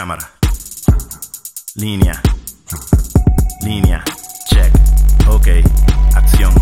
[0.00, 0.30] Cámara.
[1.74, 2.22] Línea.
[3.60, 4.02] Línea.
[4.46, 4.72] Check.
[5.28, 5.48] Ok.
[6.14, 6.54] Acción.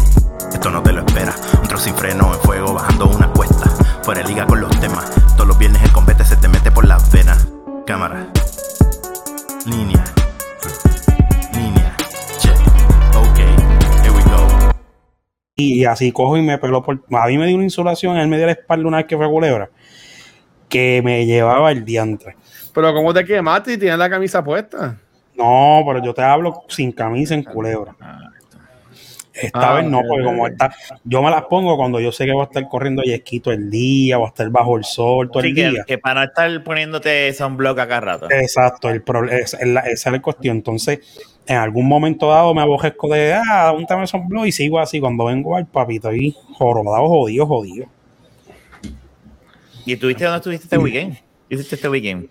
[0.52, 1.32] Esto no te lo espera.
[1.62, 3.70] Un trozo sin freno en fuego bajando una cuesta.
[4.02, 5.09] Fuera de liga con los temas.
[5.36, 7.46] Todos los viernes el combate se te mete por las venas.
[7.86, 8.27] Cámara.
[9.66, 10.02] Línea.
[11.55, 11.96] Línea.
[12.41, 12.59] Check.
[13.14, 13.39] Ok.
[14.02, 14.73] Here we go.
[15.55, 17.05] Y así cojo y me peló por.
[17.12, 19.16] A mí me dio una insolación en el medio de la espalda una vez que
[19.16, 19.70] fue culebra.
[20.68, 22.34] Que me llevaba el diantre.
[22.79, 24.96] Pero ¿cómo te quemaste y tienes la camisa puesta?
[25.35, 27.96] No, pero yo te hablo sin camisa en culebra.
[29.32, 32.31] Esta Ah, vez no, porque como está, yo me las pongo cuando yo sé que
[32.31, 35.48] voy a estar corriendo yesquito el día, voy a estar bajo el sol todo Sí,
[35.48, 35.84] el que, día.
[35.89, 38.31] que para no estar poniéndote sunblock acá rato.
[38.31, 40.59] Exacto, el proble- es- es la- esa es la cuestión.
[40.59, 41.01] Entonces,
[41.48, 45.01] en algún momento dado me abojezco de, ah, un tema son blog y sigo así.
[45.01, 47.87] Cuando vengo al papito y jorobado, jodido, jodido.
[49.85, 51.17] ¿Y estuviste dónde estuviste este weekend?
[51.48, 52.29] ¿Qué hiciste este weekend?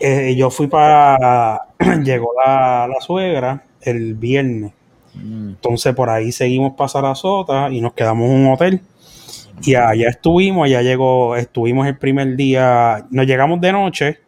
[0.00, 1.68] Eh, yo fui para,
[2.04, 4.72] llegó la, la suegra el viernes.
[5.14, 5.50] Mm.
[5.50, 8.80] Entonces por ahí seguimos para Sarasota y nos quedamos en un hotel.
[9.62, 14.18] Y allá estuvimos, allá llegó, estuvimos el primer día, nos llegamos de noche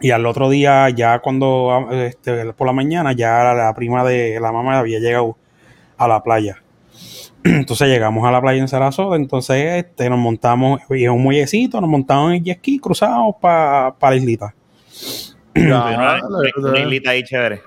[0.00, 4.38] y al otro día ya cuando, este, por la mañana, ya la, la prima de
[4.40, 5.36] la mamá había llegado
[5.96, 6.62] a la playa.
[7.46, 11.78] Entonces llegamos a la playa en Sarasota, entonces este, nos montamos y en un muellecito,
[11.78, 14.54] nos montamos en el jet ski, cruzamos para la islita.
[15.54, 17.60] Una, islita ahí chévere.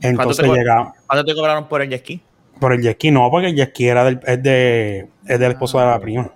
[0.00, 2.22] Entonces te llegamos ¿Cuánto te cobraron por el jet ski?
[2.60, 5.52] por el jet ski, no, porque el jet ski era del, es, de, es del
[5.52, 6.30] esposo de la prima.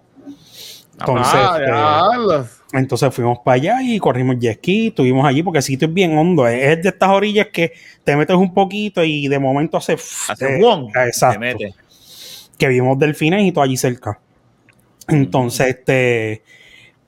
[0.99, 5.63] Entonces, Ah, este, entonces fuimos para allá y corrimos jet ski, estuvimos allí porque el
[5.63, 9.29] sitio es bien hondo, es, es de estas orillas que te metes un poquito y
[9.29, 9.93] de momento hace...
[9.93, 11.39] Hace eh, boom, Exacto.
[11.39, 11.75] te mete.
[12.61, 14.21] Que vimos delfines y todo allí cerca.
[15.09, 16.43] Entonces, este,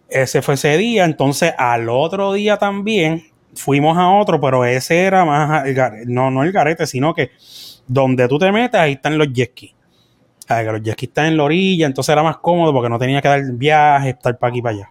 [0.09, 1.05] ese fue ese día.
[1.05, 3.23] Entonces, al otro día también
[3.55, 7.31] fuimos a otro, pero ese era más, el gare- no, no el garete, sino que
[7.87, 9.75] donde tú te metes, ahí están los jet skis.
[10.49, 13.21] Que los jet skis están en la orilla, entonces era más cómodo porque no tenía
[13.23, 14.91] que dar viaje, estar para aquí para allá.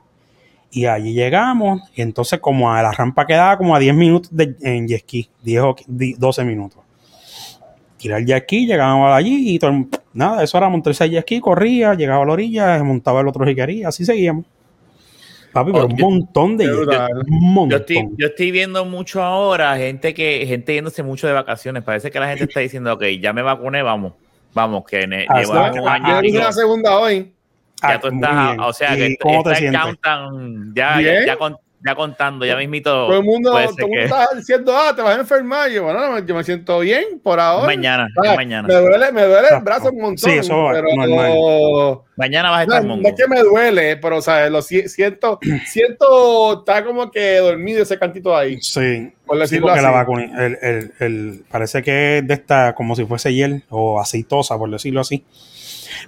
[0.71, 4.55] Y allí llegamos, y entonces como a la rampa quedaba como a 10 minutos de,
[4.61, 6.79] en jet ski, 10 o 12 minutos.
[7.97, 11.22] Tirar el jet ski, llegábamos allí y todo el- nada, eso era montarse el jet
[11.23, 14.45] ski, corría, llegaba a la orilla, montaba el otro si quería, así seguíamos.
[15.53, 17.09] Papi, pero Oh, un yo- montón de brutal.
[17.29, 17.69] un montón.
[17.69, 21.83] Yo estoy, yo estoy viendo mucho ahora gente que gente yéndose mucho de vacaciones.
[21.83, 24.13] Parece que la gente está diciendo, ok, ya me vacuné, vamos.
[24.53, 26.44] Vamos, que ne- Ah, llevo un Yo año y hice pico.
[26.45, 27.33] la segunda hoy.
[27.81, 29.81] Ya Ah, tú estás, o sea, ¿Y que cómo te está el sientes?
[30.01, 32.90] countdown, ya, ya, ya, con- ya contando, ya mismito.
[33.08, 35.69] Todo el mundo, todo el mundo que- está diciendo, ah, te vas a enfermar.
[35.72, 37.66] Yo, bueno, yo me siento bien por ahora.
[37.66, 38.68] mañana, Ah, mañana.
[38.68, 39.66] Me duele, me duele el Exacto.
[39.66, 40.18] brazo un montón.
[40.31, 42.00] Sí, eso es pero normal.
[42.18, 43.09] Mañana vas a No, estar no mongo.
[43.09, 47.81] es que me duele, pero o sea, lo si- siento, siento, está como que dormido
[47.81, 49.86] ese cantito ahí, Sí, por Sí, decirlo porque así.
[49.86, 54.00] la vacuna, el, el- el- parece que es de esta, como si fuese hiel o
[54.00, 55.25] aceitosa, por decirlo así.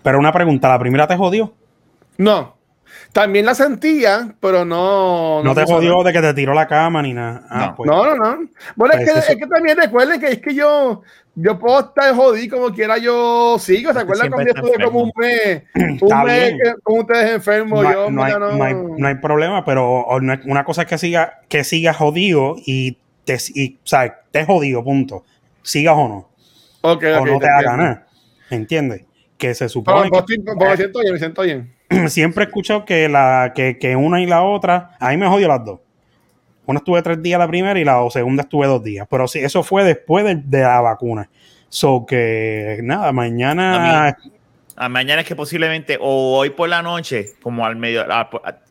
[0.03, 1.53] Pero una pregunta, ¿la primera te jodió?
[2.17, 2.55] No,
[3.13, 5.41] también la sentía, pero no.
[5.43, 7.45] No, te jodió de que te tiró la cama ni nada.
[7.49, 7.75] Ah, No.
[7.75, 8.49] pues, No, no, no.
[8.75, 11.03] Bueno, es Pues que, eso- es que también recuerden que es que yo,
[11.35, 13.93] yo puedo estar jodido como quiera, yo sigo.
[13.93, 15.63] ¿Se acuerdan cuando yo estuve como un mes?
[16.01, 17.83] Un mes que- con ustedes enfermos.
[17.83, 18.51] no, yo, no hay, mira, no.
[18.57, 22.55] no hay- no hay problema, pero no una cosa es que siga, que sigas jodido
[22.65, 25.23] y te, y, o sea, te jodido, punto.
[25.61, 26.29] Sigas o no.
[26.81, 28.07] Ok, o ok, no te te haga nada.
[28.49, 29.03] ¿Entiendes?
[29.37, 31.72] Que se Pero, supone pues, que, estoy- pues, me siento bien, me siento bien.
[32.07, 35.47] siempre he escuchado que, la, que, que una y la otra, a mí me jodió
[35.47, 35.79] las dos.
[36.65, 39.05] Una estuve tres días la primera y la segunda estuve dos días.
[39.09, 41.29] Pero sí, eso fue después de, la vacuna.
[41.69, 44.15] So que nada, mañana.
[44.75, 48.29] Ah, mañana es que posiblemente, o hoy por la noche, como al medio, a- a-
[48.43, 48.62] a-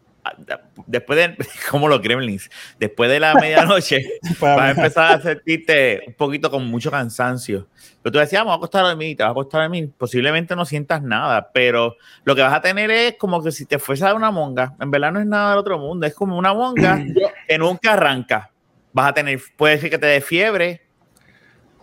[0.87, 1.37] después de,
[1.70, 4.04] como los gremlins, después de la medianoche,
[4.41, 7.69] vas a empezar a sentirte un poquito con mucho cansancio.
[8.03, 9.91] Pero tú decías, "Ah, voy a acostar a dormir, te vas a acostar a dormir.
[9.97, 13.78] Posiblemente no sientas nada, pero lo que vas a tener es como que si te
[13.78, 14.74] fuese a dar una monga.
[14.80, 17.01] En verdad no es nada del otro mundo, es como una monga
[17.48, 18.51] que nunca arranca.
[18.92, 20.83] Vas a tener, puede ser que te dé fiebre.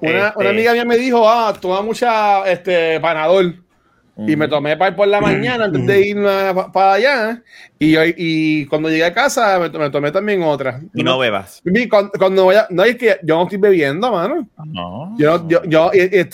[0.01, 3.63] Una, Este- una amiga mía me dijo, ah, toma mucha este, panadol.
[4.27, 6.17] Y me tomé para por la mañana antes de ir
[6.73, 7.43] para allá.
[7.77, 10.81] Y, hoy- y cuando llegué a casa me, me tomé también otra.
[10.93, 11.61] Y no bebas.
[11.63, 14.47] Y Cuando, cuando vaya, no es que yo no estoy bebiendo, mano.
[14.65, 15.15] No.
[15.17, 15.91] Yo, yo, yo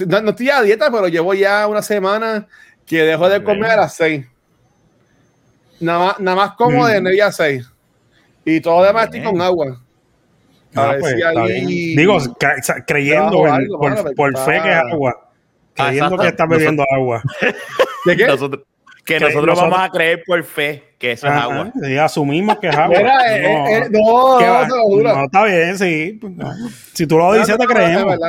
[0.08, 2.48] no, no estoy a dieta, pero llevo ya una semana
[2.86, 4.26] que dejo de comer a las 6.
[5.80, 7.70] Nada más, nada más como de 9 a 6.
[8.46, 9.82] Y todo lo demás estoy con agua.
[10.76, 11.96] A ah, pues, ahí-.
[11.96, 12.18] Digo,
[12.86, 15.25] creyendo Debajo en- algo, por, mano, por fe que es agua.
[15.78, 17.22] Ah, Creyendo que estás bebiendo agua.
[18.06, 18.28] ¿De qué?
[18.28, 18.64] Nosotros,
[19.04, 21.72] Que, Que nosotros, nosotros- vamos a creer por fe que eso es agua.
[21.84, 22.98] sí, asumimos que es agua.
[22.98, 25.14] Mira, eh, no, eh, no, ¿qué no.
[25.16, 26.20] No, está bien, sí.
[26.24, 26.52] no.
[26.94, 28.20] Si tú lo dices, te No, no, no, creemos.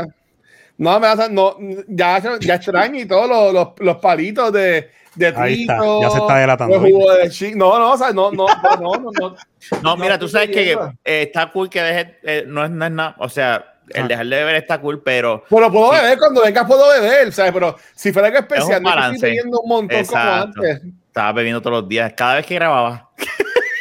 [0.78, 1.56] No, me hace- no,
[1.88, 6.19] ya, ya extraño y todos los, los, los palitos de, de está, trito, ya se
[6.19, 9.10] está delatando, los jugos de chi- No, no, o sea, no, no, no, no, no,
[9.19, 9.37] no.
[9.82, 12.90] No, mira, tú sabes que eh, está cool que dejes, eh, no es no es
[12.92, 14.09] nada, o sea, el Ah.
[14.09, 16.00] dejar de beber está cool, pero Pero puedo Sí.
[16.00, 17.53] beber cuando vengas, puedo beber, ¿sabes?
[17.53, 19.15] Pero si fuera algo especial, no es balance.
[19.17, 20.53] estoy bebiendo un montón Exacto.
[20.56, 20.83] como antes.
[21.06, 23.11] estaba bebiendo todos los días, cada vez que grababa.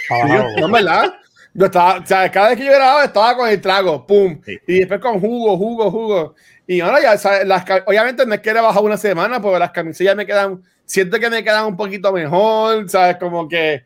[0.09, 0.49] Abajo.
[0.57, 1.13] yo- no, verdad.
[1.53, 4.39] Yo estaba, o sea, cada vez que yo grababa estaba con el trago, pum.
[4.45, 4.57] Sí.
[4.67, 6.35] Y después con jugo, jugo, jugo.
[6.67, 7.45] Y ahora ya, ¿sabes?
[7.47, 10.61] Las, ca- obviamente no es que he bajado una semana, porque las camisillas me quedan,
[10.85, 13.17] siento que me quedan un poquito mejor, ¿sabes?
[13.17, 13.83] Como que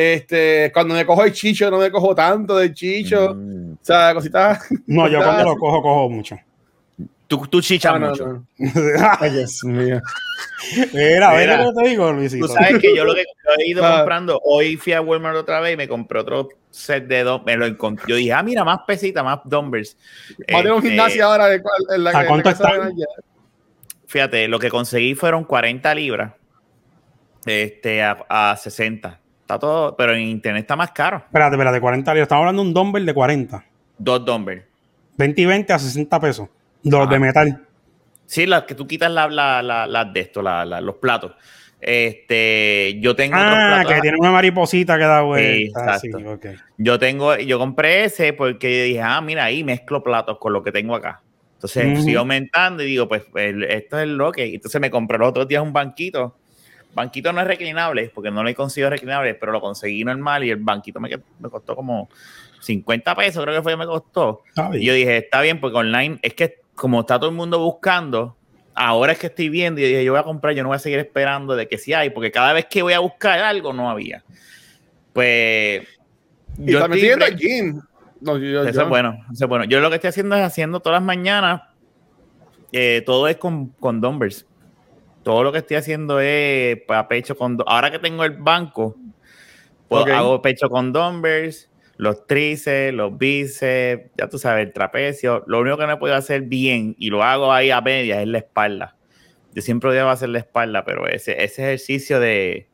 [0.00, 3.34] este, cuando me cojo el chicho, no me cojo tanto del chicho.
[3.34, 3.72] Mm.
[3.72, 4.64] O sea, cositas.
[4.86, 6.36] No, yo cuando lo cojo, cojo mucho.
[7.26, 8.26] Tú, tú chichas Ah, no, mucho.
[8.26, 8.46] no.
[9.20, 10.00] Ay, Dios mío.
[10.94, 12.46] Mira, Mira, mira lo que te digo, Luisito.
[12.46, 13.96] Tú sabes que yo lo que yo he ido Ah.
[13.98, 17.56] comprando, hoy fui a Walmart otra vez y me compré otro set de dos, me
[17.56, 18.04] lo encontré.
[18.08, 19.96] Yo dije, ah, mira, más pesita, más dumbbells.
[20.42, 22.94] A tener un Este, gimnasio ahora en la, ¿A en la cuánto están?
[24.06, 26.32] Fíjate, lo que conseguí fueron 40 libras
[27.44, 29.20] este, a, a 60.
[29.48, 31.22] Está todo, pero en internet está más caro.
[31.24, 32.26] Espérate, espérate, 40 libras.
[32.26, 33.64] Estamos hablando de un dumbbell de 40.
[33.96, 34.62] Dos dumbbells.
[35.16, 36.48] 20 y 20 a 60 pesos.
[36.84, 37.10] Los Ajá.
[37.14, 37.64] de metal.
[38.26, 41.32] Sí, las que tú quitas las la, la, las de esto, los platos.
[41.80, 43.94] Este, yo tengo otros Ah, platos.
[43.94, 45.98] que tiene una mariposita que da vuelta.
[45.98, 46.32] Sí, exacto.
[46.34, 46.46] ok.
[46.76, 50.72] Yo tengo, yo compré ese porque dije, ah, mira, ahí mezclo platos con lo que
[50.72, 51.22] tengo acá.
[51.54, 52.02] Entonces Ujú.
[52.02, 54.54] sigo aumentando y digo, pues el- esto es lo que.
[54.54, 56.36] Entonces me compré los otros días un banquito.
[56.94, 60.50] Banquito no es reclinable, porque no lo he conseguido reclinable, pero lo conseguí normal y
[60.50, 62.08] el banquito me, me costó como
[62.60, 64.42] 50 pesos, creo que fue que me costó.
[64.80, 68.36] Y yo dije, está bien, porque online es que como está todo el mundo buscando,
[68.74, 70.80] ahora es que estoy viendo y dije, yo voy a comprar, yo no voy a
[70.80, 73.90] seguir esperando de que sí hay, porque cada vez que voy a buscar algo no
[73.90, 74.24] había.
[75.12, 75.82] Pues.
[76.58, 77.80] Y también estoy gym.
[78.20, 79.64] No, yo- eso yo- es bueno, eso es bueno.
[79.64, 81.62] Yo lo que estoy haciendo es haciendo todas las mañanas,
[82.72, 84.46] eh, todo es con, con dumbbells.
[85.28, 87.58] Todo lo que estoy haciendo es para pecho con...
[87.66, 88.96] Ahora que tengo el banco,
[89.86, 95.44] pues hago pecho con dumbbells, los tríceps, los bíceps, ya tú sabes, el trapecio.
[95.46, 98.38] Lo único que no puedo hacer bien, y lo hago ahí a medias, es la
[98.38, 98.96] espalda.
[99.52, 102.66] Yo siempre debo hacer la espalda, pero ese, ese ejercicio de...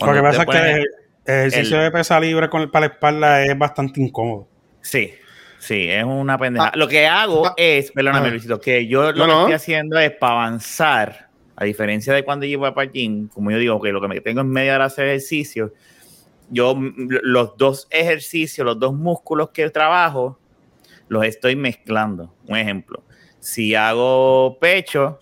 [0.00, 0.86] Lo que pasa es que el
[1.26, 4.48] el ejercicio el- de pesa libre con el para la espalda es bastante incómodo.
[4.80, 5.12] Sí,
[5.58, 6.68] sí, es una pendeja.
[6.68, 8.30] Ah, lo que hago ah, es, perdóname, ah.
[8.30, 9.40] Luisito, que yo lo No, que no.
[9.40, 11.27] estoy haciendo es para avanzar,
[11.60, 14.06] a diferencia de cuando yo iba para el gym, como yo digo, que lo que
[14.08, 15.72] me tengo es media hora de hacer ejercicio,
[16.50, 20.38] yo los dos ejercicios, los dos músculos que trabajo,
[21.08, 22.32] los estoy mezclando.
[22.46, 23.02] Un ejemplo,
[23.40, 25.18] si hago pecho,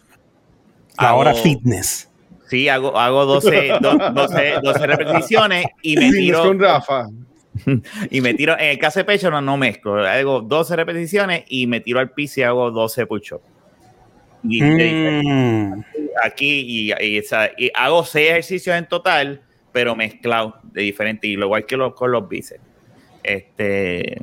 [1.00, 2.10] La hago- hora fitness.
[2.48, 7.08] Sí, hago, hago 12, do- 12, 12 repeticiones y me tiro con Rafa.
[8.10, 11.66] y me tiro, en el caso de pecho no, no mezclo, hago 12 repeticiones y
[11.66, 13.42] me tiro al piso y hago 12 push-ups.
[14.48, 15.82] Y, Mm.
[16.22, 19.42] Aquí y, y, o sea, y hago 6 ejercicios en total,
[19.72, 22.60] pero mezclados de diferente, y lo igual que los, con los bíceps.
[23.22, 24.14] Este,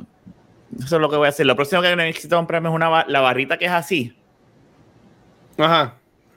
[0.78, 1.46] eso es lo que voy a hacer.
[1.46, 4.16] Lo próximo que necesito comprarme es una, la barrita que es así,
[5.58, 5.94] Ajá.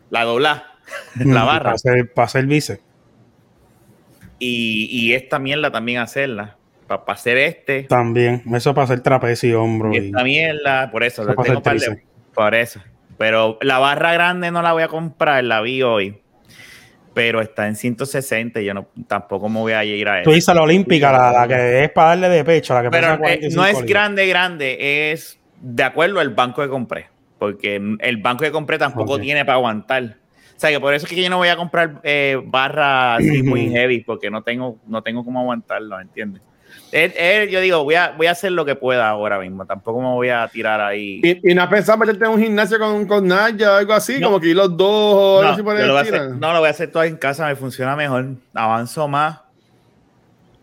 [0.10, 0.72] la dobla,
[1.16, 1.64] la barra.
[1.64, 2.82] Para hacer, para hacer bíceps.
[4.40, 6.58] Y, y esta mierda también hacerla.
[6.88, 8.44] Para hacer este, También.
[8.54, 9.92] Eso para hacer trapecio y hombro.
[9.94, 12.80] Y esta mierda, por eso, Eso lo para tengo hacer par de- por eso.
[13.18, 16.22] Pero la barra grande no la voy a comprar, la vi hoy.
[17.14, 20.36] Pero está en 160 y yo no, tampoco me voy a ir a Tú eso.
[20.36, 23.18] dices la olímpica, la, la que es para darle de pecho, la que Pero pesa
[23.18, 27.10] 45 no es grande, grande, es de acuerdo al banco que compré.
[27.40, 30.04] Porque el banco que compré tampoco tiene para aguantar.
[30.04, 33.44] O sea que por eso es que yo no voy a comprar eh, barra así
[33.44, 36.42] muy heavy, porque no tengo, no tengo cómo aguantarlo, ¿entiendes?
[37.06, 39.66] Es- yo digo, voy a, voy a hacer lo que pueda ahora mismo.
[39.66, 41.22] Tampoco me voy a tirar ahí.
[41.24, 44.20] Y, y no has pensado meterte en un gimnasio con, con Naya o algo así,
[44.20, 44.28] No.
[44.28, 46.04] como que ir los dos o algo No, así por yo el lo voy a
[46.04, 46.24] estilo?
[46.24, 49.40] hacer- no, lo voy a hacer todo en casa, me funciona mejor, avanzo más,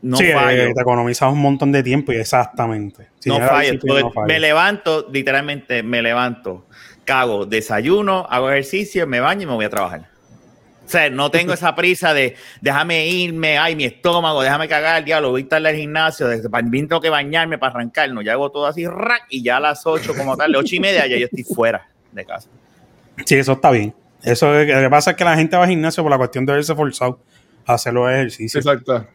[0.03, 3.09] no sí, fallo, eh, te economizas un montón de tiempo y exactamente.
[3.21, 3.73] Si no fallo.
[3.83, 4.27] no fallas.
[4.29, 6.67] me levanto, literalmente me levanto,
[7.05, 10.14] cago, desayuno, hago ejercicio, me baño y me voy a trabajar.
[10.85, 15.31] O sea, no tengo esa prisa de déjame irme, ay, mi estómago, déjame cagar, diablo,
[15.31, 18.51] voy a estar al gimnasio, de- también tengo que bañarme para arrancar, no, ya hago
[18.51, 21.25] todo así, rack, y ya a las 8 como tal, 8 y media, ya yo
[21.25, 22.49] estoy fuera de casa.
[23.25, 23.95] Sí, eso está bien.
[24.23, 26.45] Eso es- lo que pasa es que la gente va al gimnasio por la cuestión
[26.45, 27.19] de verse forzado
[27.67, 28.65] a hacer los ejercicios.
[28.67, 29.07] Exacto.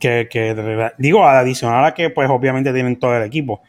[0.00, 3.62] Que, que, digo, adicional a que, pues, obviamente tienen todo el equipo.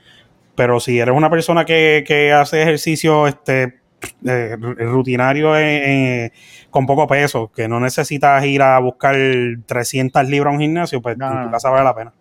[0.55, 3.79] Pero si eres una persona que, que hace ejercicio este,
[4.25, 6.31] eh, rutinario eh, eh,
[6.69, 9.15] con poco peso, que no necesitas ir a buscar
[9.65, 12.13] 300 libras a un gimnasio, pues No, en tu casa vale la pena.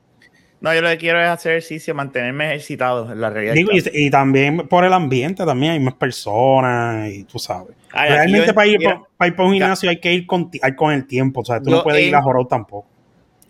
[0.60, 3.54] No, yo lo que quiero es hacer ejercicio, mantenerme ejercitado en la realidad.
[3.54, 7.74] Digo, y, y también por el ambiente, también hay más personas y tú sabes.
[7.92, 8.78] Ay, aquí Realmente yo- para ir,
[9.16, 11.60] para ir por un gimnasio hay que ir con, hay con el tiempo, o sea,
[11.60, 12.86] tú no puedes ir a jorado tampoco.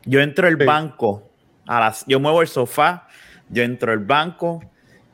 [0.07, 0.65] Yo entro el Sí.
[0.65, 1.29] banco,
[1.67, 3.07] a las, yo muevo el sofá,
[3.51, 4.63] yo entro el banco,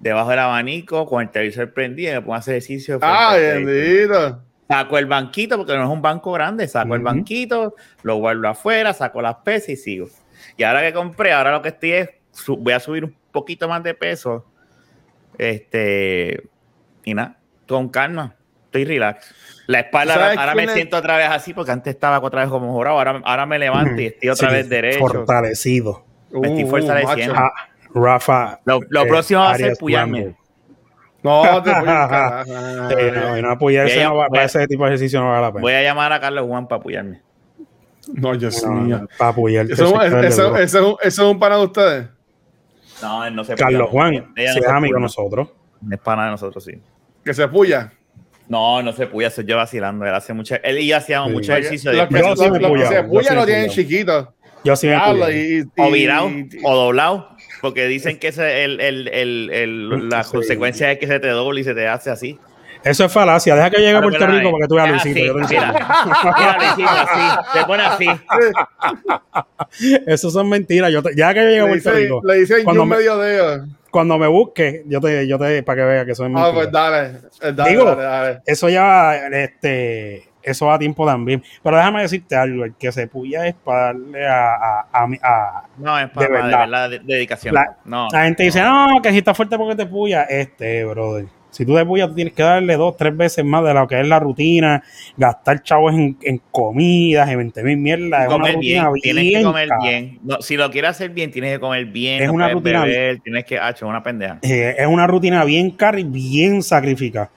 [0.00, 2.98] debajo del abanico, con el televisor prendido, me pongo a hacer ejercicio.
[3.02, 4.42] Ah, bendito.
[4.68, 8.92] Saco el banquito, porque no es un banco grande, saco el banquito, lo guardo afuera,
[8.92, 10.08] saco las pesas y sigo.
[10.56, 12.10] Y ahora que compré, ahora lo que estoy es,
[12.46, 14.44] voy a subir un poquito más de peso.
[15.38, 16.42] Este,
[17.04, 18.34] y nada, con calma,
[18.66, 19.34] estoy relax.
[19.66, 20.72] La espalda, ¿Sabes ahora me es?
[20.72, 24.00] siento otra vez así, porque antes estaba otra vez como jorado, ahora, ahora me levanto
[24.00, 24.98] y estoy otra Sí, vez derecho.
[25.06, 26.04] Fortalecido.
[26.32, 27.34] Me estoy Uh, fortaleciendo.
[27.34, 27.46] macho.
[27.56, 28.60] Ah, Rafa.
[28.64, 30.34] Lo, lo eh, próximo va a ser puyarme.
[31.22, 32.44] No, te voy a
[32.90, 35.20] Eh, no, no apoyarse Voy a- no va- voy a- para ese tipo de ejercicio
[35.20, 35.62] no vale la pena.
[35.62, 37.22] Voy a llamar a Carlos Juan para apoyarme.
[38.14, 38.98] No, No, mío.
[39.00, 39.72] no, para apoyarte.
[39.74, 42.06] Eso, sí, eso, eso, eso es un- eso es un pana de ustedes.
[43.02, 44.98] No, él no se Carlos puya, Juan, si es se amigo de puya.
[45.00, 45.48] nosotros.
[45.90, 46.80] Es pana de nosotros, sí.
[47.24, 47.92] Que se puya.
[48.48, 50.06] No, no se puya, soy yo vacilando.
[50.06, 51.34] Él hace mucha, él y yo hacíamos Sí.
[51.34, 53.34] mucho ejercicio Los de que, Yo sí me los que puya, se yo sí puya
[53.34, 53.74] lo tienen puya.
[53.74, 54.28] chiquitos.
[54.64, 54.94] Yo sí me
[55.34, 56.30] y- y- o virado
[56.64, 57.28] o doblado,
[57.60, 60.32] porque dicen que ese, el, el, el, el- la Sí.
[60.32, 62.38] consecuencia es que se te doble y se te hace así.
[62.84, 63.56] Eso es falacia.
[63.56, 65.18] Deja que llegue a Pero Puerto perdóname, Rico porque tú veas a Luisito.
[65.18, 65.86] así, yo te mira, enseño.
[66.38, 68.06] mira, Luisito, así, te pone así.
[70.06, 70.92] Eso son mentiras.
[70.92, 73.66] Yo te- ya que llegue a Puerto Rico, le dicen Cuando yo me- medio dedo.
[73.90, 76.54] cuando me busque, yo te, yo te, para que vea que eso es Ah, mentira.
[76.54, 77.18] pues dale.
[77.42, 78.38] eh, dale, Digo, dale, dale.
[78.46, 81.42] Eso ya, este, eso va a tiempo también.
[81.62, 85.64] Pero déjame decirte algo, el que se puya es para darle a, a, a, a-
[85.78, 86.90] No, es para De verdad.
[86.90, 87.54] de- dedicación.
[87.54, 90.22] La- no, la gente dice, no, que si está fuerte porque te puya.
[90.24, 91.26] Este, brother.
[91.50, 93.98] Si tú te puyas, tú tienes que darle dos, tres veces más de lo que
[93.98, 94.82] es la rutina,
[95.16, 98.20] gastar chavos en, en comidas, en 20 mil mierdas.
[98.24, 99.02] Es una comer bien, rutina bien.
[99.02, 99.80] tienes que comer cara.
[99.82, 100.18] bien.
[100.22, 102.22] No, si lo quieres hacer bien, tienes que comer bien.
[102.22, 104.38] Es no una rutina beber, tienes que, hacho, una pendeja.
[104.42, 107.30] Eh, es una rutina bien cara y bien sacrificada.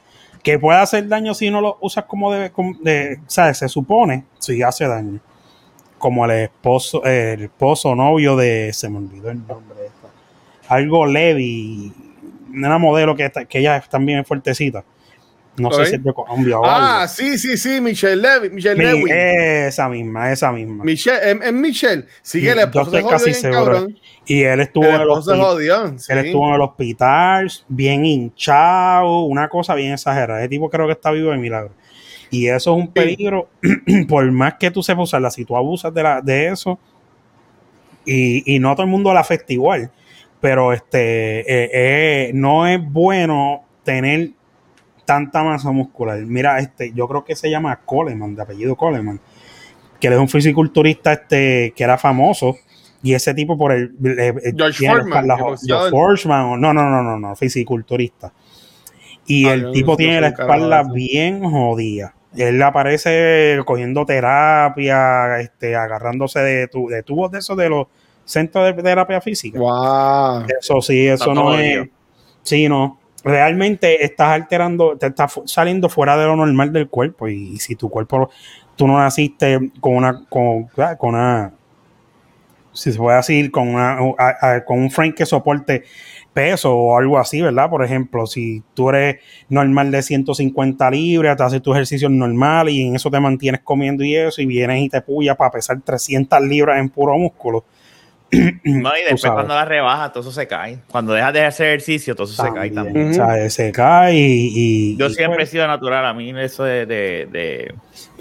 [0.43, 3.57] Que puede hacer daño si no lo usas como debe, de- ¿sabes?
[3.59, 5.19] Se supone, si hace daño.
[5.97, 9.77] Como el esposo, el esposo novio de, se me olvidó el nombre.
[10.67, 11.93] Algo Levi,
[12.53, 14.83] una modelo que, que ella también es fuertecita.
[15.57, 17.13] No sé si es de Colombia o Ah, algo.
[17.13, 18.49] sí, sí, sí, Michelle Levy.
[18.51, 19.07] Michelle Mi- Lewin.
[19.13, 20.83] esa misma, esa misma.
[20.83, 22.05] Michelle, es, es Michelle.
[22.21, 23.65] Sí, que el Yo esposo se casi bien, seguro.
[23.65, 23.99] cabrón.
[24.25, 25.39] Y él estuvo El en el hospital.
[25.41, 25.99] jodió.
[25.99, 26.11] sí.
[26.13, 30.39] Él estuvo en el hospital, bien hinchado, una cosa bien exagerada.
[30.39, 31.71] Ese tipo creo que está vivo de milagro.
[32.29, 33.49] Y eso es un peligro,
[34.07, 36.79] por más que tú sepas usarla, si tú abusas de, la, de eso,
[38.05, 39.91] y, y no todo el mundo la afecta igual,
[40.39, 44.31] pero este eh, eh, no es bueno tener
[45.11, 46.17] tanta masa muscular.
[46.19, 49.19] Mira, este, yo creo que se llama Coleman, de apellido Coleman,
[49.99, 52.55] que él es un fisiculturista este, que era famoso.
[53.03, 54.53] Y ese tipo por el, le-
[55.67, 58.31] George Foreman, no, no, no, no, no, fisiculturista.
[59.25, 62.13] Y Ah, el tipo tiene la espalda bien jodida.
[62.37, 67.87] Él aparece cogiendo terapia, este, agarrándose de, tu, de tubos de esos de los
[68.23, 69.59] centros de terapia física.
[69.59, 70.45] Wow.
[70.57, 71.89] Eso sí, eso Está no es.
[72.43, 73.00] Sí, no.
[73.23, 77.27] Realmente estás alterando, te estás saliendo fuera de lo normal del cuerpo.
[77.27, 78.29] Y, si tu cuerpo,
[78.75, 80.63] tú no naciste con una, con,
[80.97, 81.53] con una,
[82.73, 85.83] si se puede decir, con una, a- con un frame que soporte
[86.33, 87.69] peso o algo así, ¿verdad?
[87.69, 89.17] Por ejemplo, si tú eres
[89.49, 94.03] normal de 150 libras, te haces tu ejercicio normal y en eso te mantienes comiendo
[94.05, 97.65] y eso, y vienes y te puyas para pesar 300 libras en puro músculo.
[98.63, 99.33] No, y después sabes.
[99.35, 100.79] cuando la rebajas, todo eso se cae.
[100.89, 103.11] Cuando dejas de hacer ejercicio, todo eso se cae también.
[103.11, 104.51] O sea, se cae y.
[104.55, 106.05] y- Yo y siempre he pues, sido natural.
[106.05, 106.85] A mí eso de...
[106.85, 107.75] de, de-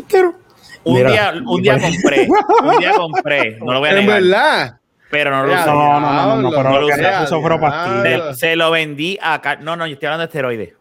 [0.08, 0.34] quiero-
[0.82, 2.26] Un, Mira, día, un día compré,
[2.64, 4.76] un día compré, no lo voy a En negar, verdad.
[5.10, 5.66] pero no lo usé.
[5.66, 9.40] No, no, no, no, no, pero no lo lo se lo vendí a...
[9.42, 10.72] Car- No, no, yo estoy hablando de esteroides.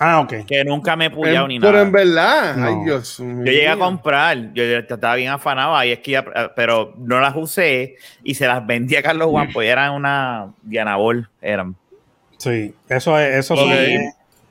[0.00, 0.44] Ah, ok.
[0.46, 1.84] Que nunca me he pullado ni pero nada.
[1.84, 2.56] en verdad.
[2.56, 2.66] No.
[2.66, 3.44] Ay, Dios mío.
[3.46, 6.24] Yo llegué a comprar, yo estaba bien afanado ahí, es que ya,
[6.56, 11.28] pero no las usé y se las vendí a Carlos Juan, pues eran una Dianabol,
[11.40, 11.76] eran.
[12.38, 13.60] Sí, eso es, eso Ok.
[13.60, 13.70] son-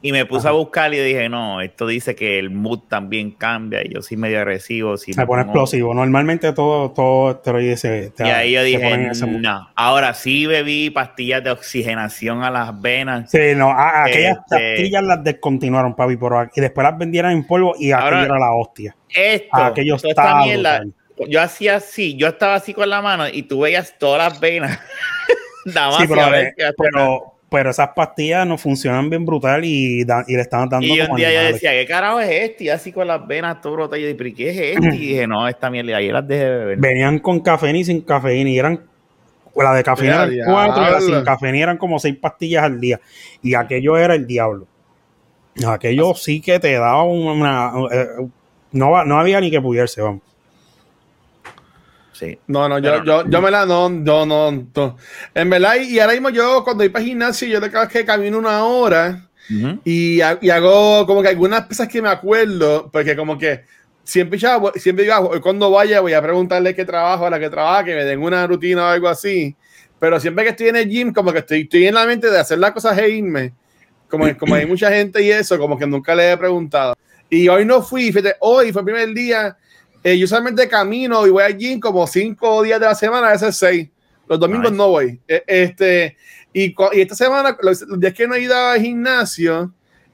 [0.06, 3.82] Y me puse a buscar y dije, no, esto dice que el mood también cambia
[3.86, 4.98] y yo soy medio agresivo.
[4.98, 5.94] Si se pone pongo- explosivo.
[5.94, 8.10] Normalmente todo, todo esteroide se.
[8.10, 9.70] te- Y ahí yo dije, no.
[9.76, 13.32] Ahora sí bebí pastillas de oxigenación a las venas.
[13.32, 17.32] Sí, no, a- aquellas Este- pastillas las descontinuaron, papi, pero aquí- y después las vendieron
[17.32, 18.96] en polvo y aquello Ahora- era la hostia.
[19.10, 19.74] Esto, Ah,
[21.30, 24.78] yo hacía así, yo estaba así con la mano y tú veías todas las venas.
[25.66, 29.64] Nada más Sí, pero, a ver eh, pero, pero esas pastillas no funcionan bien brutal
[29.64, 32.30] y, da- y le estaban dando Y un como día yo decía, ¿qué carajo es
[32.32, 32.64] este?
[32.64, 34.00] Y así con las venas todo rotas.
[34.00, 34.96] Y yo, ¿pero qué es este?
[34.96, 36.02] Y dije, no, esta mierda.
[36.02, 36.78] Y las dejé de beber.
[36.80, 38.82] Venían con cafeína y sin cafeína y eran
[39.56, 43.00] la de cafeína eran cuatro y la sin cafeína eran como seis pastillas al día
[43.44, 44.66] y aquello era el diablo
[45.68, 48.08] aquello sí que te daba una, eh,
[48.72, 50.24] no, no había ni que pudiese vamos
[52.14, 52.38] Sí.
[52.48, 54.98] No, no, yo, yo, yo me la no, no, no, no.
[55.34, 58.38] En verdad, y ahora mismo yo cuando voy para gimnasio, yo le creo que camino
[58.38, 59.80] una hora Ujú.
[59.84, 63.62] y, ha- y hago como que algunas cosas que me acuerdo, porque como que
[64.04, 67.40] siempre, ya, siempre digo, "Ah, hoy cuando vaya voy a preguntarle qué trabajo, a la
[67.40, 69.56] que trabaja, que me den una rutina o algo así.
[70.00, 72.38] Pero siempre que estoy en el gym, como que estoy, estoy en la mente de
[72.38, 73.54] hacer las cosas e irme.
[74.08, 76.94] Como, como hay mucha gente y eso, como que nunca le he preguntado.
[77.30, 79.58] Y hoy no fui, fíjate, hoy fue el primer día.
[80.04, 83.32] Eh, yo usualmente camino y voy al gym como cinco días de la semana, a
[83.32, 83.90] veces seis.
[84.28, 84.78] Los domingos Nice.
[84.78, 85.22] no voy.
[85.28, 86.18] Eh, Este,
[86.54, 89.74] y, y esta semana, los, los días que no he ido al gimnasio,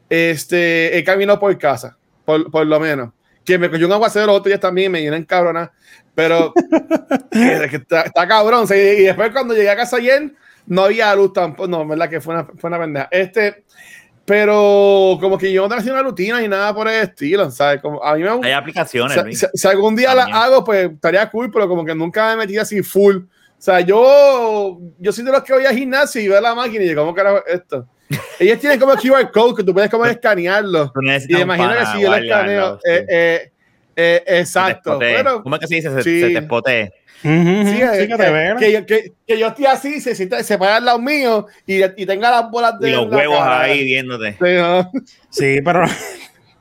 [0.10, 3.12] este, he caminado por casa, por, por lo menos.
[3.46, 5.72] Que me cogió un aguacero los otros días también, me llenan cabrona.
[6.16, 6.54] Pero
[7.32, 8.66] que- que está, está cabrón.
[8.70, 10.34] y, y después cuando llegué a casa ayer,
[10.66, 11.68] no había luz tampoco.
[11.68, 13.08] No, verdad que fue una, fue una pendeja.
[13.12, 13.64] Este,
[14.30, 17.82] pero como que yo no tengo una rutina ni nada por el estilo, ¿sabes?
[17.82, 19.12] Como, a mí me Hay aplicaciones.
[19.32, 22.34] si, si- si algún día la hago, pues estaría cool, pero como que nunca me
[22.34, 23.16] he metido así full.
[23.18, 23.28] O
[23.62, 26.90] sea, yo, yo soy de los que voy al gimnasio y veo la máquina y
[26.90, 27.88] digo, ¿cómo carajo es esto?
[28.40, 30.92] Ellos tienen como QR code que tú puedes como escanearlo.
[31.28, 33.52] Y imagino que si yo lo escaneo, eh, eh,
[34.00, 34.98] eh, exacto.
[35.00, 35.90] Pero, ¿Cómo es que se dice?
[35.94, 36.22] Se, sí.
[36.22, 36.42] se te
[37.24, 38.58] ujú, sí, sí, eh, que te que, vean.
[38.58, 41.84] que yo, que, que yo estoy así, se, sienta- se para al lado mío y,
[41.84, 43.62] y tenga las bolas de Y los huevos cara.
[43.62, 44.34] ahí viéndote.
[44.34, 44.92] Sí, ¿no?
[45.30, 45.84] sí pero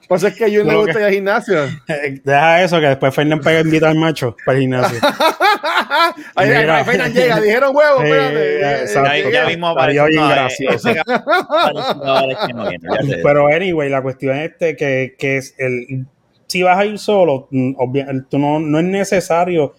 [0.09, 1.65] Por eso es que yo no gusta ir al gimnasio.
[1.89, 4.99] eh, deja eso que después Fernan pega a invitar al macho para el gimnasio
[6.35, 6.49] ahí,
[6.85, 8.61] Fernan llega, dijeron huevos, espérate.
[8.61, 8.87] ya, eh,
[9.45, 10.07] eh, mismo apareció.
[10.07, 10.89] eh, gracioso.
[10.91, 13.21] ese apareció ahora es que no viene, ya sé.
[13.23, 16.07] Pero anyway, la cuestión es este que, que es el
[16.49, 17.75] si vas a ir solo, mm,
[18.29, 19.75] tú no, no es necesario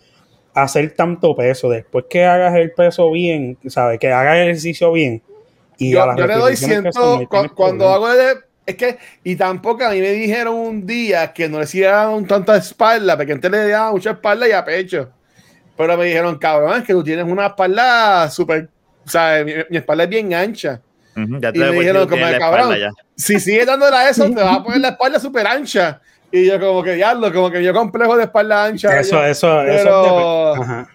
[0.54, 1.70] hacer tanto peso.
[1.70, 4.00] Después que hagas el peso bien, ¿sabes?
[4.00, 5.22] Que hagas el ejercicio bien.
[5.78, 8.38] Y a yo, las yo le doy ciento cuando hago el,
[8.70, 12.56] es que y tampoco a mí me dijeron un día que no le hicieran tanta
[12.58, 15.10] espalda porque antes le daban mucha espalda y a pecho
[15.76, 18.70] pero me dijeron cabrón es que tú tienes una espalda súper
[19.06, 20.82] o sea mi, mi espalda es bien ancha
[21.16, 22.76] ya y te me he dijeron como cabrón
[23.16, 26.00] si sigues dándole a eso te vas a poner la espalda súper ancha
[26.32, 29.62] y yo como que diablo como que yo complejo de espalda ancha Eso, yo- eso,
[29.64, 30.88] eso pero- dep- ajá.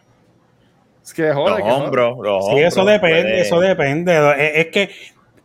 [1.02, 1.82] es que joder, Los que joder.
[1.84, 4.32] hombros, los Sí, eso hombros, depende, puede- eso depende.
[4.38, 4.90] Es, es que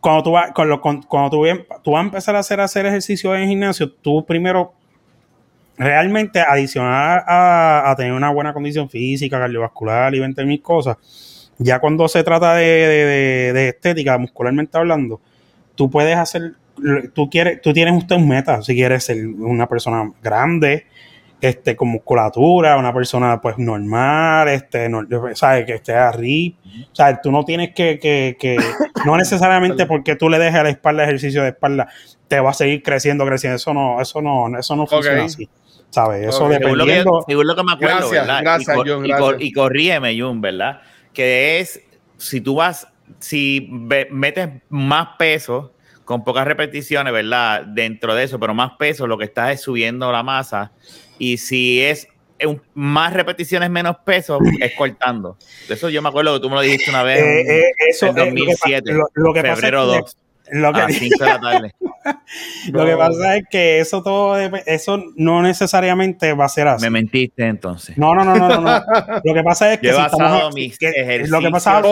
[0.00, 1.44] cuando tú vas, con lo- con- cuando tú,
[1.82, 4.72] tú vas a empezar a hacer, hacer ejercicio en el gimnasio, tú primero
[5.76, 11.78] realmente adicionar a, a tener una buena condición física, cardiovascular y 20 mil cosas, ya
[11.78, 15.20] cuando se trata de, de- de- de estética, muscularmente hablando,
[15.74, 16.52] tú puedes hacer,
[17.14, 20.86] tú quieres, tú tienes usted un meta, si quieres ser una persona grande,
[21.40, 25.02] este, con musculatura, una persona pues normal, este, no,
[25.34, 25.64] ¿sabes?
[25.64, 26.56] Que esté arriba.
[26.92, 28.56] O sea, tú no tienes que, que, que
[29.06, 31.88] no necesariamente porque tú le dejes a la espalda ejercicio de espalda,
[32.28, 33.56] te va a seguir creciendo, creciendo.
[33.56, 35.48] Eso no, eso no, eso no funciona así.
[35.88, 36.28] ¿Sabes?
[36.28, 36.52] Eso Ok.
[36.52, 37.24] Según lo, que, dependiendo.
[37.26, 38.40] según lo que me acuerdo, Gracias, ¿verdad?
[38.42, 39.42] gracias, y, cor- John, y cor- gracias.
[39.48, 40.80] y corrígeme, Jun, ¿verdad?
[41.12, 41.82] Que es,
[42.18, 42.86] si tú vas,
[43.18, 43.66] si
[44.10, 45.72] metes más peso
[46.10, 47.62] con pocas repeticiones, ¿verdad?
[47.66, 50.72] Dentro de eso, pero más peso, lo que estás es subiendo la masa.
[51.20, 52.08] Y si es
[52.44, 55.36] un- más repeticiones, menos peso, es cortando.
[55.68, 57.20] De eso yo me acuerdo que tú me lo dijiste una vez.
[57.20, 59.82] Eh, en- eh, eso en eh, lo que pa- 2007, lo, lo que pasa febrero
[59.82, 60.20] es 2, que,
[60.52, 61.74] lo que, a las 5 de la tarde.
[62.72, 66.84] lo que pasa es que eso todo eso no necesariamente va a ser así.
[66.84, 67.96] Me mentiste entonces.
[67.98, 68.70] No, no, no, no, no, no.
[69.24, 71.82] Lo que pasa es que Yo si estamos mis que- lo pasa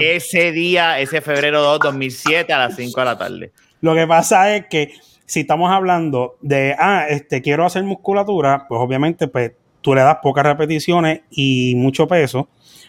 [0.00, 3.52] ese día, ese febrero 2, 2007 a las 5 de la tarde.
[3.80, 4.92] Lo que pasa es que
[5.26, 10.18] si estamos hablando de, ah, este, quiero hacer musculatura, pues obviamente pues, tú le das
[10.22, 12.48] pocas repeticiones y mucho peso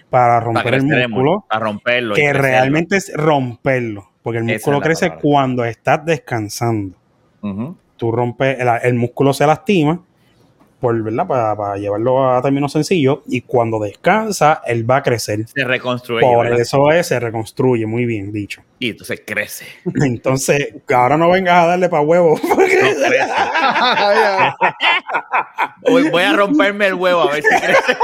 [0.09, 2.15] para romper Para el músculo, para romperlo.
[2.15, 5.21] que realmente es romperlo, porque el músculo es crece palabra.
[5.21, 6.95] cuando estás descansando.
[7.97, 10.01] Tú rompes, el, el músculo se lastima,
[10.81, 11.27] por, ¿verdad?
[11.27, 15.47] Para, para llevarlo a términos sencillos, y cuando descansa, él va a crecer.
[15.47, 16.21] Se reconstruye.
[16.21, 16.59] Por ¿verdad?
[16.59, 18.61] eso es, se reconstruye, muy bien dicho.
[18.81, 19.67] Y entonces crece.
[20.01, 22.39] Entonces, ahora no vengas a darle para huevo.
[22.49, 23.19] No crece.
[25.87, 27.97] Voy, voy a romperme el huevo a ver si crece.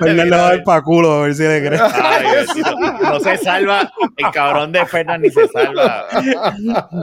[0.00, 1.78] Le va a dar para culo a ver si le.
[1.80, 2.74] Ay, Diosito.
[2.76, 6.06] no se salva el cabrón de Fernan ni se salva.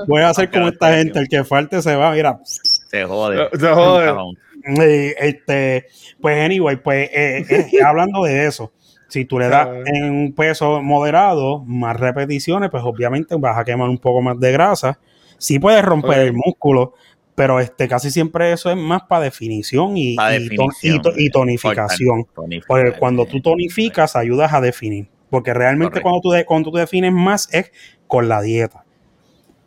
[0.07, 1.43] Voy a hacer como esta gente, el que
[1.82, 2.39] se va, mira.
[2.43, 3.49] Se jode.
[3.60, 4.36] Se jode.
[4.80, 5.88] Eh, Este,
[6.21, 8.71] pues anyway, pues eh, eh, hablando de eso,
[9.10, 13.89] Si tú le das en un peso moderado, más repeticiones, pues obviamente vas a quemar
[13.89, 14.99] un poco más de grasa.
[15.38, 16.93] Sí puedes romper el músculo,
[17.36, 21.02] pero este casi siempre eso es más para definición y, Pa' y ton- y definición.
[21.02, 22.26] to- y tonificación.
[22.34, 22.67] Tonificar.
[22.67, 25.08] Porque cuando tú tonificas, ayudas a definir.
[25.30, 26.04] Porque realmente Correcto.
[26.10, 27.71] cuando tú, de- cuando tú defines más es
[28.08, 28.84] con la dieta.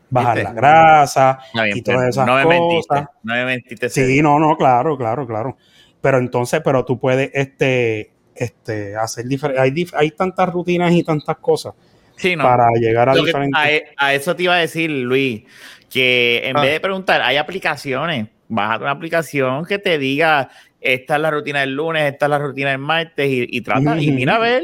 [0.09, 0.49] Bajar ¿Viste?
[0.49, 1.39] la grasa
[1.75, 2.61] y todas esas no me cosas.
[2.61, 2.95] mentiste.
[3.25, 3.89] No me mentiste.
[3.89, 5.57] Sí, no, no, claro, claro, claro.
[6.01, 9.63] Pero entonces, pero tú puedes este, este, hacer diferentes.
[9.63, 11.75] Hay, dif- hay tantas rutinas y tantas cosas
[12.17, 12.45] Sí, no.
[12.45, 13.61] para llegar a Lo que- diferentes.
[13.61, 15.43] a, e- a eso te iba a decir, Luis,
[15.91, 16.61] que en Ah.
[16.63, 18.29] vez de preguntar, hay aplicaciones.
[18.49, 20.49] Bájate una aplicación que te diga,
[20.81, 23.99] esta es la rutina del lunes, esta es la rutina del martes, y, y trata,
[24.01, 24.63] y mira a ver.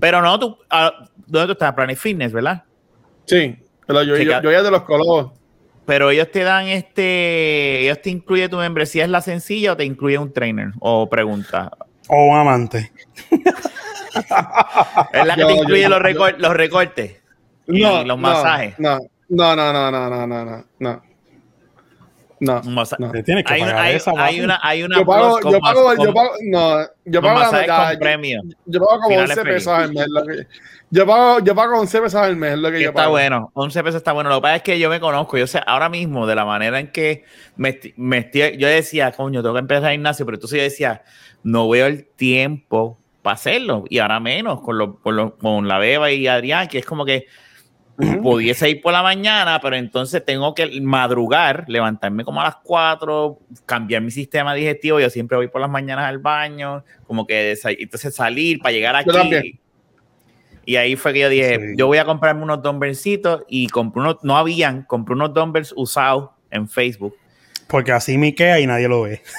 [0.00, 0.92] Pero no, tú, ah,
[1.26, 1.72] ¿dónde tú estás?
[1.74, 2.62] Planet Fitness, ¿verdad?
[3.24, 5.32] Sí, pero yo, ya de los colores.
[5.86, 9.84] Pero ellos te dan este, ellos te incluye tu membresía, es la sencilla o te
[9.84, 11.70] incluye un trainer o pregunta.
[12.08, 12.90] O un amante.
[15.12, 17.16] es la que te incluye los, recortes
[17.66, 18.78] los masajes.
[18.78, 21.02] No, no, no, no, no, no, no, no.
[22.40, 23.12] No, no.
[23.12, 26.78] Te que hay, una, hay, esa, una, hay yo pago, yo pago, yo pago, no,
[27.04, 27.94] yo pago la mitad.
[27.94, 29.94] Yo, yo, pago como Finales 11 pesos en
[30.94, 33.10] yo pago, yo pago 11 pesos al mes, lo que Que yo está pago.
[33.12, 34.30] bueno, 11 pesos está bueno.
[34.30, 36.78] Lo que pasa es que yo me conozco, yo sé ahora mismo de la manera
[36.78, 37.24] en que
[37.56, 41.02] me, me estoy, yo decía, coño, tengo que empezar el gimnasio, pero entonces yo decía,
[41.42, 45.78] no veo el tiempo para hacerlo y ahora menos con, lo- con, lo- con la
[45.78, 47.26] Beba y Adrián, que es como que
[48.22, 53.38] pudiese ir por la mañana, pero entonces tengo que madrugar, levantarme como a las 4,
[53.66, 54.98] cambiar mi sistema digestivo.
[55.00, 59.10] Yo siempre voy por las mañanas al baño, como que entonces salir para llegar aquí.
[59.10, 59.60] también.
[60.66, 61.74] Y ahí fue que yo dije, Sí.
[61.76, 66.30] yo voy a comprarme unos dumbbellcitos y compré unos, no habían, compré unos dumbbells usados
[66.50, 67.14] en Facebook.
[67.68, 69.22] Porque así me queda y nadie lo ve.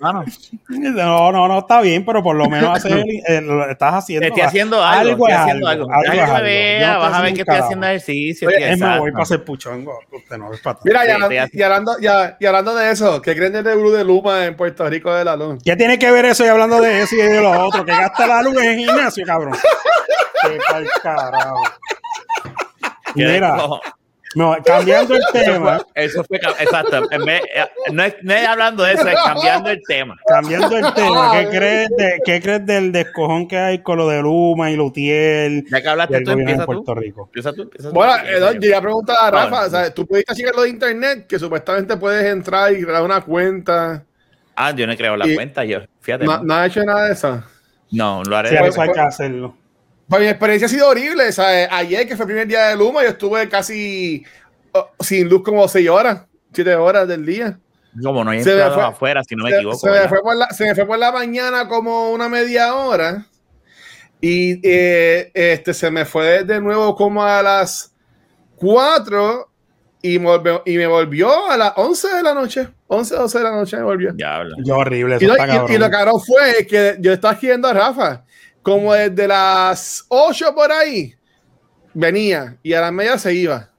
[0.00, 4.22] No, no, no, está bien, pero por lo menos hacer, eh, lo estás haciendo.
[4.22, 6.10] te estoy haciendo algo, Algo estoy es haciendo algo, algo.
[6.20, 8.48] algo me vea, vas a ver que estoy haciendo ejercicio.
[8.48, 9.98] Oye, Es más, voy para hacer puchongo.
[10.12, 13.34] Usted no es para Mira, y, hablando, y, hablando, ya- y hablando de eso, ¿qué
[13.34, 15.62] creen del Blue de Luma en Puerto Rico de la Luz?
[15.64, 17.84] ¿Qué tiene que ver eso y hablando de eso y de lo otro?
[17.84, 19.54] Que gasta la luz en el gimnasio, cabrón.
[20.42, 21.62] Qué tal carajo.
[23.14, 23.56] Mira,
[24.34, 27.02] no, cambiando el eso tema, fue- Eso fue, ca- exacto.
[27.10, 30.16] En vez- eh, no, es, no es hablando de eso, es cambiando el tema.
[30.26, 34.20] cambiando el tema, ¿qué crees, de, ¿qué crees del descojón que hay con lo de
[34.22, 36.66] Luma y Lutiel Ya que hablaste tú, empieza tú.
[36.66, 37.22] Puerto Rico?
[37.26, 37.94] Empieza tú, empieza tú.
[37.94, 38.52] Bueno, eh, yo.
[38.52, 41.26] yo iba a preguntar a Rafa, Ah, o sea, tú pudiste checar lo de internet,
[41.28, 44.04] que supuestamente puedes entrar y crear una cuenta.
[44.56, 45.80] Ah, yo no he creado la Y- cuenta yo.
[46.00, 46.24] Fíjate.
[46.24, 47.42] No, No, hecho nada de eso.
[47.90, 48.50] no, lo haré.
[48.50, 49.56] Sí, eso hay que hacerlo.
[50.08, 51.32] Pues mi experiencia ha sido horrible.
[51.32, 54.24] Sea, ayer, que fue el primer día de Luma, yo estuve casi
[54.72, 57.58] oh, sin luz como 6 horas, 7 horas del día.
[58.02, 59.78] Como no hay Se fue- afuera, si no me se, equivoco.
[59.78, 63.26] se me fue por la, se me fue por la mañana como una media hora.
[64.20, 67.94] Y eh, este, se me fue de nuevo como a las
[68.56, 69.50] 4
[70.02, 72.68] y, me volvió- y me volvió a las 11 de la noche.
[72.88, 74.12] 11, 12 de la noche me volvió.
[74.16, 74.56] Ya habla.
[74.64, 75.80] Yo horrible, eso Y, lo- está y- y cabrón.
[75.80, 78.24] lo caro fue que yo estaba escribiendo a Rafa,
[78.64, 81.14] como desde las 8 por ahí,
[81.92, 83.70] venía y a las media se iba.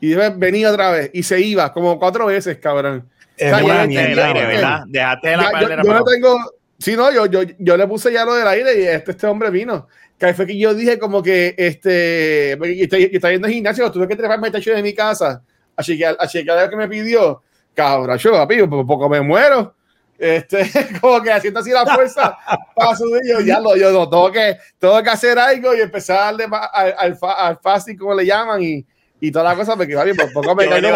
[0.00, 3.08] Y después venía otra vez y se iba como cuatro veces, cabrón.
[3.36, 4.46] Es o sea, el mierda, aire.
[4.46, 4.80] ¿verdad?
[4.88, 6.38] Dejaste la Ya, yo, yo no tengo.
[6.76, 9.50] Sí, no, yo, yo, yo le puse ya lo del aire y este, este hombre
[9.50, 9.86] vino.
[10.18, 12.58] Que fue que yo dije como que este.
[12.64, 15.42] Y está, yendo al gimnasio, tuve que treparme el techo de mi casa.
[15.76, 17.42] Así que, así que a lo que me pidió,
[17.74, 19.76] cabrón, yo, papi, por poco me muero.
[20.22, 22.36] Este, como que haciendo así la fuerza
[22.76, 26.18] para subir, yo ya lo, yo no, tengo que, tengo que hacer algo y empezar
[26.18, 28.84] a darle al, al, fa- al fácil, como le llaman, y,
[29.18, 30.88] y toda la cosa, porque papi, por poco me caigo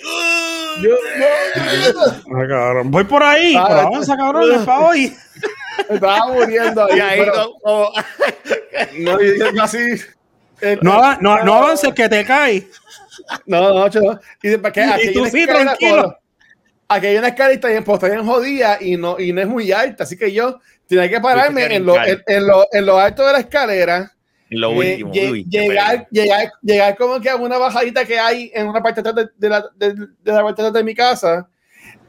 [0.82, 2.00] Yo, yo-
[2.34, 2.90] Ah, cabrón.
[2.90, 5.16] Voy por ahí, Ah, pero avanza, cabrón, es para hoy.
[5.90, 6.96] estaba muriendo ahí.
[6.96, 7.52] Y ahí pero-
[9.00, 9.78] No, y yo así.
[10.62, 12.64] eh, No, no, no avances que te caes.
[13.46, 14.20] No, no, no.
[14.42, 16.18] Y después aquí Y tú sí, tranquilo.
[16.88, 19.72] Aquí hay una escalita bien, pues, está bien jodida y no, y no es muy
[19.72, 20.04] alta.
[20.04, 23.40] Así que yo tenía que pararme en lo, en, lo, en lo alto de la
[23.40, 24.12] escalera.
[24.50, 25.10] Lo eh, último.
[25.10, 29.12] uy, llegar, llegar, llegar como que a una bajadita que hay en una parte de,
[29.12, 31.48] de, de la, de, de la parte de de mi casa.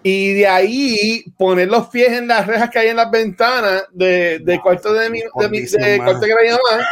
[0.03, 4.39] Y de ahí poner los pies en las rejas que hay en las ventanas de,
[4.39, 6.87] del cuarto de mi, de mi de cuarto que mi mamá.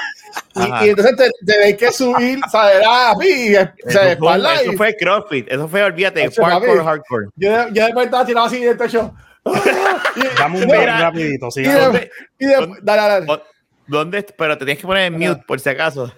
[0.55, 2.77] Y, y entonces te, tenéis que subir, ¿sabes?
[2.87, 3.73] Ah, sea,
[4.11, 5.51] Eso fue, eso y- fue CrossFit.
[5.51, 7.25] Eso fue, olvídate, Eso, hardcore, hardcore.
[7.35, 9.13] Yo, yo después estaba tirado así del techo.
[10.39, 11.73] Dame un y, break rapidito, y, siga.
[11.75, 13.41] de- ¿Dónde- y de- dale, dale.
[13.87, 14.23] ¿Dónde?
[14.37, 16.11] Pero te tienes que poner en mute por si acaso.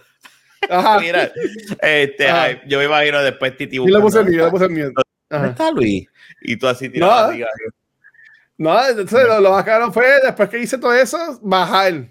[0.69, 0.99] Ajá.
[1.01, 1.31] Mira,
[1.81, 2.43] este, Ajá.
[2.43, 4.91] ay, yo me imagino después Titi Y le puse mío, le puse el mío.
[5.29, 6.07] ¿Dónde está Luis?
[6.41, 7.27] Y tú así tirado.
[7.27, 7.33] No.
[7.33, 7.43] así,
[8.57, 12.07] No, entonces lo, lo más caro fue después que hice todo eso, bajar.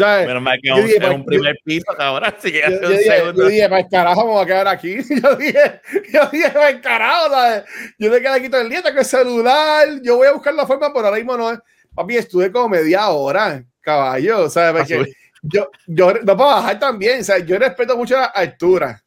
[0.00, 0.26] ¿Sabes?
[0.26, 2.34] Menos mal que Yo es un- dije, es un pues, primer piso, cabrón.
[2.40, 4.68] Si llegas Yo, yo un dije, yo dije, para el carajo me voy a quedar
[4.68, 4.96] aquí.
[5.22, 5.80] Yo dije,
[6.12, 7.64] yo dije, para el carajo, ¿sabes?
[7.98, 10.66] Yo me quedé aquí todo el día, tengo el celular, yo voy a buscar la
[10.66, 11.58] forma, pero ahora mismo no.
[11.94, 14.70] Papi, estuve como media hora, caballo, ¿sabes?
[14.82, 17.46] Ah, Porque yo, yo, no puedo bajar también, ¿sabes?
[17.46, 19.02] Yo respeto mucho la altura,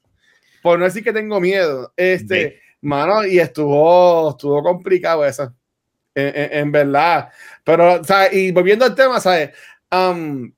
[0.61, 1.93] por no decir que tengo miedo.
[1.95, 2.55] Este, Sí.
[2.81, 5.53] mano, y estuvo, estuvo complicado eso,
[6.15, 7.29] en, en- en verdad.
[7.63, 8.33] Pero, ¿sabes?
[8.33, 9.51] Y volviendo al tema, ¿sabes?
[9.89, 10.53] Am,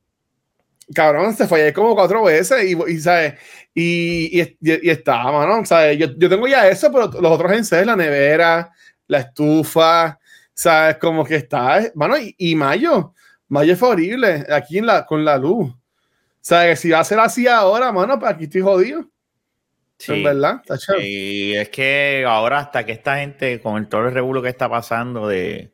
[0.93, 3.35] cabrón, se fallé como cuatro veces y, y ¿sabes?
[3.73, 5.97] Y, y, y, mano, ¿sabes?
[5.97, 8.71] Yo, yo tengo ya eso, pero los otros en serio, la nevera,
[9.07, 10.19] la estufa,
[10.53, 10.97] ¿sabes?
[10.97, 13.13] Como que está, mano, y, y mayo,
[13.47, 15.73] mayo fue horrible, aquí en la, con la luz.
[16.41, 16.79] ¿Sabes?
[16.79, 19.09] Si va a ser así ahora, mano, pues aquí estoy jodido.
[19.97, 20.13] Sí.
[20.13, 21.07] En verdad, está chévere.
[21.07, 24.69] Y es que ahora hasta que esta gente, con el todo el revuelo que está
[24.69, 25.71] pasando de,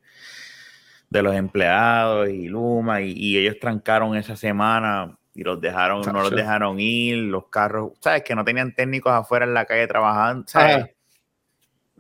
[1.11, 6.13] de los empleados y Luma, y, y ellos trancaron esa semana y los dejaron, no
[6.21, 8.23] los dejaron ir, los carros, ¿sabes?
[8.23, 10.75] Que no tenían técnicos afuera en la calle trabajando, ¿sabes?
[10.77, 10.89] Ajá.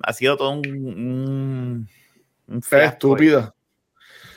[0.03, 1.87] Ha sido todo un, un,
[2.47, 3.53] un Es estúpido.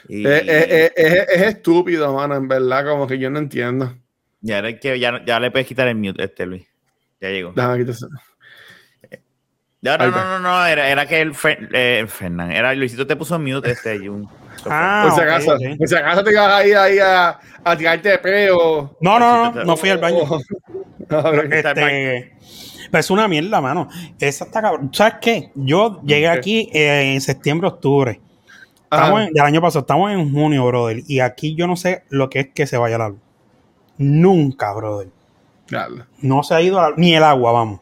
[0.09, 3.95] Y- Es, es- es- es- es estúpido, mano, en verdad, como que yo no entiendo.
[4.41, 6.67] ya, que, ya, ya le puedes quitar el mute, este Luis.
[7.21, 7.53] Ya llegó.
[7.53, 7.85] Déjame
[9.83, 13.39] no, no, no, no, era, era que el Fer- eh, Fernán, era Luisito te puso
[13.39, 14.29] mute este Jun.
[14.67, 15.79] Ah, Por si ok, acaso, ok.
[15.79, 18.97] por si acaso te ibas a ir ahí a, a tirarte de peo.
[19.01, 20.19] No, no, no, no fui al baño.
[21.09, 22.33] Este,
[22.91, 23.89] pero es una mierda, mano.
[24.19, 24.91] Esa está cabrón.
[24.93, 25.51] ¿Sabes qué?
[25.55, 28.21] Yo llegué aquí eh, en septiembre, octubre.
[28.85, 31.03] Estamos en- del año pasado, estamos en junio, brother.
[31.07, 33.19] Y aquí yo no sé lo que es que se vaya la luz.
[33.99, 35.09] Nunca, brother.
[35.69, 36.07] Diablo.
[36.23, 37.81] No se ha ido la- ni el agua, vamos.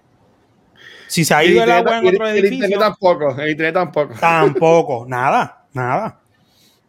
[1.07, 3.75] Si se ha ido el agua en otro y el internet edificio, tampoco, el internet
[3.75, 4.15] tampoco.
[4.19, 5.05] tampoco.
[5.07, 6.19] Nada, nada.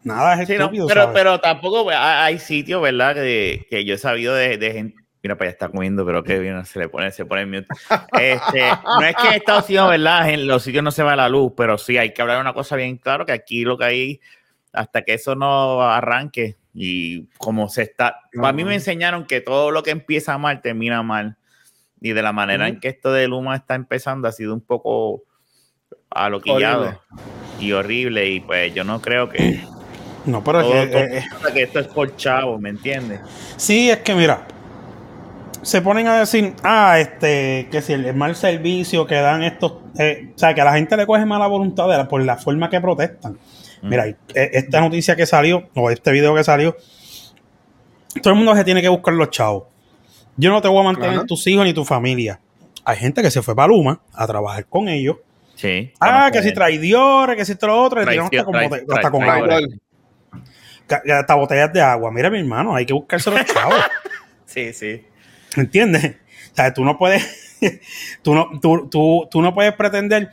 [0.03, 1.13] Nada es Sí, no, estúpido, pero, ¿sabes?
[1.15, 3.15] pero tampoco pues, hay sitios, ¿verdad?
[3.15, 5.03] Que, que yo he sabido de, de gente.
[5.21, 7.67] Mira, para allá está comiendo, pero que bien se le pone, se pone en mute.
[8.19, 10.29] Este, no es que en Estados Unidos, ¿verdad?
[10.29, 12.53] En los sitios no se va la luz, pero sí hay que hablar de una
[12.53, 14.21] cosa bien claro, que aquí lo que hay,
[14.73, 18.19] hasta que eso no arranque, y como se está.
[18.41, 21.37] A mí me enseñaron que todo lo que empieza mal termina mal.
[22.01, 25.23] Y de la manera en que esto de Luma está empezando ha sido un poco
[26.09, 26.99] aloquillado Horrible.
[27.59, 28.29] y horrible.
[28.29, 29.63] Y pues yo no creo que
[30.25, 33.19] no, pero es todo, que, todo eh, eh, que esto es por chavo, ¿me entiendes?
[33.57, 34.45] Sí, es que mira,
[35.61, 40.31] se ponen a decir, ah, este, que si el mal servicio que dan estos, eh,
[40.35, 42.69] o sea, que a la gente le coge mala voluntad de la- por la forma
[42.69, 43.37] que protestan.
[43.81, 46.75] Mira, eh, esta noticia que salió, o este video que salió,
[48.21, 49.63] todo el mundo se tiene que buscar los chavos.
[50.37, 51.25] Yo no te voy a mantener Ajá.
[51.25, 52.39] tus hijos ni tu familia.
[52.85, 55.17] Hay gente que se fue para Luma a trabajar con ellos.
[55.55, 55.91] Sí.
[55.99, 59.21] Ah, que si traidores, que si esto lo otro, tiraron hasta Traición- con, hasta con
[60.89, 62.11] hasta botellas de agua.
[62.11, 63.75] Mira, mi hermano, hay que buscarse los chavos.
[64.45, 65.03] Sí, sí.
[65.57, 66.15] ¿Entiendes?
[66.51, 67.57] O sea, tú no puedes,
[68.21, 70.29] tú no, tú, tú, tú no puedes pretender.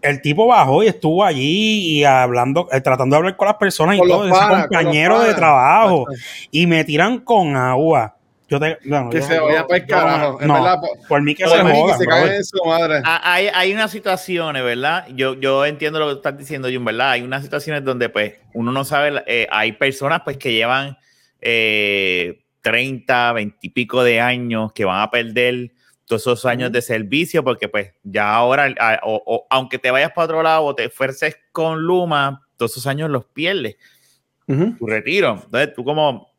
[0.00, 3.96] El tipo bajó y estuvo allí y hablando, eh, tratando de hablar con las personas
[3.96, 6.06] y Con todo, ese compañero de trabajo.
[6.52, 8.16] Y me tiran con agua.
[8.50, 10.40] Yo te, bueno, Que yo- se vaya para el carajo.
[10.42, 12.24] En no, verdad, por- por mí que se mí que jodan, se brother.
[12.24, 13.02] caen en su madre.
[13.04, 15.06] Hay, hay unas situaciones, ¿verdad?
[15.14, 17.12] Yo, yo entiendo lo que estás diciendo, Jun, ¿verdad?
[17.12, 20.98] Hay unas situaciones donde, pues, uno no sabe, eh, hay personas, pues, que llevan
[21.40, 25.70] eh, 30, 20 y pico de años que van a perder
[26.04, 30.10] todos esos años de servicio porque, pues, ya ahora, a- o- o aunque te vayas
[30.12, 33.76] para otro lado o te esfuerces con Luma, todos esos años los pierdes.
[34.46, 35.40] Tu retiro.
[35.44, 36.29] Entonces, tú como,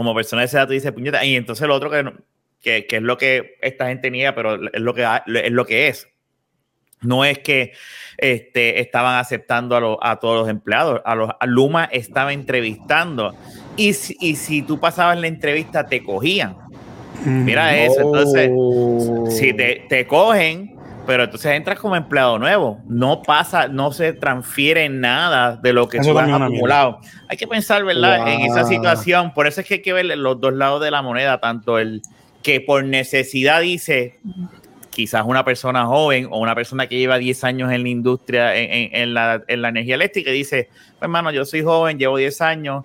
[0.00, 2.14] como persona de tú dices, puñeta, y entonces lo otro que, no-
[2.62, 5.88] que, que es lo que esta gente niega, pero es lo que, es, lo que
[5.88, 6.08] es.
[7.02, 7.72] No es que
[8.16, 13.34] este, estaban aceptando a, lo- a todos los empleados, a los a Luma estaba entrevistando.
[13.76, 16.56] Y si, y si tú pasabas la entrevista, te cogían.
[17.26, 18.00] Mira eso.
[18.00, 18.50] Entonces,
[19.38, 20.79] si te, te cogen,
[21.10, 22.78] pero entonces entras como empleado nuevo.
[22.86, 27.00] No pasa, no se transfiere nada de lo que Eso tú has acumulado.
[27.26, 28.28] Hay que pensar, ¿verdad?
[28.32, 29.32] En esa situación.
[29.34, 32.00] Por eso es que hay que ver los dos lados de la moneda, tanto el
[32.44, 34.20] que por necesidad dice
[34.90, 38.70] quizás una persona joven o una persona que lleva 10 años en la industria, en,
[38.72, 42.18] en- en la, en la energía eléctrica, y dice, "Pues, hermano, yo soy joven, llevo
[42.18, 42.84] 10 años,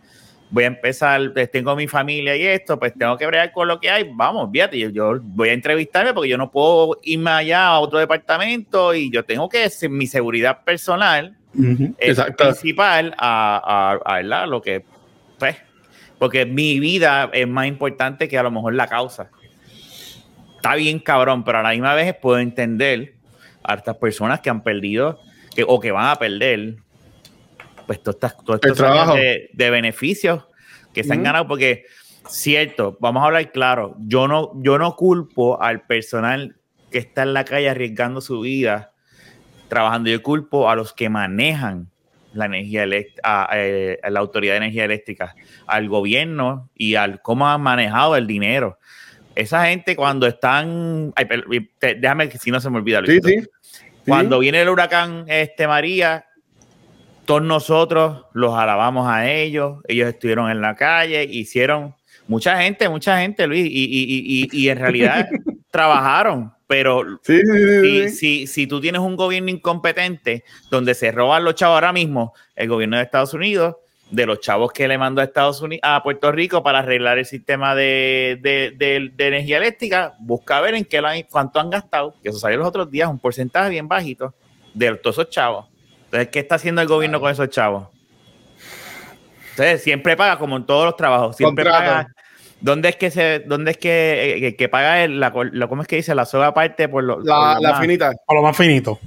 [0.56, 3.78] voy a empezar, pues, tengo mi familia y esto, pues tengo que bregar con lo
[3.78, 7.68] que hay, vamos, fíjate, yo, yo voy a entrevistarme porque yo no puedo irme allá
[7.68, 11.94] a otro departamento y yo tengo que, mi seguridad personal Ujú.
[11.98, 12.46] es Exacto.
[12.46, 14.86] principal a, a, lo que,
[15.38, 15.58] pues,
[16.20, 19.30] porque mi vida es más importante que a lo mejor la causa.
[20.56, 23.16] Está bien cabrón, pero a la misma vez puedo entender
[23.62, 25.20] a estas personas que han perdido
[25.54, 26.76] que, o que van a perder,
[27.86, 29.16] pues todos El estos años trabajo.
[29.16, 30.46] de, de beneficios
[30.94, 31.86] que se han ganado, porque
[32.30, 36.56] cierto, vamos a hablar claro, yo no, yo no culpo al personal
[36.92, 38.92] que está en la calle arriesgando su vida
[39.68, 41.90] trabajando, yo culpo a los que manejan
[42.34, 45.36] la energía eléctrica, a, eh, a la autoridad de energía eléctrica,
[45.68, 48.78] al gobierno y al cómo han manejado el dinero.
[49.36, 51.46] Esa gente cuando están, ay, per-
[51.80, 53.40] te- déjame que si no se me olvida, Sí, sí.
[54.06, 56.26] Cuando viene el huracán este María,
[57.26, 59.80] todos nosotros los alabamos a ellos.
[59.88, 61.96] Ellos estuvieron en la calle, hicieron
[62.28, 65.28] mucha gente, mucha gente, Luis, y, y- y- y- y en realidad
[65.72, 66.54] trabajaron.
[66.68, 68.16] Pero Sí, sí, sí, si, sí.
[68.16, 72.68] si, si tú tienes un gobierno incompetente donde se roban los chavos ahora mismo, el
[72.70, 73.76] gobierno de Estados Unidos,
[74.10, 77.26] de los chavos que le mandó a Estados Unidos, a Puerto Rico para arreglar el
[77.26, 81.70] sistema de, de- de- de energía eléctrica, busca ver en qué lo han- cuánto han
[81.70, 84.34] gastado, que eso salió los otros días, un porcentaje bien bajito
[84.74, 85.68] de todos esos chavos.
[86.16, 87.88] Entonces, ¿qué está haciendo el gobierno con esos chavos?
[89.52, 91.86] Entonces, siempre paga, como en todos los trabajos, siempre Contrato.
[91.86, 92.08] paga.
[92.62, 95.82] ¿Dónde es que se, dónde es que, eh, que, que paga el, la, la- ¿cómo
[95.82, 96.16] es que dice?
[96.16, 98.12] La soga aparte por, lo- por La, lo la más- finita.
[98.26, 99.00] Por lo más finito.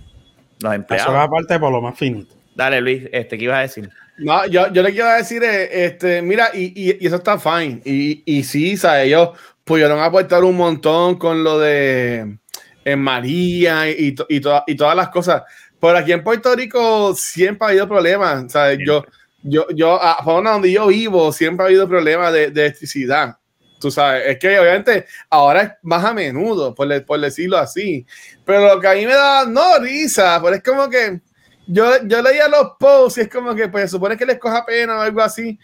[0.60, 1.12] los empleados.
[1.14, 2.34] es aparte por lo más finito.
[2.54, 3.88] Dale, Luis, este, ¿qué ibas a decir?
[4.18, 7.80] No, yo, yo le quiero decir, este, mira, y, y- y eso está fine.
[7.84, 9.06] Y, y sí, ¿sabes?
[9.06, 9.30] ellos
[9.64, 12.36] pudieron aportar un montón con lo de
[12.84, 15.42] en María y, to- y, toda- y todas las cosas.
[15.80, 18.50] Pero aquí en Puerto Rico siempre ha habido problemas.
[18.52, 18.78] ¿sabes?
[18.84, 19.04] Yo,
[19.42, 23.36] yo, yo, a- por donde yo vivo, siempre ha habido problemas de, de electricidad.
[23.80, 28.04] Tú sabes, es que obviamente ahora es más a menudo, por, le- por decirlo así.
[28.44, 31.20] Pero lo que a mí me da, no risa, pero es como que
[31.68, 34.96] yo, yo leía los posts y es como que pues supone que les coja pena
[34.98, 35.56] o algo así.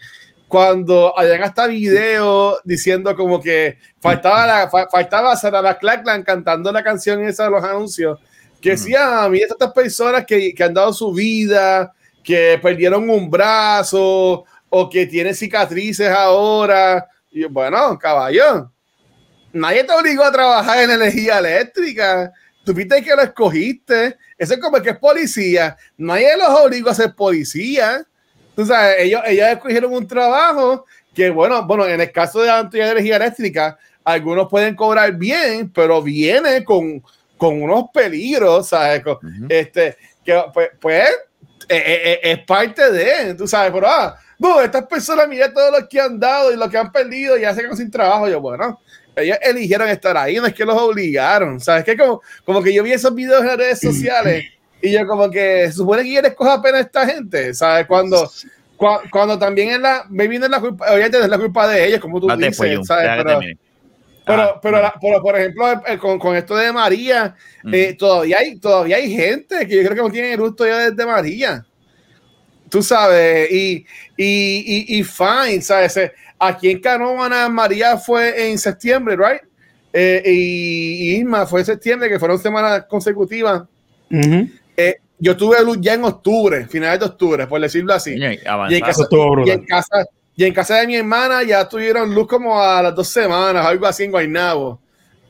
[0.47, 6.83] Cuando hayan hasta video diciendo como que faltaba la, fa- faltaba Sarah Clackland cantando la
[6.83, 8.19] canción esa de los anuncios.
[8.65, 13.29] Que decía, a mí estas personas que, que han dado su vida, que perdieron un
[13.29, 17.07] brazo o que tienen cicatrices ahora.
[17.29, 18.71] Y yo, bueno, caballo,
[19.53, 22.33] nadie te obligó a trabajar en energía eléctrica.
[22.65, 24.17] Tú viste que lo escogiste.
[24.35, 25.77] Eso es como que es policía.
[25.95, 28.03] Nadie los obligó a ser policía.
[28.55, 32.67] Tú sabes, ellos, ellos escogieron un trabajo que, bueno, bueno, en el caso de la
[32.71, 37.03] energía eléctrica, algunos pueden cobrar bien, pero viene con,
[37.37, 39.03] con unos peligros, ¿sabes?
[39.03, 39.45] Con- Ujú.
[39.49, 41.09] este, que pues, pues
[41.67, 45.71] eh, eh, eh, es parte de, tú sabes, pero ah, no, estas personas, mira todo
[45.79, 48.27] lo que han dado y lo que han perdido y ya se quedan sin trabajo.
[48.27, 48.79] Yo, bueno,
[49.15, 51.83] ellos eligieron estar ahí, no es que los obligaron, ¿sabes?
[51.85, 54.43] Que como, como que yo vi esos videos en las redes sociales
[54.81, 57.87] y yo como que supone que quieres coger pena a esta gente, ¿sabes?
[57.87, 58.29] Cuando,
[58.77, 61.99] cua- cuando también es la, me viene la culpa, obviamente es la culpa de ellos,
[62.01, 63.09] como tú Date, dices, Pollum, ¿sabes?
[63.23, 63.39] Pero.
[64.25, 65.65] Pero, Ah, pero, la- pero, por ejemplo,
[65.99, 67.73] con, con esto de María, ujú.
[67.75, 70.89] eh, todavía, hay, todavía hay gente que yo creo que no tiene el gusto ya
[70.89, 71.65] desde María.
[72.69, 73.85] Tú sabes, y,
[74.17, 74.25] y,
[74.95, 76.11] y, y fine, ¿sabes?
[76.39, 79.41] Aquí en Canóvana, María fue en septiembre, ¿right?
[79.93, 83.63] Eh, y, y Isma fue en septiembre, que fueron semanas consecutivas.
[84.75, 88.17] Eh, yo tuve luz ya en octubre, finales de octubre, por decirlo así.
[88.69, 89.03] Y en casa-
[89.47, 92.93] Y en casa, y en casa de mi hermana ya tuvieron luz como a las
[92.95, 94.79] dos semanas, algo así en Guaynabo.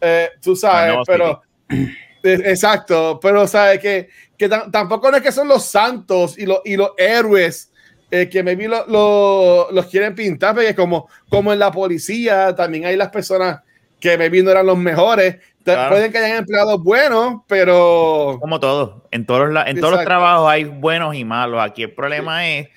[0.01, 5.31] Eh, tú sabes, pero eh, exacto, pero sabes que, que tam- tampoco no es que
[5.31, 7.71] son los santos y los, y los héroes
[8.11, 12.85] eh, que maybe lo- lo- los quieren pintar, porque como, como en la policía también
[12.85, 13.61] hay las personas
[13.99, 15.37] que maybe no eran los mejores.
[15.63, 15.89] Claro.
[15.89, 20.47] Pueden que hayan empleados buenos, pero Como todo, en todos los, en todos los trabajos
[20.47, 21.59] hay buenos y malos.
[21.59, 22.67] Aquí el problema es,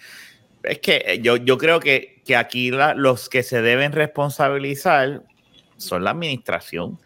[0.62, 5.22] es que yo, yo creo que, que aquí la- los que se deben responsabilizar
[5.78, 6.98] son la administración.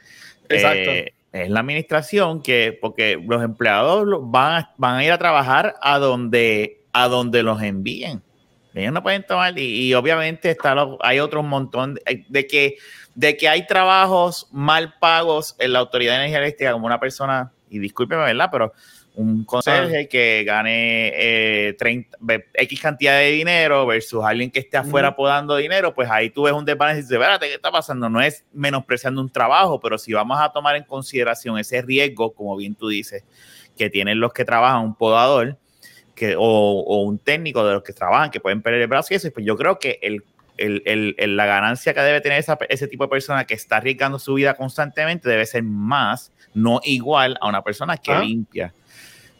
[0.49, 0.91] Exacto.
[0.91, 5.77] Eh, es la administración que, porque los empleados van, a- van a ir a trabajar
[5.81, 8.21] a donde, a donde los envíen.
[8.75, 12.79] Ellos no pueden tomar, y, y obviamente está lo- hay otro montón de, de que,
[13.15, 17.53] de que hay trabajos mal pagos en la Autoridad de Energía Eléctrica, como una persona,
[17.71, 18.49] y discúlpeme, ¿verdad?
[18.51, 18.73] Pero
[19.15, 24.79] un conserje que gane eh, 30, ve- X cantidad de dinero versus alguien que esté
[24.79, 28.09] afuera podando dinero, pues ahí tú ves un desbalance y dices, espérate, ¿qué está pasando?
[28.09, 32.57] No es menospreciando un trabajo, pero si vamos a tomar en consideración ese riesgo, como
[32.57, 33.23] bien tú dices,
[33.77, 35.59] que tienen los que trabajan, un podador
[36.15, 39.17] que, o, o un técnico de los que trabajan, que pueden perder el brazo y
[39.17, 40.23] eso, pues yo creo que el,
[40.59, 43.79] el- el- el- la ganancia que debe tener esa- ese tipo de persona que está
[43.79, 48.21] arriesgando su vida constantemente debe ser más, no igual a una persona que Ah.
[48.21, 48.73] limpia.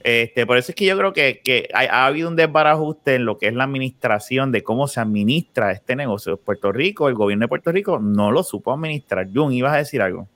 [0.05, 3.39] Este, por eso es que yo creo que, hay- ha, habido un desbarajuste en lo
[3.39, 6.37] que es la administración de cómo se administra este negocio.
[6.37, 9.29] Puerto Rico, el gobierno de Puerto Rico no lo supo administrar.
[9.33, 10.29] Jun, ibas a decir algo.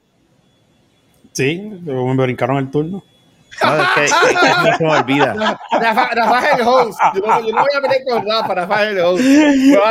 [1.32, 3.04] Sí, me brincaron el turno.
[3.62, 5.58] No, es que, es que no se me olvida.
[5.72, 6.98] Rafa, Rafa es el host.
[7.14, 9.22] Yo no, yo no voy a pelear con Rafa, Rafa es el host.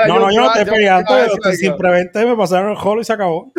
[0.07, 1.16] No, no, yo no estoy peleando,
[1.57, 3.51] simplemente me pasaron el holo y se acabó.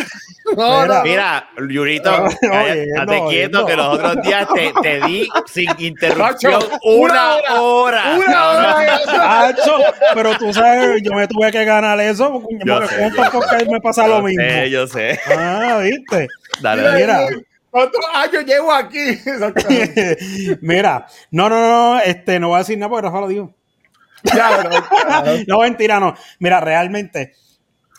[0.57, 2.13] No, no, Mira, Yurito,
[2.53, 8.03] oyendo, quieto que los otros días te, te di sin interrupción una una hora.
[8.17, 9.47] Una hora.
[9.49, 9.77] Hacho,
[10.15, 13.33] pero tú sabes, yo me tuve que ganar eso porque Yo porque sé, ¿cuántos yo
[13.33, 14.43] podcasts me pasa lo mismo?
[14.43, 15.19] sé, yo sé.
[15.37, 16.29] Ah, ¿viste?
[16.61, 17.37] Dale, Mira, dale.
[17.37, 17.47] Mira.
[17.77, 18.99] ¿Cuántos años llevo aquí?
[20.62, 23.55] Mira, no, no, no, este, no voy a decir nada porque Rafa lo dijo.
[24.24, 26.14] Ya, pero- No, mentira, no.
[26.39, 27.35] Mira, realmente,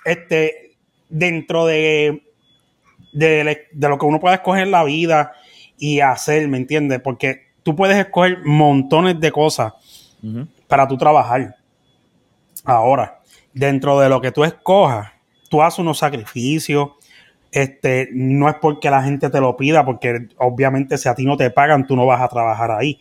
[0.03, 0.77] este,
[1.09, 2.23] dentro de,
[3.13, 5.33] de, lo que uno puede escoger en la vida
[5.77, 6.99] y hacer, ¿me entiendes?
[6.99, 9.73] Porque tú puedes escoger montones de cosas
[10.67, 11.55] para tú trabajar.
[12.65, 13.19] Ahora,
[13.53, 15.11] dentro de lo que tú escojas,
[15.51, 16.89] tú haces unos sacrificios.
[17.51, 21.37] Este, no es porque la gente te lo pida, porque obviamente si a ti no
[21.37, 22.99] te pagan, tú no vas a trabajar ahí.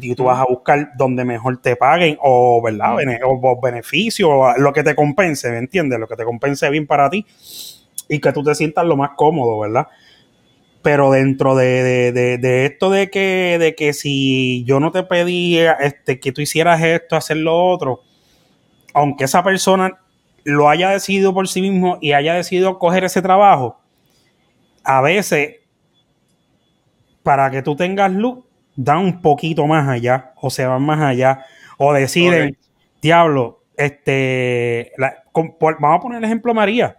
[0.00, 2.96] Y tú vas a buscar donde mejor te paguen o, ¿verdad?
[3.24, 6.00] O beneficio, o lo que te compense, ¿me entiendes?
[6.00, 7.24] Lo que te compense bien para ti
[8.08, 9.86] y que tú te sientas lo más cómodo, ¿verdad?
[10.82, 15.02] Pero dentro de, de- de- de esto de que, de que si yo no te
[15.04, 18.02] pedía este, que tú hicieras esto, hacer lo otro,
[18.94, 19.98] aunque esa persona
[20.44, 23.80] lo haya decidido por sí mismo y haya decidido coger ese trabajo,
[24.84, 25.56] a veces,
[27.22, 28.44] para que tú tengas luz,
[28.76, 31.44] dan un poquito más allá o se van más allá
[31.78, 32.56] o deciden,
[33.00, 36.96] diablo, este, la- con- por- vamos a poner el ejemplo María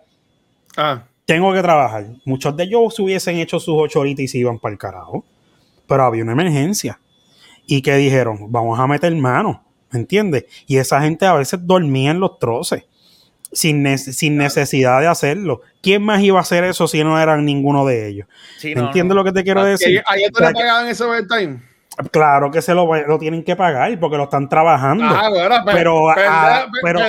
[0.77, 2.05] Ah, tengo que trabajar.
[2.25, 5.23] Muchos de ellos se hubiesen hecho sus ocho horitas y se iban para el carajo.
[5.87, 6.99] Pero había una emergencia.
[7.65, 9.63] Y que dijeron, vamos a meter mano.
[9.91, 10.45] ¿Me entiendes?
[10.67, 12.83] Y esa gente a veces dormía en los troces.
[13.51, 15.61] Sin, ne- sin necesidad de hacerlo.
[15.81, 18.27] ¿Quién más iba a hacer eso si no eran ninguno de ellos?
[18.57, 19.21] Sí, ¿Me no, entiendes no.
[19.21, 20.03] lo que te quiero ¿y decir?
[20.07, 21.61] ¿Ayer tú O sea, le pagaban eso overtime?
[22.11, 25.05] claro que se lo, lo tienen que pagar porque lo están trabajando.
[25.07, 26.99] Ah, bueno, pero, ah, pero,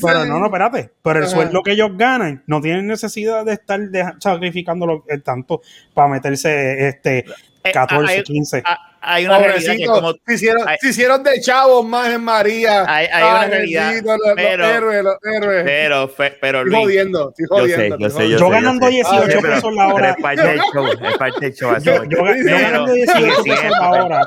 [0.00, 0.90] pero- no, no, espérate.
[1.02, 1.34] Pero el Ajá.
[1.34, 3.80] sueldo que ellos ganan no tienen necesidad de estar
[4.20, 5.60] sacrificándolo eh, tanto
[5.94, 7.24] para meterse este
[7.64, 8.62] Eh, 14, hay- 15.
[8.64, 12.22] ah, Hay una realidad que como se, hicieron, hay- se hicieron de chavos más en
[12.22, 12.84] María.
[12.86, 15.64] Hay- hay una realidad, los, los pero- héroes, los héroes.
[15.64, 17.98] pero, fe- pero Estoy Luis, jodiendo, estoy yo sé, jodiendo.
[17.98, 18.92] yo estoy sé, yo Yo sé, ganando sé.
[18.92, 20.10] 18 Ah, pero- pesos la pero hora.
[20.10, 21.78] es parte del show, es parte del show.
[21.78, 24.20] Yo, yo, ganando 18 sigue pesos la hora.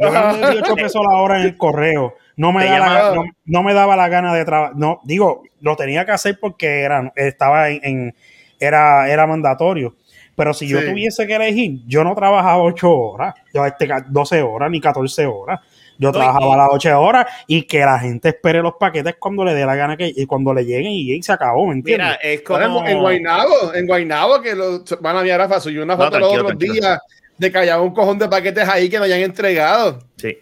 [0.00, 2.14] Yo ganando 18 pesos la hora en el correo.
[2.36, 4.76] No me, Te da la- no, no me daba la gana de trabajar.
[4.76, 8.14] No, digo, lo tenía que hacer porque era, estaba en, en-
[8.60, 9.96] era, era mandatorio.
[10.36, 10.86] Pero si yo Sí.
[10.90, 15.26] tuviese que elegir, yo no trabajaba 8 horas, yo este, ca- 12 horas ni 14
[15.26, 15.60] horas.
[15.96, 19.44] Yo No, trabajaba y- las 8 horas y que la gente espere los paquetes cuando
[19.44, 22.08] le dé la gana que y cuando le lleguen y, y se acabó, ¿me entiendes?
[22.08, 22.84] Mira, es como...
[22.84, 26.28] En Guaynabo, en Guaynabo, que lo, van a mirar Rafa, subió una No, foto los
[26.32, 26.98] tranquilo, otros días
[27.38, 30.00] de que había un cojón de paquetes ahí que no hayan entregado.
[30.16, 30.36] Sí.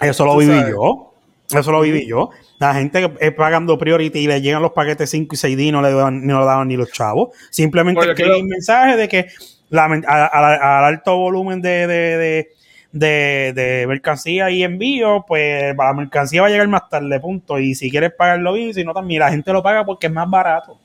[0.00, 0.70] Eso lo viví sabes.
[0.74, 1.12] yo.
[1.50, 2.30] Eso lo viví yo.
[2.58, 5.72] La gente es pagando priority y le llegan los paquetes 5 y 6 días y
[5.72, 7.30] no le daban, no le daban ni los chavos.
[7.50, 9.26] Simplemente Oye, creo- un mensaje de que
[9.70, 12.48] la- a- a- al alto volumen de, de, de,
[12.92, 17.58] de- de mercancía y envío, pues la mercancía va a llegar más tarde, punto.
[17.58, 20.28] Y si quieres pagarlo bien, si no también, la gente lo paga porque es más
[20.30, 20.78] barato.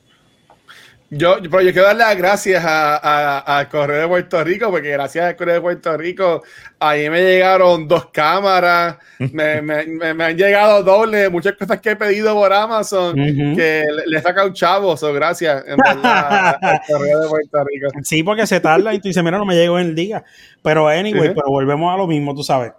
[1.14, 4.88] Yo, pero yo quiero darle las gracias a- a- al Correo de Puerto Rico, porque
[4.92, 6.42] gracias al Correo de Puerto Rico,
[6.80, 8.96] ahí me llegaron dos cámaras,
[9.32, 13.84] me, me- me- me han llegado doble, muchas cosas que he pedido por Amazon, que
[13.94, 16.56] le, le saca un chavo, so gracias, en verdad,
[16.88, 17.88] Correo de Puerto Rico.
[18.02, 20.24] Sí, porque se tarda y tú dices, mira, no me llegó en el día.
[20.62, 21.34] Pero anyway, Ujú.
[21.34, 22.72] pero volvemos a lo mismo, tú sabes.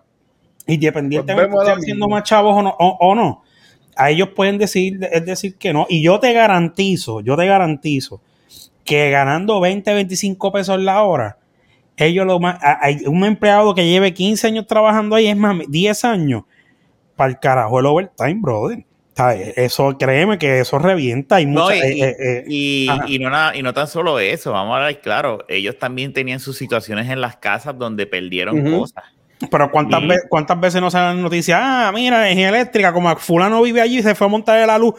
[0.65, 3.42] Independientemente Volvemos a de estar haciendo más chavos o no, o, o no,
[3.95, 5.85] a ellos pueden decir, es decir que no.
[5.89, 8.21] Y yo te garantizo, yo te garantizo
[8.83, 11.37] que ganando 20, 25 pesos la hora,
[11.97, 16.03] ellos lo más, hay un empleado que lleve 15 años trabajando ahí, es más, 10
[16.05, 16.43] años,
[17.15, 18.83] para el carajo el overtime, brother.
[19.55, 23.05] Eso, créeme que eso revienta y No, mucha, y, eh, eh, eh, y- ajá.
[23.07, 26.39] y no nada, y no tan solo eso, vamos a hablar claro, ellos también tenían
[26.39, 29.03] sus situaciones en las casas donde perdieron cosas.
[29.49, 30.07] Pero ¿cuántas, Sí.
[30.07, 31.59] ve- ¿cuántas veces no salen noticias?
[31.61, 34.95] Ah, mira, energía eléctrica, como fulano vive allí se fue a montar la luz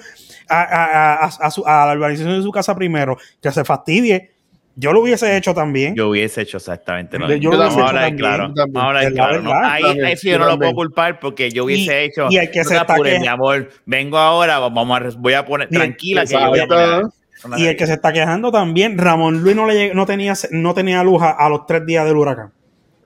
[0.48, 3.64] a, a- a- a- a su- a la urbanización de su casa primero, que se
[3.64, 4.30] fastidie.
[4.76, 5.94] Yo lo hubiese hecho también.
[5.94, 7.42] Yo hubiese hecho exactamente lo Yo- mismo.
[7.44, 8.48] yo lo Vamos hubiese a hecho hablar también, claro.
[8.48, 8.72] yo también.
[8.72, 10.04] Vamos a hablar Es la claro.
[10.04, 12.26] Ahí, sí yo no lo puedo culpar porque yo hubiese Y- hecho.
[12.28, 13.70] y el que no se está apures, que- mi amor.
[13.86, 15.68] Vengo ahora, vamos a, voy a poner.
[15.68, 17.10] Tranquila, que yo voy a Exacto.
[17.44, 17.60] poner.
[17.60, 20.72] y el que se está quejando también, Ramón Luis no, le lleg- no, tenía, no
[20.74, 22.52] tenía luz a, a los tres días del huracán.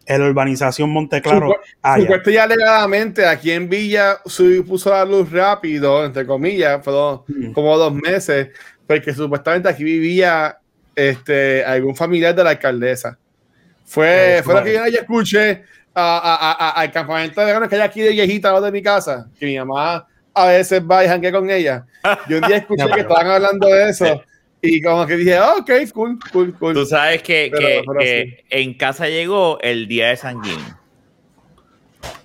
[0.08, 1.54] En la urbanización Monteclaro.
[1.98, 7.52] Supuesto y alegadamente aquí en Villa su- puso la luz rápido, entre comillas, fueron Mm.
[7.52, 8.48] como dos meses,
[8.86, 10.56] porque supuestamente aquí vivía
[10.96, 13.18] este, algún familiar de la alcaldesa.
[13.84, 15.62] Fue, fue lo que yo escuché
[15.94, 20.06] al campamento de verano que hay aquí de viejita de mi casa, que mi mamá
[20.34, 21.84] a veces va y jangue con ella.
[22.28, 24.22] Yo un día escuché que estaban hablando de eso.
[24.60, 26.74] Y como que dije, oh, ok, cool, cool, cool.
[26.74, 30.40] Tú sabes que, que, que en casa llegó el día de San.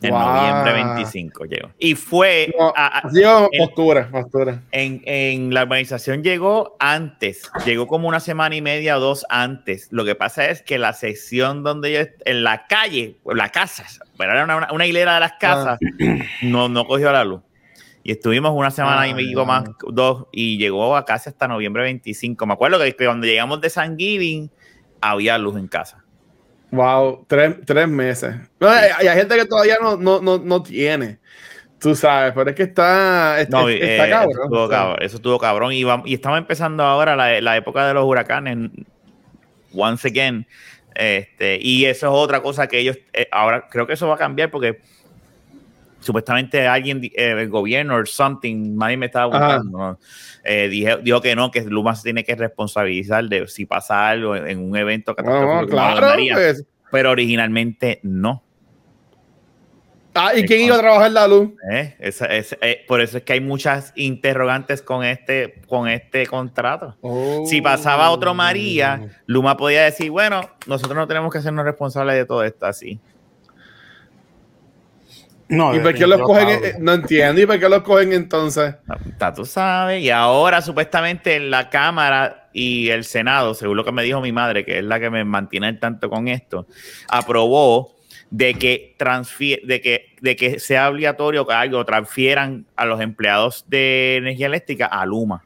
[0.02, 1.72] En noviembre 25 llegó.
[1.80, 2.54] Y fue.
[2.58, 4.62] No, a, en, postura, postura.
[4.72, 7.50] En, en, la organización llegó antes.
[7.66, 9.88] Llegó como una semana y media o dos antes.
[9.92, 12.00] Lo que pasa es que la sección donde yo.
[12.26, 13.86] En la calle, la casa,
[14.18, 16.26] pero era una, una hilera de las casas, ah.
[16.42, 17.42] no, no cogió la luz.
[18.04, 21.84] Y estuvimos una semana ah, y medio más, dos, y llegó a casa hasta noviembre
[21.84, 22.46] 25.
[22.46, 24.52] Me acuerdo que, que cuando llegamos de San Giving,
[25.00, 26.04] había luz en casa.
[26.72, 28.36] Wow, tres, tres meses.
[28.60, 31.20] Hay, hay, gente que todavía no, no, no, no, tiene.
[31.80, 34.32] Tú sabes, pero es que está, no, está eh, cabrón.
[34.32, 35.74] Eso estuvo cabrón, eso estuvo cabrón.
[35.74, 38.72] Y, va, y, estamos empezando ahora la, la, época de los huracanes.
[39.74, 40.48] Once again.
[40.96, 44.18] Este, y eso es otra cosa que ellos, eh, ahora creo que eso va a
[44.18, 44.82] cambiar porque
[46.04, 50.00] supuestamente alguien, eh, el gobierno o something, nadie me estaba preguntando, ¿no?
[50.44, 54.36] eh, dijo, dijo, que no, que Luma se tiene que responsabilizar de si pasa algo
[54.36, 55.62] en, en un evento catastrófico.
[55.62, 56.66] No, claro, pues.
[56.92, 58.44] Pero originalmente no.
[60.16, 61.50] Ah, ¿y quién iba a trabajar la luz?
[61.72, 66.96] Eh, eh, por eso es que hay muchas interrogantes con este, con este contrato.
[67.02, 67.44] Oh.
[67.48, 72.26] Si pasaba otro María, Luma podía decir, bueno, nosotros no tenemos que hacernos responsables de
[72.26, 73.00] todo esto así.
[75.54, 76.60] No, ¿Y por qué los cogen?
[76.80, 77.40] No entiendo.
[77.40, 78.76] ¿Y por qué los cogen entonces?
[79.06, 80.02] Está, tú sabes.
[80.02, 84.32] Y ahora, supuestamente, en la Cámara y el Senado, según lo que me dijo mi
[84.32, 86.66] madre, que es la que me mantiene al tanto con esto,
[87.08, 87.96] aprobó
[88.32, 88.96] de que,
[89.64, 94.88] de que, de que sea obligatorio que algo transfieran a los empleados de energía eléctrica
[94.88, 95.46] a Luma.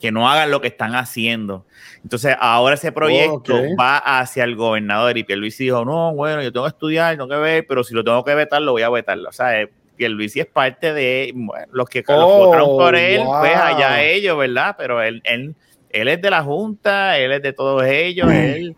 [0.00, 1.64] Que no hagan lo que están haciendo.
[2.02, 3.74] Entonces, ahora ese proyecto okay.
[3.74, 7.36] va hacia el gobernador y Pierluisi dijo, no, bueno, yo tengo que estudiar, tengo que
[7.36, 9.18] ver, pero si lo tengo que vetar, lo voy a vetar.
[9.18, 13.40] O sea, eh, Pierluisi es parte de bueno, los que oh, votaron por él, wow.
[13.40, 14.76] pues allá ellos, ¿verdad?
[14.78, 15.54] Pero él, él,
[15.90, 18.76] él es de la Junta, él es de todos ellos, él,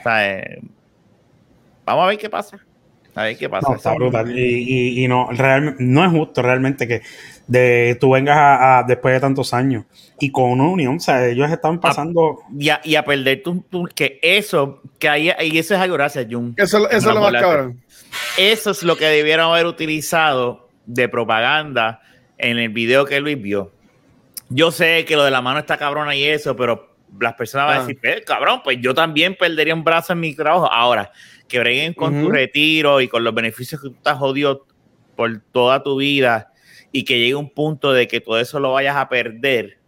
[0.00, 0.60] o sea, eh,
[1.84, 2.58] vamos a ver qué pasa.
[3.14, 3.68] A ver qué pasa.
[3.68, 4.38] No, está brutal.
[4.38, 7.02] Y, y, y, no, real, no es justo realmente que
[7.48, 9.84] de tú vengas a, a, después de tantos años
[10.20, 12.40] y con una unión, o sea, ellos están pasando.
[12.44, 15.80] A, y, a, y a perder tu, tu, que eso, que ahí, y eso es
[15.80, 16.54] algo, gracias, Jun.
[16.56, 17.82] Eso, eso es lo más cabrón.
[18.36, 22.00] Eso es lo que debieron haber utilizado de propaganda
[22.36, 23.72] en el video que Luis vio.
[24.50, 27.76] Yo sé que lo de la mano está cabrona y eso, pero las personas van
[27.78, 30.70] a decir, eh, cabrón, pues yo también perdería un brazo en mi trabajo.
[30.70, 31.10] Ahora,
[31.48, 32.24] que breguen con uh -huh.
[32.24, 34.66] tu retiro y con los beneficios que tú estás jodido
[35.16, 36.52] por toda tu vida
[36.98, 39.78] y que llegue un punto de que todo eso lo vayas a perder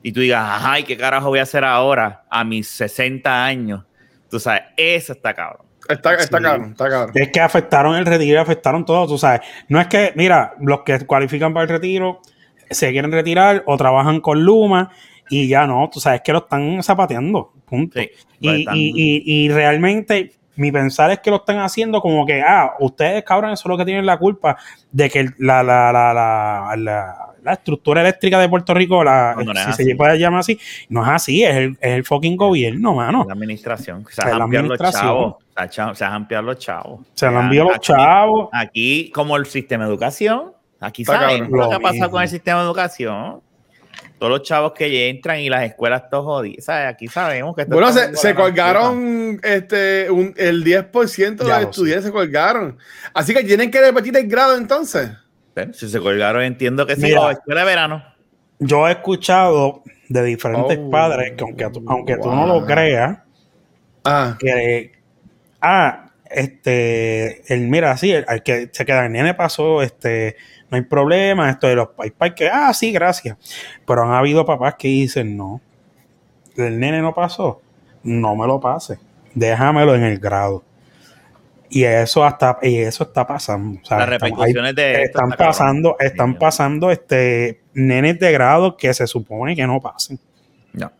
[0.00, 3.84] y tú digas, ay, ¿qué carajo voy a hacer ahora a mis 60 años?
[4.30, 5.66] Tú sabes, eso está cabrón.
[5.88, 6.44] Está, está sí.
[6.44, 7.10] cabrón, está cabrón.
[7.16, 9.40] Es que afectaron el retiro, afectaron todo, tú sabes.
[9.68, 12.20] No es que, mira, los que cualifican para el retiro
[12.70, 14.92] se quieren retirar o trabajan con Luma
[15.28, 17.98] y ya no, tú sabes que lo están zapateando, punto.
[17.98, 18.08] Sí,
[18.38, 18.76] y, están...
[18.76, 23.24] y, y, y realmente mi pensar es que lo están haciendo como que, ah, ustedes,
[23.24, 24.56] cabrón, eso es lo que tienen la culpa
[24.90, 29.52] de que la, la, la, la, la, la estructura eléctrica de Puerto Rico, la, no,
[29.52, 32.94] no si se puede llamar así, no es así, es el, es el fucking gobierno,
[32.94, 33.24] mano.
[33.26, 35.36] La administración, se han ampliado los chavos.
[35.92, 37.00] Se han ampliado los chavos.
[37.14, 38.48] Se han ampliado los chavos.
[38.52, 42.60] Aquí, como el sistema de educación, aquí sabemos lo que ha pasado con el sistema
[42.60, 43.40] de educación
[44.20, 46.68] todos los chavos que entran y las escuelas todos jodidas.
[46.68, 47.64] Aquí sabemos que...
[47.64, 52.76] Bueno, se, se colgaron este, un, el 10% de los estudiantes se colgaron.
[53.14, 55.10] Así que tienen que repetir el grado entonces.
[55.54, 58.04] Pero si se colgaron, entiendo que sí, la escuela de verano.
[58.58, 62.22] Yo he escuchado de diferentes oh, padres que aunque, aunque wow.
[62.22, 63.20] tú no lo creas,
[64.04, 64.36] ah.
[64.38, 64.92] que...
[65.62, 70.36] Ah, este, el, mira, sí, el, el que se queda el nene pasó, este,
[70.70, 73.36] no hay problema, esto de los PayPal, que, ah, sí, gracias.
[73.86, 75.60] Pero han habido papás que dicen, no,
[76.56, 77.60] el nene no pasó,
[78.02, 78.98] no me lo pase,
[79.34, 80.64] déjamelo en el grado.
[81.72, 83.80] Y eso hasta, y eso está pasando.
[83.80, 88.92] O sea, Las repercusiones están, de están pasando, están pasando este nenes de grado que
[88.92, 90.18] se supone que no pasen.
[90.72, 90.90] No.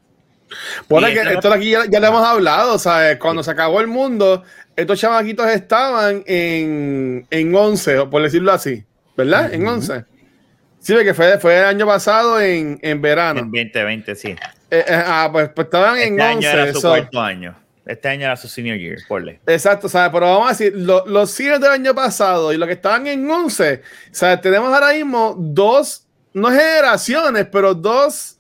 [0.89, 3.19] Bueno, que esto aquí ya, ya, le hemos hablado, ¿sabes?
[3.19, 4.45] Cuando se acabó el mundo,
[4.77, 8.85] estos chamaquitos estaban en, en 11, por decirlo así.
[9.17, 9.47] ¿verdad?
[9.47, 9.55] Uh -huh.
[9.55, 10.05] En 11.
[10.81, 13.41] Sí, que fue, fue el año pasado en, en verano.
[13.41, 14.29] En 2020, sí.
[14.29, 14.37] Eh,
[14.71, 16.53] eh, ah, pues, pues, estaban este en año 11.
[16.53, 16.89] Era su so.
[16.89, 17.55] cuarto año.
[17.85, 19.41] Este año era su senior year, porle.
[19.47, 20.11] Exacto, ¿sabes?
[20.13, 23.29] Pero vamos a decir, lo, los seniors del año pasado y los que estaban en
[23.29, 24.41] 11, ¿sabes?
[24.41, 28.39] Tenemos ahora mismo dos, no generaciones, pero dos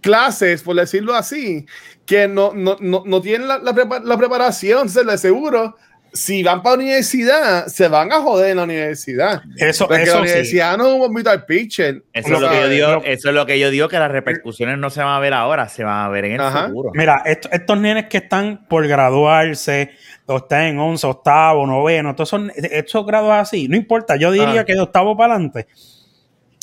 [0.00, 1.66] clases, por decirlo así,
[2.06, 5.76] que no, no, no, no tienen la, la, prepa- la preparación, se les seguro.
[6.12, 9.42] Si van para la universidad, se van a joder en la universidad.
[9.56, 10.18] Eso, Porque la eso sí.
[10.22, 12.02] universidad no es un bombito al pitcher.
[12.12, 14.76] Eso es, lo que yo digo, eso es lo que yo digo, que las repercusiones
[14.76, 16.66] no se van a ver ahora, se van a ver en el Ajá.
[16.66, 16.90] futuro.
[16.94, 19.92] Mira, est- estos nenes que están por graduarse,
[20.26, 24.62] o están en 11, octavo, noveno, todos son estos grados así, no importa, yo diría
[24.62, 24.64] Ah.
[24.64, 25.68] que de octavo para adelante,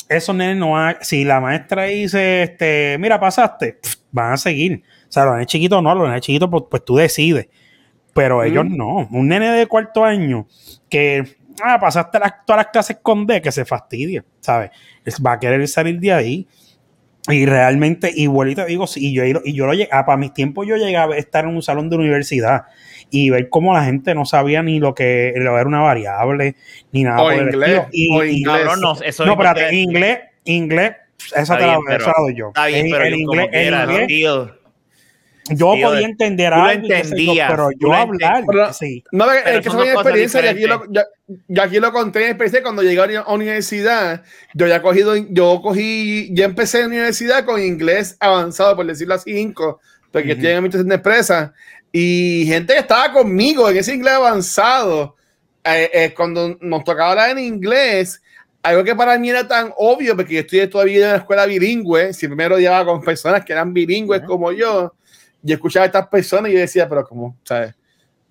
[0.08, 3.78] esos nenes no van, a- si la maestra dice, este, mira, pasaste,
[4.10, 4.82] van a seguir.
[5.08, 7.48] O sea, los nenes chiquitos no, los nenes chiquitos, pues, pues tú decides.
[8.14, 8.76] Pero ellos Mm.
[8.76, 9.08] no.
[9.10, 10.46] Un nene de cuarto año
[10.88, 14.70] que, ah, pasaste las- todas las clases con D, que se fastidia, ¿sabes?
[15.04, 16.46] Es- Va a querer salir de ahí.
[17.30, 20.32] Y realmente, igual y te digo, sí, y yo, y yo lo llegué, para mis
[20.32, 22.62] tiempos yo llegaba a estar en un salón de universidad
[23.10, 26.56] y ver cómo la gente no sabía ni lo que lo era una variable,
[26.92, 27.88] ni nada O por el inglés, estilo.
[27.92, 28.64] Y- o y- inglés.
[28.80, 30.92] No, eso no, espérate, te- inglés, inglés,
[31.32, 32.48] esa Está te la, bien, pero- esa la doy yo.
[32.48, 34.54] Está bien, El- pero el yo inglés, como el quiera, inglés, tío.
[35.50, 39.02] yo tío, podía entender tú lo algo, yo, entendías, pero yo hablar, Pero- sí.
[39.12, 40.44] No, es Pero que es mi dos cosas experiencia.
[40.44, 41.04] Y aquí, lo, ya,
[41.48, 44.22] ya aquí lo conté en experiencia cuando llegué a la universidad.
[44.52, 49.32] Yo ya cogido, yo cogí, ya empecé en universidad con inglés avanzado, por decirlo así,
[49.32, 49.80] cinco,
[50.12, 50.36] porque Ujú.
[50.36, 51.50] estoy en administración de empresas.
[51.92, 55.16] Y gente que estaba conmigo en ese inglés avanzado,
[55.64, 58.22] eh, eh, cuando nos tocaba hablar en inglés,
[58.62, 62.12] algo que para mí era tan obvio, porque yo estudié todavía en la escuela bilingüe,
[62.12, 64.94] siempre me rodeaba con personas que eran bilingües como yo,
[65.42, 67.36] y escuchaba a estas personas y yo decía, pero ¿cómo?
[67.44, 67.74] ¿Sabes?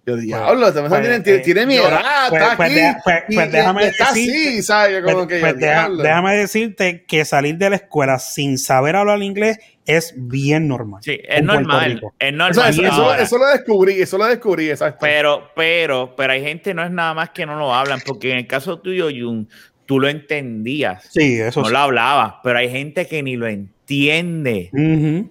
[0.08, 3.24] Yo, diablo, persona pues, tiene, tiene, eh, tiene mi edad, pues- está pues aquí, pues-
[3.36, 4.94] pues déjame está así, decirte- ¿sabes?
[4.98, 6.04] Yo como Pues- que, pues yo, deja- diablo.
[6.04, 11.02] déjame decirte que salir de la escuela sin saber hablar inglés es bien normal.
[11.04, 12.02] Sí, es normal.
[12.20, 12.54] Es O normal.
[12.54, 13.22] sea, eso, eso- ahora.
[13.22, 15.00] eso lo descubrí, eso lo descubrí, exacto.
[15.02, 18.38] Pero, pero, pero hay gente, no es nada más que no lo hablan, porque en
[18.38, 19.50] el caso tuyo, Jun,
[19.86, 21.04] tú lo entendías.
[21.12, 21.72] Sí, eso no sí.
[21.74, 24.70] lo hablabas, pero hay gente que ni lo entiende.
[24.74, 25.30] Ujú.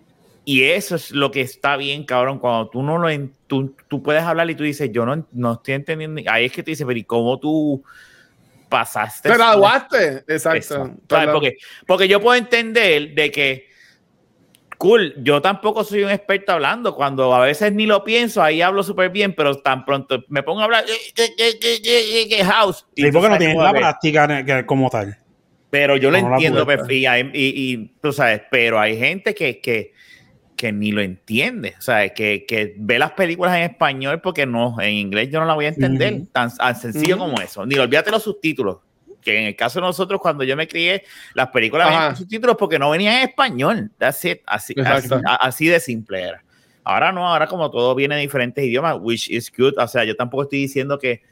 [0.48, 2.38] Y eso es lo que está bien, cabrón.
[2.38, 5.54] Cuando tú no lo en, tú, tú puedes hablar y tú dices, yo no, no
[5.54, 6.22] estoy entendiendo.
[6.30, 7.82] Ahí es que te dices, pero ¿y cómo tú
[8.68, 9.28] pasaste?
[9.28, 10.50] Te graduaste, Eso.
[10.52, 10.94] exacto.
[11.08, 11.30] ¿Sabes?
[11.32, 13.66] Porque, porque yo puedo entender de que,
[14.78, 16.94] cool, yo tampoco soy un experto hablando.
[16.94, 20.60] Cuando a veces ni lo pienso, ahí hablo súper bien, pero tan pronto me pongo
[20.60, 22.86] a hablar, eh, house.
[22.94, 25.18] Sí, porque no tienes la práctica como tal.
[25.70, 29.60] Pero yo lo No entiendo, perfe- y, y- y tú sabes, pero hay gente que,
[29.60, 29.92] que,
[30.56, 34.80] que ni lo entiende, o sea, que, que ve las películas en español porque no,
[34.80, 37.66] en inglés yo no la voy a entender, tan, tan sencillo como eso.
[37.66, 38.78] Ni olvídate los subtítulos,
[39.20, 41.04] que en el caso de nosotros, cuando yo me crié,
[41.34, 42.10] las películas venían Ajá.
[42.12, 43.90] con subtítulos porque no venían en español.
[44.00, 44.74] Así, así,
[45.40, 46.42] así de simple era.
[46.84, 50.16] Ahora no, ahora como todo viene de diferentes idiomas, which is good, o sea, yo
[50.16, 51.22] tampoco estoy diciendo que,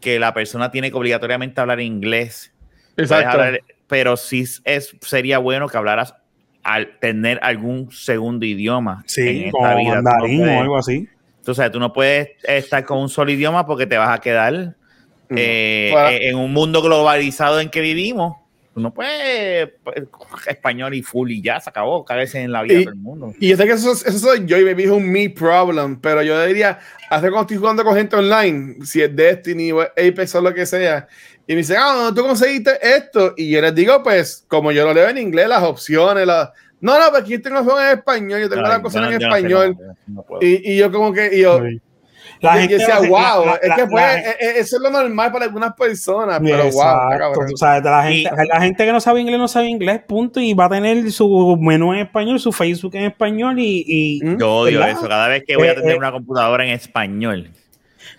[0.00, 2.52] que la persona tiene que obligatoriamente hablar inglés.
[2.96, 3.30] Exacto.
[3.30, 6.14] hablar- pero sí es, sería bueno que hablaras
[6.62, 9.96] al tener algún segundo idioma Sí, en esta como vida.
[9.96, 11.08] No mandarín puedes- o algo así.
[11.44, 14.76] tú sabes, tú no puedes estar con un solo idioma porque te vas a quedar
[15.34, 18.36] eh, en un mundo globalizado en que vivimos.
[18.74, 19.96] No puedes pues,
[20.46, 22.98] español y full y ya se acabó, cáguese en la vida Y- de todo el
[23.00, 23.34] mundo.
[23.38, 26.22] Y yo sé que eso, eso soy yo y me dijo un me problem, pero
[26.22, 26.78] yo diría,
[27.10, 30.64] hace cuando estoy jugando con gente online, si es Destiny o Apex o lo que
[30.64, 31.06] sea,
[31.46, 33.34] y me dicen, ah, ¿dónde tú conseguiste esto?
[33.36, 36.50] Y yo les digo, pues, como yo lo leo en inglés, las opciones, las...
[36.80, 39.18] No, no, pero aquí tengo opciones en español, yo tengo Ay, las cosas no- en
[39.18, 39.76] no español.
[40.06, 40.40] no puedo.
[40.42, 41.80] y, y yo como que, y yo, Sí.
[42.42, 44.90] La y gente decía, wow, la- es que pues, la- eh, eh, eso es lo
[44.90, 48.84] normal para algunas personas, pero wow, Exacto, tú sabes, de la, gente, Y- la gente
[48.84, 52.00] que no sabe inglés no sabe inglés, punto, y va a tener su menú en
[52.00, 53.84] español, su Facebook en español y...
[53.86, 54.38] y- ¿Mm?
[54.40, 54.98] Yo odio ¿verdad?
[54.98, 55.08] eso.
[55.08, 57.50] Cada vez que voy a Eh, tener eh, una computadora en español,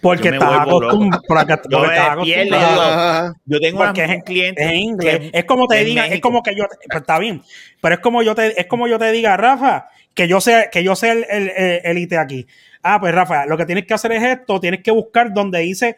[0.01, 2.23] porque estás acostumbrado.
[2.23, 5.19] Yo yo tengo Porque un cliente Es en inglés.
[5.31, 7.41] que- es como te diga, es como que yo, pues, está bien,
[7.81, 10.83] pero es como yo te, es como yo te diga, Rafa, que yo sé, que
[10.83, 12.47] yo sé el, el, el- el IT aquí.
[12.83, 15.97] Ah, pues Rafa, lo que tienes que hacer es esto, tienes que buscar donde dice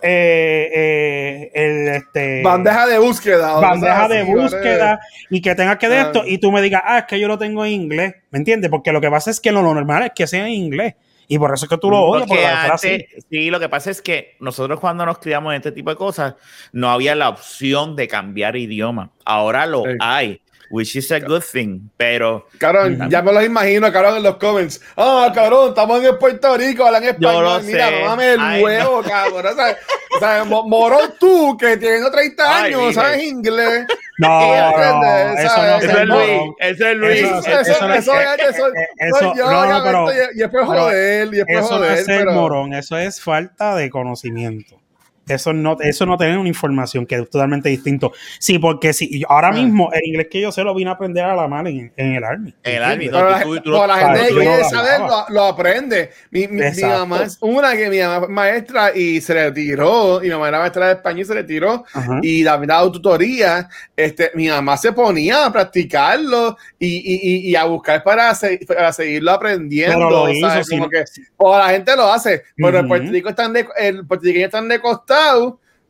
[0.00, 3.54] eh, eh, el este Bandeja de búsqueda.
[3.58, 4.42] bandeja de así, ¿vale?
[4.42, 5.00] búsqueda
[5.30, 6.02] y que tengas que de Ah.
[6.02, 8.70] esto y tú me digas, ah, es que yo lo tengo en inglés, ¿me entiendes?
[8.70, 10.94] Porque lo que pasa es que lo normal es que sea en inglés
[11.28, 12.92] y por eso es que tú lo odias por Porque la frase.
[13.10, 15.96] antes- sí, lo que pasa es que nosotros cuando nos criamos en este tipo de
[15.96, 16.34] cosas,
[16.72, 19.10] no había la opción de cambiar idioma.
[19.24, 19.90] Ahora lo Sí.
[20.00, 20.40] hay,
[20.72, 24.80] which is a good thing, pero Cabrón, ya me lo imagino, cabrón, en los comments.
[24.96, 27.62] Ah, cabrón, estamos en Puerto Rico, hablan español.
[27.64, 28.00] Mira, sé.
[28.00, 29.46] mámame el Ay, huevo, cabrón.
[29.46, 29.76] O sea,
[30.16, 32.94] o sea, mo- morón tú, que teniendo 30 Ay, años, dije.
[32.94, 33.86] ¿sabes inglés?
[34.18, 36.16] No, no, eso no es eso es no.
[36.16, 37.20] Luis, eso es Luis.
[37.22, 38.66] Eso, Eso- eso, eso no es- eso es- eso-
[38.98, 42.32] eso- yo, no, no, y- después joder, y después Eso no joder, es ser pero...
[42.32, 44.76] morón, eso es falta de conocimiento.
[45.28, 48.12] Eso no, eso no tener una información que es totalmente distinto.
[48.38, 49.52] Sí, porque si ahora Ah.
[49.52, 52.14] mismo el inglés que yo sé lo vine a aprender a la mala en, en
[52.16, 52.54] el Army.
[52.64, 55.44] En el Army, Pero no, la, tú- tú- la gente no quiere saber, lo, lo
[55.44, 56.10] aprende.
[56.30, 60.20] Mi, mi- mi mamá es una que mi mamá es maestra y se le tiró.
[60.20, 61.84] Mi mamá era maestra de español y se le tiró.
[61.94, 62.18] Ajá.
[62.22, 63.68] Y también daba tutoría.
[63.96, 68.58] Este, mi mamá se ponía a practicarlo y, y, y, y a buscar para, se-
[68.66, 69.96] para seguirlo aprendiendo.
[69.96, 70.76] Pero lo hizo, sí.
[70.76, 71.04] Como que,
[71.36, 72.88] o la gente lo hace, pero en Ujú.
[72.88, 74.80] Puerto Rico están de, el puertorriqueño están de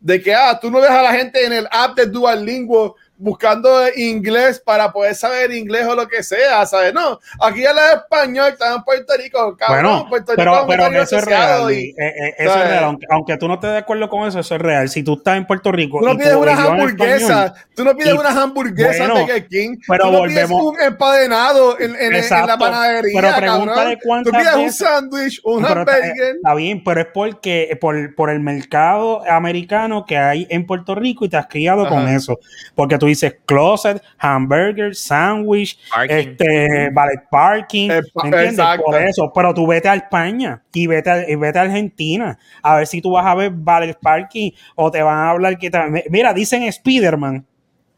[0.00, 3.70] de que ah, tú no ves a la gente en el app de Duolingo buscando
[3.96, 6.92] inglés para poder saber inglés o lo que sea, ¿sabes?
[6.92, 11.02] No, aquí habla español, está en Puerto Rico, cabrón, Bueno, Puerto Rico pero, pero país
[11.04, 11.72] eso es real.
[11.72, 12.84] y- eh, eh, eso es real.
[12.84, 14.88] Aunque, aunque tú no estés de acuerdo con eso, eso es real.
[14.88, 16.00] Si tú estás en Puerto Rico.
[16.00, 20.12] Tú no pides unas hamburguesas, tú no pides unas hamburguesas bueno, de King, pero tú
[20.12, 23.68] no pides volvemos- un empadenado en, en- en la panadería, pero cabrón.
[23.92, 26.36] Tú cuántas pides un sándwich, un hamburger.
[26.36, 31.24] está bien, pero es porque por, por el mercado americano que hay en Puerto Rico
[31.24, 32.38] y te has criado con eso.
[32.74, 36.14] Porque tú dices closet, hamburger, sandwich, Parking.
[36.16, 38.58] este, valet parking, Eh, pa- ¿me entiendes?
[38.58, 38.84] exacto.
[38.84, 42.76] Por eso, pero tú vete a España y vete a, y vete a Argentina a
[42.76, 46.04] ver si tú vas a ver valet parking o te van a hablar que te-
[46.10, 47.46] mira, dicen Spiderman,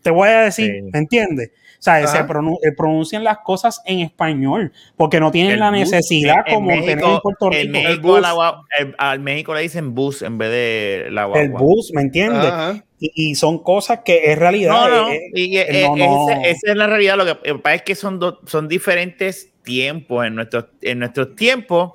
[0.02, 0.90] te voy a decir, Sí.
[0.92, 1.50] ¿me entiendes?
[1.85, 5.70] O sea, se pronun- eh, pronuncian las cosas en español porque no tienen El la
[5.70, 7.62] bus, necesidad en- en como tener en Puerto En Rico.
[7.62, 11.43] El México, la el- al México le dicen bus en vez de la guagua.
[11.43, 12.53] el bus, ¿me entiendes?
[13.01, 14.72] Y, y son cosas que es realidad.
[14.72, 17.16] No, no, eh, eh, y, no, esa es la realidad.
[17.18, 20.26] Lo que, pasa es que son, do- son diferentes tiempos.
[20.26, 21.93] En nuestros, en nuestros tiempos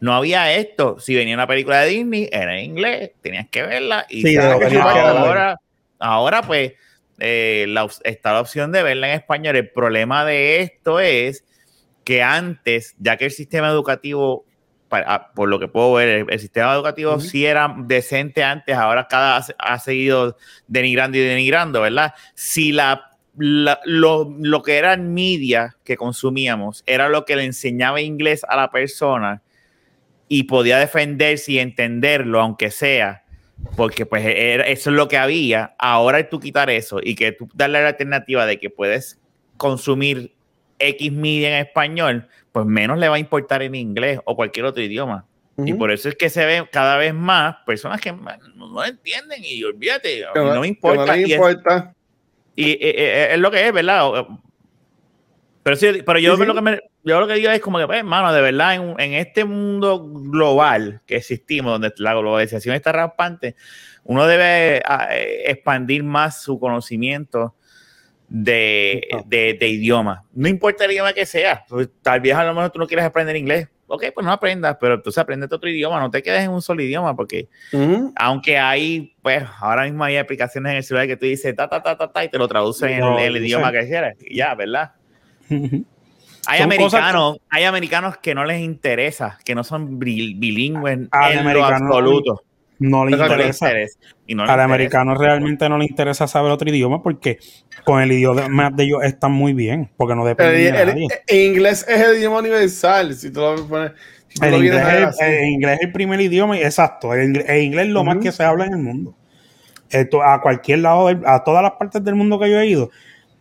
[0.00, 0.98] no había esto.
[0.98, 4.06] Si venía una película de Disney, era en inglés, tenías que verla.
[4.08, 5.56] Y Sí, ahora,
[6.00, 6.72] ahora, pues,
[7.20, 9.56] eh, la está la opción de verla en español.
[9.56, 11.44] El problema de esto es
[12.04, 14.44] que antes, ya que el sistema educativo,
[14.90, 17.20] ah, por lo que puedo ver, el, el sistema educativo Ujú.
[17.20, 22.14] sí era decente antes, ahora cada ha, ha seguido denigrando y denigrando, ¿verdad?
[22.34, 28.00] Si la, la- lo, lo que era media que consumíamos era lo que le enseñaba
[28.00, 29.42] inglés a la persona
[30.26, 33.24] y podía defenderse y entenderlo, aunque sea,
[33.76, 35.74] porque pues era- eso es lo que había.
[35.78, 39.18] Ahora tú quitar eso y que tú darle la alternativa de que puedes
[39.56, 40.32] consumir
[40.78, 44.82] X media en español, pues menos le va a importar en inglés o cualquier otro
[44.82, 45.26] idioma.
[45.62, 49.62] Y por eso es que se ven cada vez más personas que no, entienden y
[49.62, 51.04] olvídate, no me importa.
[51.04, 51.94] no les y es- importa.
[52.56, 54.24] y, eh, eh, es lo que es, ¿verdad?
[55.62, 56.46] Pero, sí, pero yo, Sí, sí.
[56.46, 58.94] Lo que me- yo lo que digo es como que, pues, hermano, de verdad, en,
[58.98, 63.56] en este mundo global que existimos, donde la globalización está rampante,
[64.04, 67.54] uno debe ah, eh, expandir más su conocimiento
[68.28, 70.24] de, de, de idioma.
[70.32, 71.64] No importa el idioma que sea.
[71.68, 73.68] Pues, Tal vez a lo mejor tú no quieres aprender inglés.
[73.92, 75.98] Ok, pues no aprendas, pero entonces aprende otro idioma.
[75.98, 77.48] No te quedes en un solo idioma porque
[78.14, 81.82] aunque hay, pues, ahora mismo hay aplicaciones en el celular que tú dices ta, ta,
[81.82, 84.16] ta, ta, ta, y te lo traducen en el, idioma que quieras.
[84.20, 84.92] Y ya, ¿verdad?
[86.46, 91.52] Hay americanos, hay americanos que no les interesa, que no son bil- bilingües Al en
[91.54, 92.42] lo absoluto.
[92.78, 93.16] no le.
[93.16, 93.70] No interesa.
[94.26, 97.38] Y no Al americano realmente no le interesa saber otro idioma porque
[97.84, 101.06] con el idioma de ellos están muy bien, porque no El, dependen de el- nadie.
[101.26, 103.14] el inglés es el idioma universal.
[103.14, 103.92] Si tú lo pones.
[104.28, 107.12] Si tú El lo inglés, a es, el inglés es el primer idioma, exacto.
[107.12, 109.14] El inglés, el inglés es lo más que se habla en el mundo.
[109.90, 112.90] Esto, a cualquier lado, del- a todas las partes del mundo que yo he ido,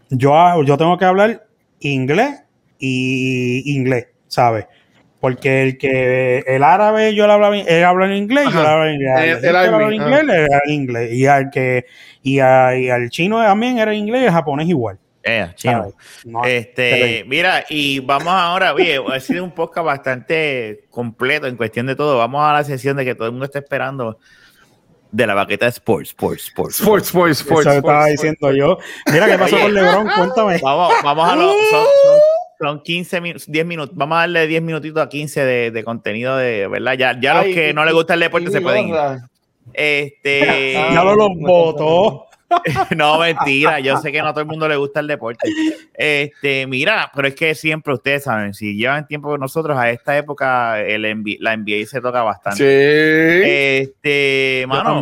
[0.10, 1.46] yo, yo tengo que hablar
[1.82, 2.44] inglés
[2.80, 4.66] y inglés, ¿sabes?
[5.20, 8.86] Porque el que el árabe yo le hablaba, él habla en inglés, yo le hablo
[8.88, 9.14] en inglés.
[9.18, 9.46] El-
[9.88, 11.12] El, inglés, habla en inglés.
[11.14, 11.86] Y al que
[12.24, 14.98] y, a- y al chino también era inglés y el japonés igual.
[15.24, 15.94] Eh, chino.
[16.46, 21.96] Este, mira, y vamos ahora, oye, ha sido un podcast bastante completo en cuestión de
[21.98, 22.18] todo.
[22.18, 24.18] Vamos a la sesión de que todo el mundo está esperando
[25.12, 26.80] de la baqueta de Sports, Sports, Sports.
[26.80, 27.68] Sports, sports, sports.
[27.68, 28.78] eso estaba sports, diciendo yo.
[29.12, 29.64] Mira qué pasó Oye.
[29.66, 30.60] con LeBron, cuéntame.
[30.62, 31.52] Vamos, vamos a los.
[31.70, 32.20] Son, son-
[32.62, 33.96] son 15 minutos, 10 minutos.
[33.96, 36.94] Vamos a darle 10 minutitos a 15 de, de contenido de, ¿verdad?
[36.98, 38.90] Ya, ya los Ay, que y- no les gusta el y deporte se mi pueden
[38.90, 38.96] ir.
[39.74, 40.74] Este.
[40.74, 42.26] Ya lo los votó.
[42.96, 43.80] no, mentira.
[43.80, 45.50] Yo sé que no a todo el mundo le gusta el deporte.
[45.94, 50.18] Este, mira, pero es que siempre ustedes saben, si llevan tiempo con nosotros, a esta
[50.18, 52.58] época el NBA la NBA se toca bastante.
[52.58, 53.50] Sí.
[53.84, 55.02] Este, mano,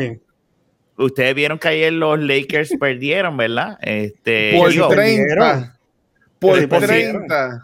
[0.97, 3.77] ustedes vieron que ayer los Lakers perdieron, ¿verdad?
[3.81, 5.77] Este, por digo, 30.
[6.39, 7.63] Por por 30.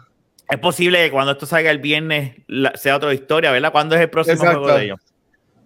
[0.50, 3.70] es posible que cuando esto salga el viernes la- sea otra historia, ¿verdad?
[3.72, 4.60] ¿Cuándo es el próximo Exacto.
[4.62, 5.00] juego de ellos?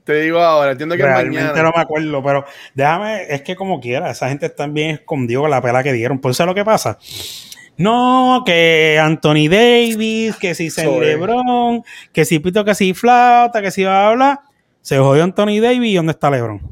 [0.09, 1.63] Te digo ahora, entiendo que es Realmente mañana.
[1.65, 2.43] no me acuerdo, pero
[2.73, 6.19] déjame, es que como quiera, esa gente está bien escondido con la pela que dieron.
[6.19, 6.97] Pues, ¿sabes lo que pasa?
[7.77, 10.71] No, que Anthony Davis, que si.
[10.83, 14.41] LeBron, que si pito, que si flauta, que si va a hablar.
[14.81, 16.63] Se jodió Anthony Davis y ¿dónde está LeBron?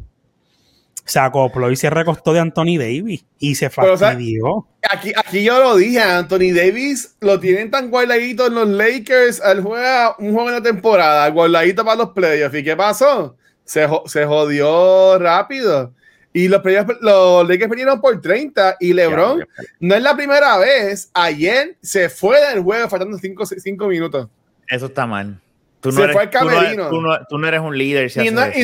[1.06, 4.66] Se acopló y se recostó de Anthony Davis y se fastidió.
[4.90, 9.62] aquí, aquí yo lo dije, Anthony Davis lo tienen tan guardadito en los Lakers, él
[9.62, 12.56] juega un juego de temporada, guardadito para los playoffs.
[12.56, 13.36] ¿Y qué pasó?
[13.64, 15.92] Se, se jodió rápido.
[16.32, 16.60] Y los,
[17.00, 19.46] los Lakers perdieron por 30 y LeBron
[19.80, 21.10] no es la primera vez.
[21.14, 24.28] Ayer se fue del juego faltando 5 minutos.
[24.68, 25.40] Eso está mal.
[25.90, 26.78] Tú no, eres,
[27.28, 28.10] tú, no, eres un líder.
[28.16, 28.56] y, no, es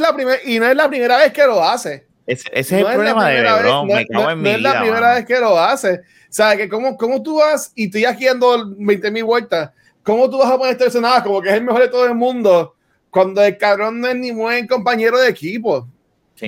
[0.00, 2.06] la y no es la primera vez que lo hace.
[2.26, 3.86] Ese, es el problema de LeBron.
[3.86, 5.92] me cago en mi vida, es la primera vez que lo hace.
[5.92, 9.70] O sea, que cómo, cómo tú vas y estoy aquí dando 20 mil vueltas.
[10.02, 12.14] ¿Cómo tú vas a poner este nada como que es el mejor de todo el
[12.14, 12.74] mundo
[13.10, 15.88] cuando el cabrón no es ni buen compañero de equipo?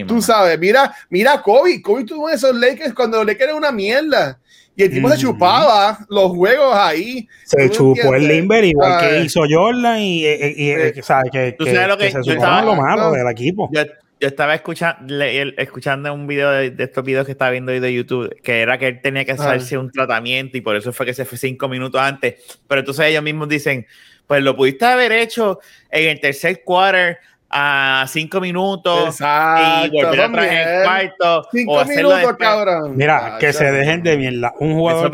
[0.06, 1.80] tú sabes, mira, mira Kobe.
[1.80, 4.38] Kobe tuvo esos Lakers cuando los Lakers eran una mierda.
[4.78, 7.28] Y el tipo se chupaba los juegos ahí.
[7.44, 11.32] Se chupó el Limber igual que hizo Jordan y, y, y ¿sabes?
[11.32, 13.68] Que, ¿Tú sabes lo que, yo estaba, lo malo del equipo.
[13.72, 13.82] Yo,
[14.20, 18.40] yo estaba escuchando, escuchando un video de, estos videos que estaba viendo hoy de YouTube,
[18.40, 21.24] que era que él tenía que hacerse un tratamiento y por eso fue que se
[21.24, 22.36] fue cinco minutos antes.
[22.68, 23.84] Pero entonces ellos mismos dicen,
[24.28, 25.58] pues lo pudiste haber hecho
[25.90, 27.18] en el tercer quarter
[27.50, 31.48] a cinco minutos y volver atrás en el cuarto.
[31.50, 32.96] Cinco minutos, cabrón.
[32.96, 34.54] Mira, que se dejen de mierda.
[34.60, 35.10] Un jugador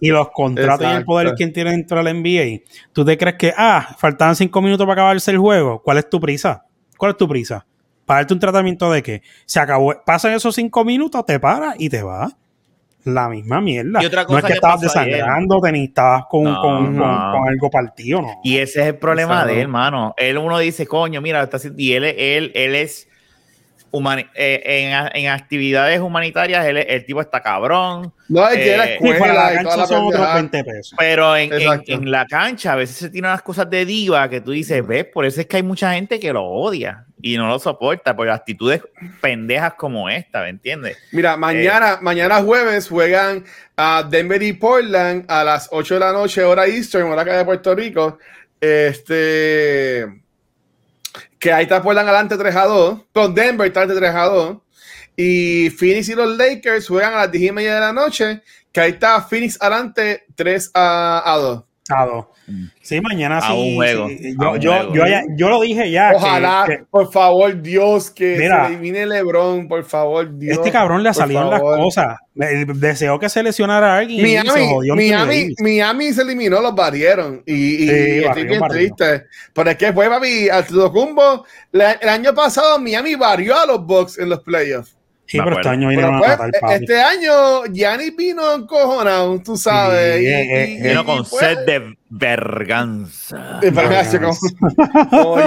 [0.00, 2.64] y los contratos y el poder que tiene dentro del NBA.
[2.92, 5.80] ¿Tú te crees que, ah, faltaban cinco minutos para acabarse el juego?
[5.82, 6.64] ¿Cuál es tu prisa?
[6.96, 7.64] ¿Cuál es tu prisa?
[8.04, 9.22] ¿Para darte un tratamiento de qué?
[9.46, 12.34] Se acabó, pasan esos cinco minutos, te paras y te vas
[13.04, 14.00] la misma mierda.
[14.00, 18.40] no es que, estabas desangrando, ni estabas con, algo partido, ¿no?
[18.42, 20.14] Y ese es el problema de él, hermano.
[20.16, 23.08] Él uno dice, coño, mira, está, y él, él, él es
[24.34, 28.12] eh, en, actividades humanitarias, el, tipo está cabrón.
[28.28, 30.94] No, es que eh, la cancha son otros 20 pesos.
[30.98, 31.50] Pero en,
[31.86, 35.04] en, la cancha a veces se tienen las cosas de diva que tú dices, ves,
[35.04, 38.28] por eso es que hay mucha gente que lo odia y no lo soporta por
[38.28, 38.82] actitudes
[39.20, 40.98] pendejas como esta, ¿me entiendes?
[41.12, 43.44] Mira, mañana, eh, mañana jueves juegan
[43.76, 47.44] a Denver y Portland a las 8 de la noche, hora Eastern, hora acá de
[47.44, 48.18] Puerto Rico.
[48.60, 50.21] Este
[51.38, 54.56] que ahí está Portland adelante 3 a 2, con Denver está adelante 3 a 2,
[55.16, 58.42] y Phoenix y los Lakers juegan a las 10 y media de la noche,
[58.72, 61.64] que ahí está Phoenix adelante 3 a, a 2.
[61.88, 62.24] A 2.
[62.80, 63.52] Sí, mañana a sí.
[63.52, 64.08] Un juego.
[64.08, 65.04] Yo, yo, yo,
[65.36, 66.12] yo, lo dije ya.
[66.14, 70.58] Ojalá, por favor, Dios, que se elimine LeBron, por favor, Dios.
[70.58, 72.18] Este cabrón le salieron las cosas.
[72.34, 74.22] Deseó que se lesionara a alguien.
[74.22, 77.42] Miami, y se jodió Miami, Miami se eliminó, los barrieron.
[77.46, 79.24] Y, y, estoy bien triste.
[79.52, 84.18] Pero es que fue, papi, al Cumbo, el año pasado Miami varió a los Bucks
[84.18, 84.96] en los playoffs.
[85.32, 86.74] Sí, pero este año vinieron a matar, papi.
[86.74, 90.20] Este año, Gianni vino encojonado, tú sabes.
[90.20, 93.58] y, eh, eh, vino con sed de verganza.
[93.62, 95.36] De verganza, como,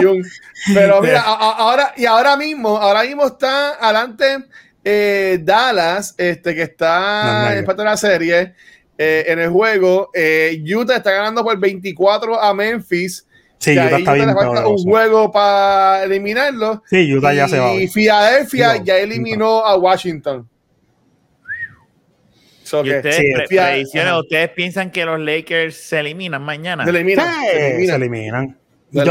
[0.74, 4.46] Pero mira, ahora, y ahora mismo, ahora mismo está adelante
[4.84, 8.54] eh, Dallas, este, que está en parte de la serie,
[8.98, 10.10] eh, en el juego.
[10.14, 13.25] Eh, Utah está ganando por 24 a Memphis.
[13.60, 14.28] Sí, Utah está bien.
[14.28, 16.84] Le falta un juego para eliminarlo.
[16.88, 17.74] Sí, Utah ya se va.
[17.74, 20.48] Y Philadelphia ya eliminó a Washington.
[22.84, 26.84] ¿Y ustedes, ¿ustedes piensan que los Lakers se eliminan mañana?
[26.84, 27.28] Se eliminan.
[27.44, 28.58] se eliminan.
[28.92, 29.06] Yo,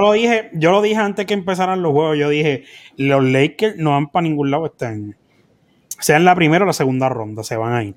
[0.00, 2.18] lo dije, yo lo dije antes que empezaran los juegos.
[2.18, 2.64] Yo dije,
[2.96, 5.14] los Lakers no van para ningún lado este año.
[5.98, 7.94] Sea en la primera o la segunda ronda, se van a ir.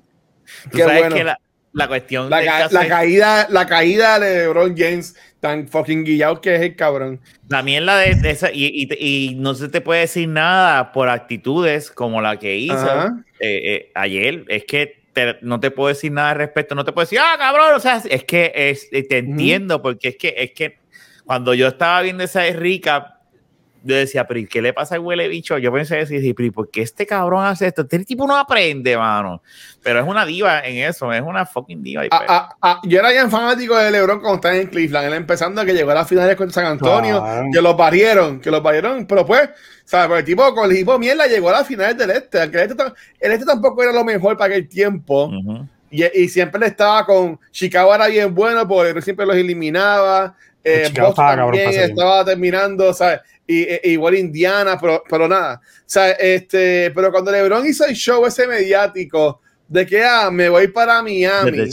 [0.70, 1.38] Tú sabes que la,
[1.72, 2.44] la cuestión la,
[2.88, 7.20] caída la caída de LeBron James tan fucking guillado que es el cabrón.
[7.50, 12.22] La mierda de, esa y, y, no se te puede decir nada por actitudes como
[12.22, 13.08] la que hizo
[13.40, 14.46] eh, eh, ayer.
[14.48, 15.04] Es que
[15.42, 16.74] no te puedo decir nada al respecto.
[16.74, 20.16] No te puedo decir ah cabrón o sea es que es, te entiendo porque es
[20.16, 20.78] que es que
[21.26, 23.13] cuando yo estaba viendo esa rica
[23.84, 25.58] yo decía, pero ¿qué le pasa al huele bicho?
[25.58, 27.82] Yo pensé decir, pero ¿por qué este cabrón hace esto?
[27.82, 29.42] Este tipo no aprende, mano.
[29.82, 32.04] Pero es una diva en eso, es una fucking diva.
[32.10, 35.60] Ah, ah, ah, yo era ya fanático de LeBron cuando estaba en Cleveland, él empezando
[35.60, 37.22] a que llegó a las finales con San Antonio,
[37.52, 39.50] que los barrieron, que los barrieron, pero pues,
[39.84, 40.06] ¿sabes?
[40.06, 42.70] Porque el tipo con el equipo mierda llegó a las finales del este, aunque el
[42.70, 42.84] este,
[43.20, 45.30] el este tampoco era lo mejor para aquel tiempo.
[45.90, 50.34] y, y, siempre le estaba con Chicago era bien bueno porque siempre los eliminaba.
[50.66, 53.20] Eh, también estaba terminando, ¿sabes?
[53.46, 55.60] Y, e, igual Indiana, pero, pero nada.
[55.62, 60.48] O sea, este, pero cuando LeBron hizo el show ese mediático de que ah, me
[60.48, 61.66] voy para Miami,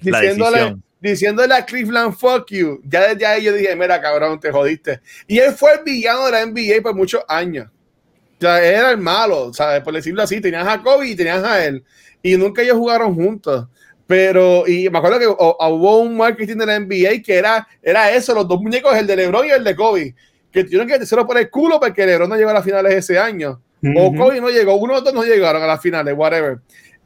[0.00, 5.00] diciéndole, diciéndole a Cleveland, fuck you, ya desde ahí yo dije, mira, cabrón, te jodiste.
[5.26, 7.66] Y él fue el villano de la NBA por muchos años.
[7.66, 9.82] O sea, era el malo, ¿sabes?
[9.82, 11.82] Por decirlo así, tenías a Kobe y tenías a él.
[12.22, 13.66] Y nunca ellos jugaron juntos.
[14.06, 18.34] Pero, y me acuerdo que hubo un marketing de la NBA que era, era eso,
[18.34, 20.14] los dos muñecos, el de LeBron y el de Kobe
[20.52, 23.18] que tuvieron que hacerlo por el culo porque LeBron no llegó a las finales ese
[23.18, 23.60] año.
[23.96, 26.58] O Kobe no llegó, uno de dos no llegaron a las finales, whatever.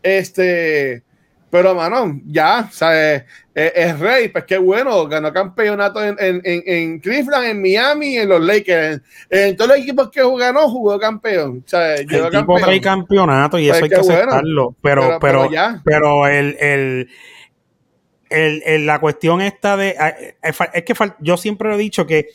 [0.03, 1.03] Este,
[1.51, 3.25] pero mano, ya, ¿sabes?
[3.55, 8.31] Es, es, rey, pues qué bueno, ganó campeonato en, en, en, Cleveland, en Miami, en
[8.31, 9.03] los Lakers.
[9.29, 11.63] En, todos los equipos que ganó, jugó campeón.
[11.63, 12.63] O sea, el tipo campeón.
[12.63, 14.75] trae campeonato y pues eso hay que aceptarlo.
[14.81, 15.19] Bueno.
[15.19, 17.11] Pero, pero, pero, pero, el, el,
[18.31, 19.95] el, el, la cuestión esta de.
[20.43, 22.29] Es que yo siempre he dicho que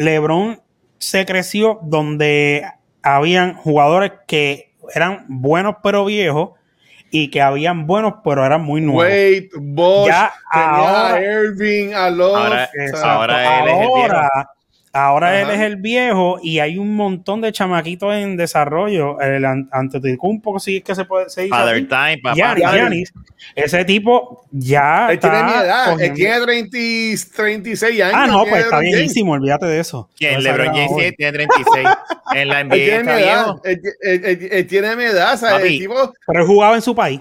[0.00, 0.62] LeBron
[0.96, 2.66] se creció donde
[3.02, 6.52] habían jugadores que eran buenos pero viejos
[7.10, 9.04] y que habían buenos pero eran muy nuevos.
[9.04, 12.40] Wade, Bosch, ya, ahora, Irving, Alonso.
[12.40, 12.70] Ahora,
[13.02, 14.50] ahora, ahora,
[14.92, 19.20] Ahora él es el viejo y hay un montón de chamaquitos en desarrollo.
[19.20, 21.48] El Antetokounmpo, si es que se puede decir.
[21.48, 22.56] Father Time, papá.
[23.54, 26.00] ese tipo ya él tiene mi edad.
[26.00, 28.14] Él tiene 30, 36 años.
[28.16, 29.32] Ah, no, pues está bienísimo.
[29.32, 30.10] Olvídate de eso.
[30.16, 30.42] ¿Quién?
[30.42, 31.88] LeBron James tiene 36.
[32.34, 35.38] en la NBA él tiene está Él, tiene mi edad.
[35.38, 35.66] ¿sabes?
[35.66, 36.12] El tipo...
[36.26, 37.20] Pero él jugaba en su país.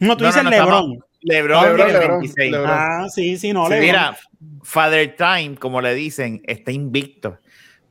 [0.00, 1.02] No, tú dices LeBron.
[1.22, 2.54] LeBron, LeBron, 26.
[2.66, 3.80] Ah, sí, sí, no, LeBron.
[3.80, 4.16] Mira,
[4.62, 7.38] Father Time, como le dicen, está invicto.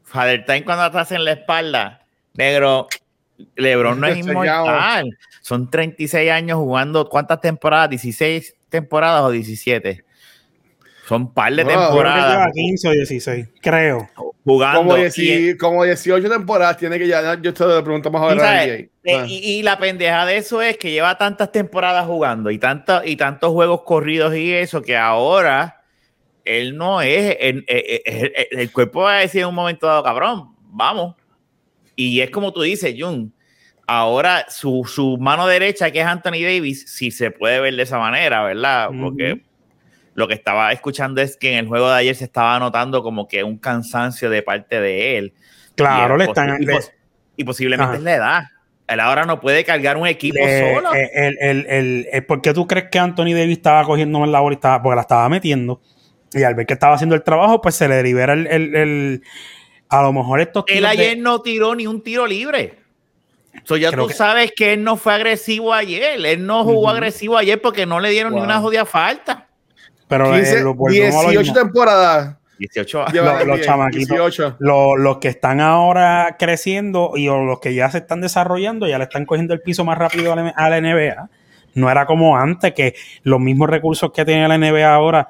[0.03, 2.87] Father Time cuando estás en la espalda, negro,
[3.55, 5.17] LeBron no es inmortal.
[5.41, 7.89] Son 36 años jugando, ¿cuántas temporadas?
[7.89, 10.06] ¿16 temporadas o 17?
[11.07, 12.51] Son par de temporadas.
[12.53, 14.09] 15 o 16, creo.
[14.43, 14.95] Jugando.
[15.59, 17.39] Como, 18 temporadas tiene que ya.
[17.41, 18.65] Yo te lo pregunto más ahora.
[18.65, 18.89] Eh,
[19.27, 23.53] y, la pendeja de eso es que lleva tantas temporadas jugando y, tanto, y tantos
[23.53, 25.81] juegos corridos y eso que ahora
[26.43, 31.15] él no es, el, cuerpo va a decir en un momento dado, cabrón, vamos.
[31.95, 33.33] Y es como tú dices, Jun,
[33.85, 37.97] ahora su, su, mano derecha, que es Anthony Davis, si se puede ver de esa
[37.97, 38.89] manera, ¿verdad?
[38.99, 39.46] Porque
[40.17, 43.27] lo que estaba escuchando es que en el juego de ayer se estaba notando como
[43.27, 45.33] que un cansancio de parte de él.
[45.75, 46.57] Claro, le están...
[47.35, 48.43] Y, posiblemente es la edad.
[48.87, 50.91] Él ahora no puede cargar un equipo solo.
[50.95, 54.39] Eh, el, el, el, ¿Por qué tú crees que Anthony Davis estaba cogiendo en la
[54.39, 55.81] bola y estaba, porque la estaba metiendo?
[56.33, 58.47] Y al ver que estaba haciendo el trabajo, pues se le libera el.
[58.47, 59.21] el,
[59.87, 62.73] a lo mejor estos Él ayer no tiró ni un tiro libre.
[63.65, 66.25] So ya tú sabes que él no fue agresivo ayer.
[66.25, 69.46] Él no jugó agresivo ayer porque no le dieron ni una jodida falta.
[70.07, 72.37] Pero 18 temporadas.
[72.59, 73.05] 18
[73.45, 78.97] los, chamaquitos, Los, que están ahora creciendo y los que ya se están desarrollando, ya
[78.97, 81.29] le están cogiendo el piso más rápido a la NBA.
[81.75, 85.29] No era como antes, que los mismos recursos que tiene la NBA ahora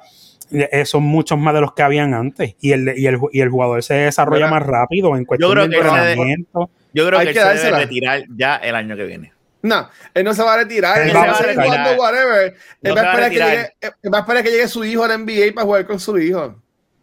[0.50, 3.50] eh, son muchos más de los que habían antes y el, y el, y el
[3.50, 6.70] jugador se desarrolla más rápido en cuestión de entrenamiento.
[6.94, 9.32] yo creo que, él se debe retirar ya el año que viene.
[9.62, 11.02] No, él no se va a retirar.
[11.02, 12.56] Él, va, a seguir jugando whatever.
[12.82, 15.18] él, va a esperar que llegue, va a esperar que llegue su hijo a la
[15.18, 16.54] NBA para jugar con su hijo.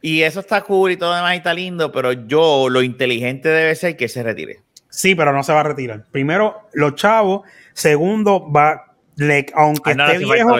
[0.02, 3.76] Y eso está cool y todo demás y está lindo, pero yo lo inteligente debe
[3.76, 4.62] ser que se retire.
[4.90, 6.06] Sí, pero no se va a retirar.
[6.12, 7.42] Primero, los chavos.
[7.74, 10.58] Segundo, va, le, aunque esté viejo,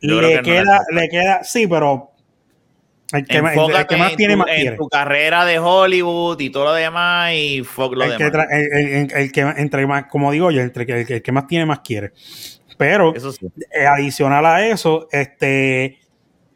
[0.00, 2.09] le queda, le queda, sí, pero
[3.12, 4.70] el que, más, tiene más quiere.
[4.70, 8.46] En tu carrera de Hollywood y todo lo demás y fuck lo el demás.
[8.48, 11.80] Que el, que entre más, como digo yo, entre el, el que más tiene más
[11.80, 12.12] quiere.
[12.76, 15.98] Pero eh, adicional a eso, este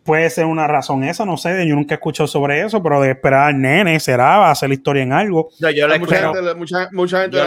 [0.04, 3.10] puede ser una razón esa, no sé, yo nunca he escuchado sobre eso, pero de
[3.10, 5.48] esperar al nene será, va a hacer la historia en algo.
[5.58, 6.54] yo mucha, gente,
[6.92, 7.38] mucha, gente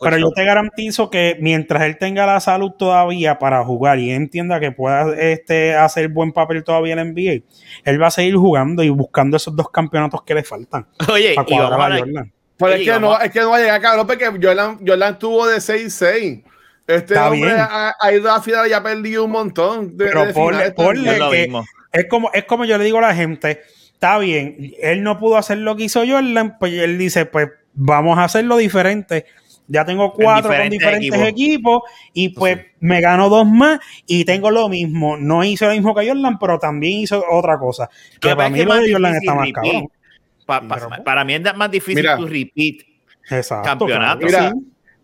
[0.00, 4.60] pero, yo, te garantizo que mientras él tenga la salud todavía para jugar y entienda
[4.60, 7.44] que pueda este, hacer buen papel todavía en NBA,
[7.84, 10.86] él va a seguir jugando y buscando esos dos campeonatos que le faltan.
[11.12, 12.24] Oye, y vamos a
[12.56, 15.46] Pero es, que no, es que no va a llegar, cabrón, porque Jordan, Jordan tuvo
[15.48, 16.44] de 6-6.
[16.86, 19.96] Este hombre ha, ha, ido a final y ha perdido un montón.
[19.96, 21.62] De, pero ponle, que,
[21.92, 23.60] es como, es como yo le digo a la gente,
[23.92, 28.18] está bien, él no pudo hacer lo que hizo Jordan, pues él dice, pues vamos
[28.18, 29.26] a hacerlo diferente.
[29.66, 31.82] Ya tengo cuatro con diferentes equipos.
[32.12, 35.16] y pues me gano dos más y tengo lo mismo.
[35.16, 37.88] No hizo lo mismo que Jordan, pero también hizo otra cosa.
[38.20, 41.04] Que para mí lo de Jordan está más cabrón.
[41.04, 42.90] para mí es más difícil tu repeat
[43.30, 44.26] Exacto, campeonato.
[44.26, 44.52] Mira,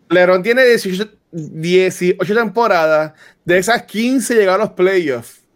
[0.09, 3.13] Lerón tiene 18, 18 temporadas.
[3.45, 5.46] De esas 15 llegaron a los playoffs.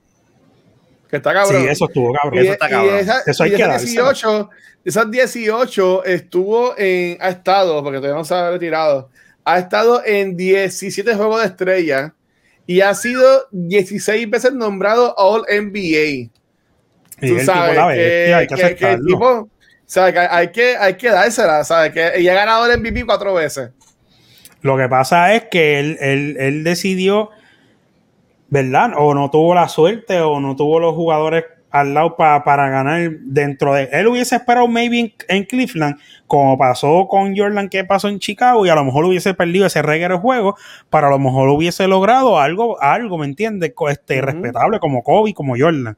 [1.12, 1.62] Que está cabrón.
[1.62, 2.40] Sí, eso estuvo cabrón.
[2.40, 2.96] eso está cabrón.
[3.26, 4.50] eso hay que esas 18,
[4.86, 9.10] esas 18 estuvo en, ha estado, porque todavía no se ha retirado,
[9.44, 12.14] ha estado en 17 juegos de estrella
[12.66, 16.32] y ha sido 16 veces nombrado All NBA.
[17.20, 19.50] Tú sabes que, hay que, que, que el tipo,
[19.86, 20.14] ¿sabes?
[20.14, 21.92] Que hay que, hay que dársela, ¿sabes?
[21.92, 23.72] Que, y ha ganado el MVP cuatro veces.
[24.62, 27.32] Lo que pasa es que él, él, él decidió
[28.52, 28.92] ¿verdad?
[28.98, 33.10] O no tuvo la suerte o no tuvo los jugadores al lado pa- para ganar
[33.22, 35.96] dentro de él hubiese esperado maybe en, en Cleveland
[36.28, 39.82] como pasó con Jordan que pasó en Chicago y a lo mejor hubiese perdido ese
[39.82, 40.58] reguero de juego
[40.90, 45.56] pero a lo mejor hubiese logrado algo algo me entiendes este respetable como Kobe como
[45.58, 45.98] Jordan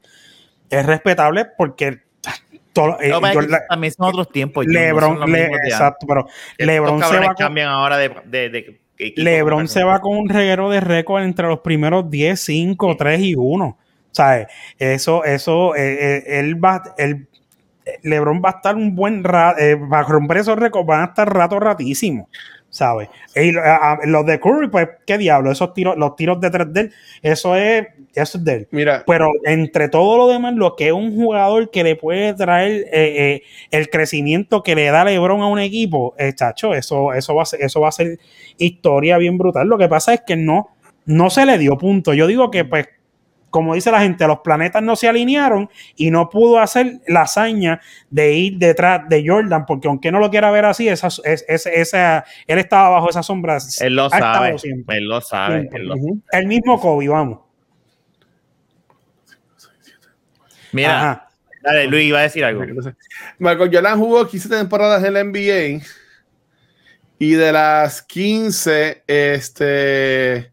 [0.70, 1.98] es respetable porque
[2.72, 4.66] todo- eh, Jordan- también son otros tiempos.
[4.66, 6.26] No LeBron son le- exacto pero
[6.66, 10.70] LeBron se va cambian ahora de, de, de equipo LeBron se va con un reguero
[10.70, 13.76] de récord entre los primeros 10, 5, 3 y 1.
[14.12, 14.46] ¿Sabes?
[14.78, 17.26] Eso, eso, eh, eh, él va, él,
[17.84, 19.60] eh, LeBron va a estar un buen rato,
[19.92, 22.28] va a romper esos récords, van a estar rato ratísimo.
[22.70, 23.08] ¿Sabes?
[23.64, 25.50] A- los de Curry, pues, ¿qué diablo?
[25.52, 26.92] Esos tiros, los tiros de 3 de él,
[27.22, 28.68] eso es, eso es de él.
[28.70, 32.72] Mira, Pero entre todo lo demás, lo que es un jugador que le puede traer
[32.72, 37.34] eh, eh, el crecimiento que le da LeBron a un equipo, eh, chacho, eso, eso,
[37.34, 38.18] va a ser, eso va a ser
[38.58, 39.66] historia bien brutal.
[39.68, 40.68] Lo que pasa es que no,
[41.06, 42.14] no se le dio punto.
[42.14, 42.86] Yo digo que, pues,
[43.50, 47.80] como dice la gente, los planetas no se alinearon y no pudo hacer la hazaña
[48.10, 51.70] de ir detrás de Jordan, porque aunque no lo quiera ver así, esa, es- esa,
[51.70, 53.58] esa- él estaba bajo esa sombra.
[53.80, 54.56] Él lo sabe.
[54.88, 55.68] Él lo sabe.
[55.72, 55.94] Él lo-.
[56.32, 57.38] El mismo Kobe, vamos.
[60.74, 61.28] Mira, Ajá.
[61.62, 62.62] dale, Luis iba a decir algo.
[63.38, 65.84] Michael Jordan jugó 15 temporadas en la NBA
[67.18, 70.52] y de las 15 este,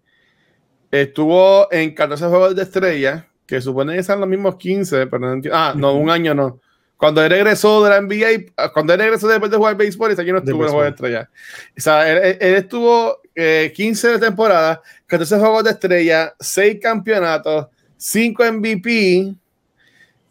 [0.92, 5.34] estuvo en 14 juegos de estrella, que supone que son los mismos 15, pero no
[5.34, 5.58] entiendo.
[5.58, 6.60] Ah, no, un año no.
[6.98, 10.34] Cuando él regresó de la NBA, ah, cuando él regresó después de jugar béisbol, año
[10.34, 11.30] no estuvo en juegos de estrella.
[11.76, 17.68] O sea, él, él- él estuvo eh, 15 temporadas, 14 juegos de estrella, 6 campeonatos,
[17.98, 19.34] 5 MVP,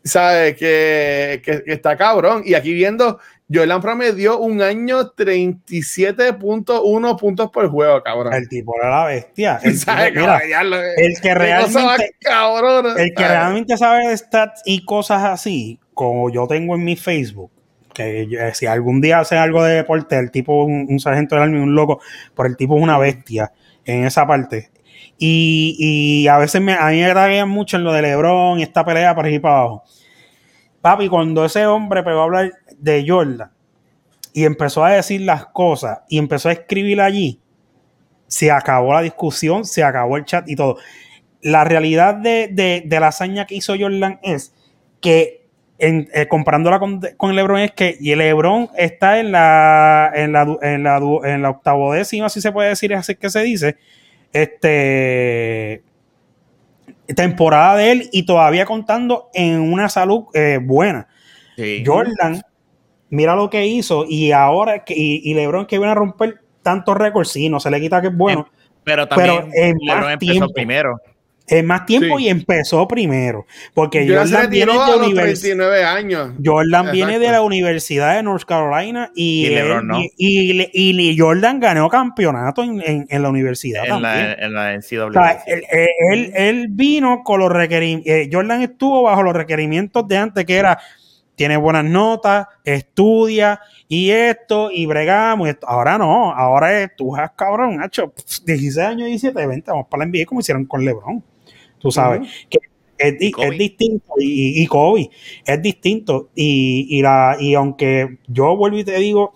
[0.04, 0.56] ¿sabes?
[0.56, 2.42] Que, que, que está cabrón.
[2.44, 3.18] Y aquí viendo,
[3.52, 8.32] Jordan promedió un año 37.1 puntos por juego, cabrón.
[8.34, 9.58] El tipo era la bestia.
[9.62, 9.72] El,
[10.14, 10.42] que más
[11.96, 12.14] realmente,
[13.14, 17.50] que realmente sabe de stats y cosas así, como yo tengo en mi Facebook,
[17.92, 21.44] que yo- si algún día hace algo de deporte, el tipo, un, un sargento del
[21.44, 22.00] army, un loco,
[22.36, 23.52] pero el tipo es una bestia
[23.84, 24.70] en esa parte.
[25.18, 28.84] Y, y a veces me, a mí me mucho en lo de LeBron y esta
[28.84, 29.84] pelea para y para abajo.
[30.80, 33.50] Papi, cuando ese hombre pegó a hablar de Jordan
[34.32, 37.38] y empezó a decir las cosas y empezó a escribir allí,
[38.26, 40.76] se acabó la discusión, se acabó el chat y todo.
[41.42, 44.54] La realidad de, de- la hazaña que hizo Jordan es
[45.00, 45.46] que,
[45.78, 50.82] en, eh, comparándola con, con LeBron, es que LeBron está en la, en la, en
[50.82, 53.76] la, du- en la octavodécima, si se puede decir, así que se dice,
[54.32, 55.82] este
[57.14, 61.08] temporada de él y todavía contando en una salud eh, buena.
[61.56, 61.82] Sí.
[61.84, 62.40] Jordan,
[63.10, 67.30] mira lo que hizo y ahora y, y LeBron que viene a romper tantos récords,
[67.30, 68.48] sí, no se le quita que es bueno,
[68.84, 70.52] Pero también pero en LeBron más empezó tiempo.
[70.52, 71.00] primero.
[71.50, 72.24] Es más tiempo Sí.
[72.24, 76.30] y empezó primero, porque Jordan viene de a los univers- 39 años.
[76.44, 80.00] Jordan viene de la Universidad de North Carolina y, Y LeBron él- no.
[80.16, 84.12] y, y- y Jordan ganó campeonato en, en- en la universidad En también.
[84.14, 85.06] la, en la NCAA.
[85.08, 88.28] O sea, él, él- él- él vino con los requerimientos.
[88.32, 90.78] Jordan estuvo bajo los requerimientos de antes, que era:
[91.34, 95.48] tiene buenas notas, estudia y esto, y bregamos.
[95.48, 95.66] y esto.
[95.68, 98.12] Ahora no, ahora es tú, has cabrón, Nacho,
[98.44, 101.24] 16 años, 17, 20, vamos para la NBA como hicieron con LeBron.
[101.80, 102.58] Tú sabes que
[102.98, 105.10] es, di- distinto, y, y Kobe
[105.44, 106.30] es distinto.
[106.34, 109.32] Y, y, la, y aunque yo vuelvo y te digo,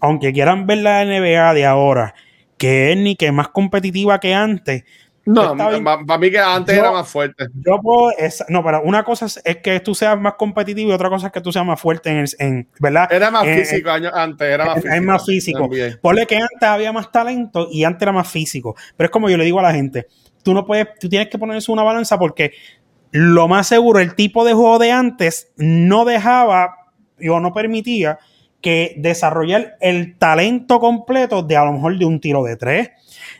[0.00, 2.14] aunque quieran ver la NBA de ahora,
[2.58, 4.84] que es ni que más competitiva que antes,
[5.28, 7.46] No, para mí que antes Yo- era más fuerte.
[7.54, 10.92] yo puedo, es- no, pero una cosa es, es que tú seas más competitivo y
[10.92, 13.10] otra cosa es que tú seas más fuerte en, el, en ¿verdad?
[13.12, 14.94] Era más físico antes, era más es- físico.
[14.94, 15.58] es más físico.
[15.62, 15.98] También.
[16.00, 18.76] Ponle que antes había más talento y antes era más físico.
[18.96, 20.06] Pero es como yo le digo a la gente,
[20.46, 22.52] tú no puedes, tú tienes que poner eso en una balanza porque
[23.10, 26.76] lo más seguro, el tipo de juego de antes no dejaba
[27.28, 28.20] o no permitía
[28.60, 32.90] que desarrollar el talento completo de a lo mejor de un tiro de tres,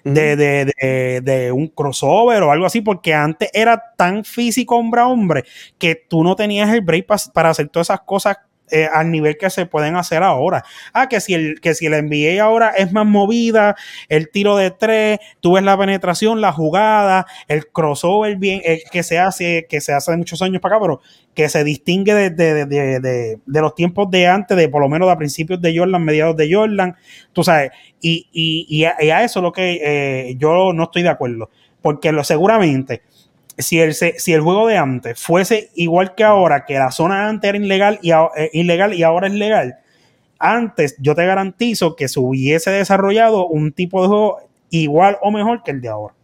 [0.03, 5.01] de, de- de- de un crossover o algo así, porque antes era tan físico hombre
[5.01, 5.45] a hombre
[5.79, 8.39] que tú no tenías el break pa- para hacer todas esas cosas
[8.71, 10.65] eh, al nivel que se pueden hacer ahora.
[10.93, 13.77] Ah, que si el, que si el NBA ahora es más movida,
[14.09, 18.61] el tiro de tres, tú ves la penetración, la jugada, el crossover bien,
[18.91, 21.01] que se hace, que se hace de muchos años para acá, pero
[21.35, 24.89] que se distingue de, de- de- de- de los tiempos de antes, de por lo
[24.89, 26.97] menos a principios de Jordan, mediados de Jordan,
[27.33, 27.71] tú sabes,
[28.01, 31.51] y, y, y a, y a eso lo que eh, yo no estoy de acuerdo,
[31.83, 33.03] porque lo, seguramente
[33.59, 37.29] si el, se- si el juego de antes fuese igual que ahora, que la zona
[37.29, 39.77] antes era ilegal y, a- eh, ilegal y ahora es legal,
[40.39, 44.39] antes yo te garantizo que se hubiese desarrollado un tipo de juego
[44.71, 46.15] igual o mejor que el de ahora.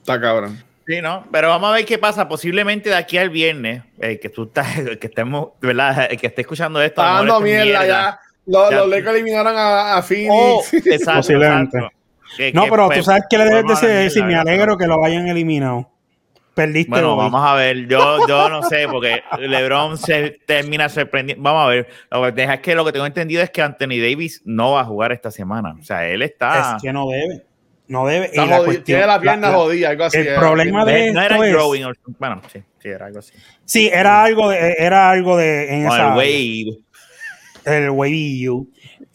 [0.00, 0.62] Está cabrón.
[0.86, 1.24] Sí, ¿no?
[1.32, 2.28] Pero vamos a ver qué pasa.
[2.28, 4.68] Posiblemente de aquí al viernes, el que tú estás,
[5.00, 6.08] que estemos, ¿verdad?
[6.10, 7.00] El que esté escuchando esto.
[7.00, 8.18] Está dando es mierda ya.
[8.46, 8.76] Los, Ya.
[8.76, 10.30] los Lakers eliminaron a, a Phoenix.
[10.30, 11.78] Oh, exacto, Posiblemente.
[11.78, 11.96] exacto.
[12.36, 15.04] Que- No, que, pero pues, tú sabes que le debes decir, me alegro que lo
[15.04, 15.90] hayan eliminado.
[16.54, 17.18] Perdiste Bueno, hoy.
[17.18, 17.88] vamos a ver.
[17.88, 21.42] Yo, yo no sé, porque LeBron se termina sorprendiendo.
[21.42, 21.88] Vamos a ver.
[22.12, 24.82] Lo que deja es que lo que tengo entendido es que Anthony Davis no va
[24.82, 25.74] a jugar esta semana.
[25.80, 26.76] O sea, él está.
[26.76, 27.42] Es que no debe.
[27.88, 28.26] No debe.
[28.26, 30.18] Está y la cuestión- tiene la pierna la- jodida, algo así.
[30.18, 31.82] el eh, problema de- no era esto es- growing.
[31.84, 33.32] or- bueno, sí, sí, era algo así.
[33.64, 36.78] Sí, era algo de, era algo de en esa el wave.
[37.64, 38.66] el wavillo.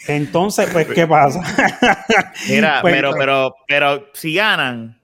[0.08, 1.42] Entonces, pues, ¿qué pasa?
[2.50, 5.00] Mira, Pues, pero, pues, pero, pero si ganan,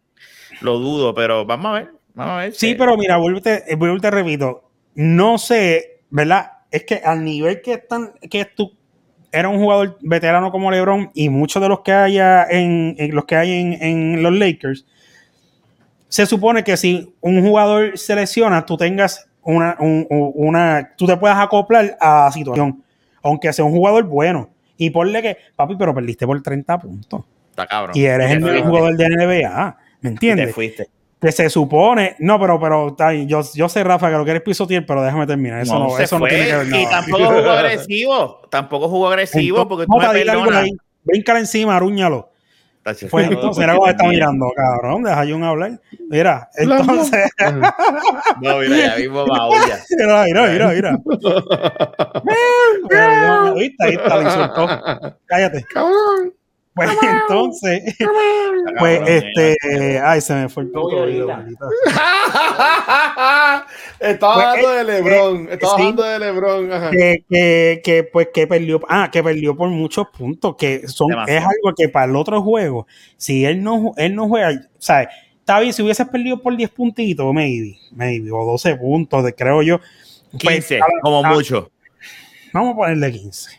[0.61, 1.91] lo dudo, pero vamos a ver.
[2.13, 2.53] Vamos a ver.
[2.53, 6.51] Sí, pero mira, vuelvo te, vuelvo te repito, no sé, ¿verdad?
[6.72, 8.72] Es que al nivel que están, que tú
[9.31, 13.26] era un jugador veterano como LeBron y muchos de los que haya en, en los
[13.26, 14.85] que hay en, en los Lakers,
[16.07, 21.05] se supone que si un jugador se lesiona, tú tengas una, un- un- una, tú
[21.05, 22.81] te puedas acoplar a la situación,
[23.22, 24.49] aunque sea un jugador bueno.
[24.77, 27.23] Y ponle que, papi, pero perdiste por 30 puntos.
[27.52, 27.95] Está cabrón.
[27.97, 29.77] Y eres el mejor jugador de NBA.
[30.02, 30.47] ¿Me y entiendes?
[30.47, 30.89] Te fuiste.
[31.22, 32.95] que se supone, no, pero, pero
[33.26, 35.61] yo, yo sé, Rafa, que lo quieres pisotear, pero déjame terminar.
[35.61, 36.89] Eso no, eso no tiene que ver Y nada.
[36.89, 38.41] tampoco jugó agresivo.
[38.52, 40.64] Tampoco jugó agresivo Entonces, porque tú no, me perdonas.
[40.64, 40.72] ahí.
[41.03, 42.30] Bríncala encima, arúñalo.
[43.10, 45.02] Pues entonces, mira cómo está mirando, cabrón.
[45.02, 45.82] Deja Jun hablar.
[46.07, 47.32] Mira, entonces,
[48.41, 49.80] No, mira, ya mismo maulla.
[49.90, 50.99] mira, mira, mira, mira.
[52.24, 53.84] Mira, ¿Viste?
[53.84, 54.68] Ahí está, lo insultó.
[55.26, 55.66] Cállate.
[55.74, 56.34] Cabrón.
[56.76, 57.95] Pues entonces,
[58.80, 61.27] pues Cabrón, este, ay, se me fue el puto video.
[61.27, 61.65] maldita
[63.99, 65.47] Estaba Pues, hablando eh, de LeBron.
[65.47, 65.81] eh, Estaba sí.
[65.81, 66.73] hablando de LeBron.
[66.73, 66.91] ajá.
[66.91, 71.39] que, que, que, pues que perdió, ah, que perdió por muchos puntos, que son, Demasiado.
[71.39, 72.88] es algo que para el otro juego,
[73.18, 75.07] si él no, él no juega, ¿sabes?
[75.39, 79.61] Está bien, si hubieses perdido por 10 puntitos, maybe, maybe, o 12 puntos, de, creo
[79.61, 79.80] yo.
[80.31, 81.72] pues, 15, a- como mucho.
[82.52, 83.52] Vamos a ponerle 15.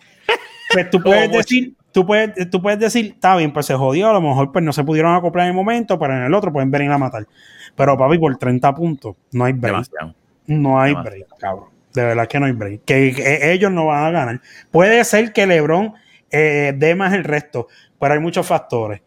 [0.73, 1.39] Pues tú puedes mucho.
[1.39, 4.63] decir, tú puedes, tú puedes decir, está bien, pues se jodió, a lo mejor pues
[4.63, 7.27] no se pudieron acoplar en el momento, pero en el otro pueden venir a matar.
[7.75, 9.73] Pero papi, por 30 puntos, no hay break.
[9.73, 10.15] Demasiado.
[10.47, 11.17] No hay Demasiado.
[11.17, 11.69] break, cabrón.
[11.95, 12.85] De verdad que no hay break.
[12.85, 14.41] Que, que ellos no van a ganar.
[14.71, 15.95] Puede ser que LeBron
[16.31, 17.69] eh, dé más el resto,
[17.99, 19.01] pero hay muchos factores.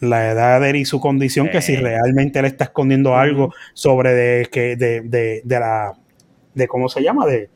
[0.00, 4.14] La edad de él y su condición, que si realmente le está escondiendo algo sobre
[4.14, 5.92] de, que, de, de, de la
[6.54, 7.50] de cómo se llama, de,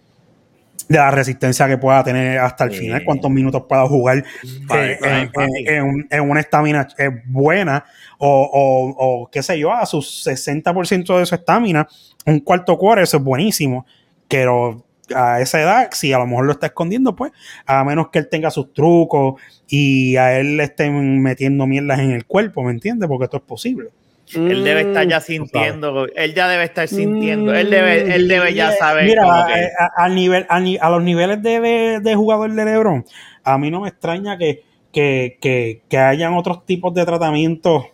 [0.89, 2.79] de la resistencia que pueda tener hasta el Sí.
[2.81, 5.69] final, cuántos minutos pueda jugar eh, en, fácil.
[5.69, 6.87] en- en un- en una estamina
[7.27, 7.85] buena
[8.19, 11.87] o, o- o, qué sé yo, a su 60% de su estamina,
[12.27, 13.87] un cuarto core, eso es buenísimo,
[14.29, 14.85] pero
[15.15, 17.33] a esa edad, si a lo mejor lo está escondiendo, pues,
[17.67, 22.13] a menos que él tenga sus trucos y a él le estén metiendo mierdas en
[22.13, 23.09] el cuerpo, ¿me entiendes?
[23.09, 23.89] Porque esto es posible.
[24.35, 28.73] Él debe estar ya sintiendo, él ya debe estar sintiendo, él debe, él debe ya
[28.73, 32.15] saber Mira, que- eh, a, al nivel, a, ni- a los niveles de, de, de
[32.15, 33.05] jugador de LeBron,
[33.45, 34.63] a mí no me extraña que,
[34.93, 37.87] que, que, que hayan otros tipos de tratamientos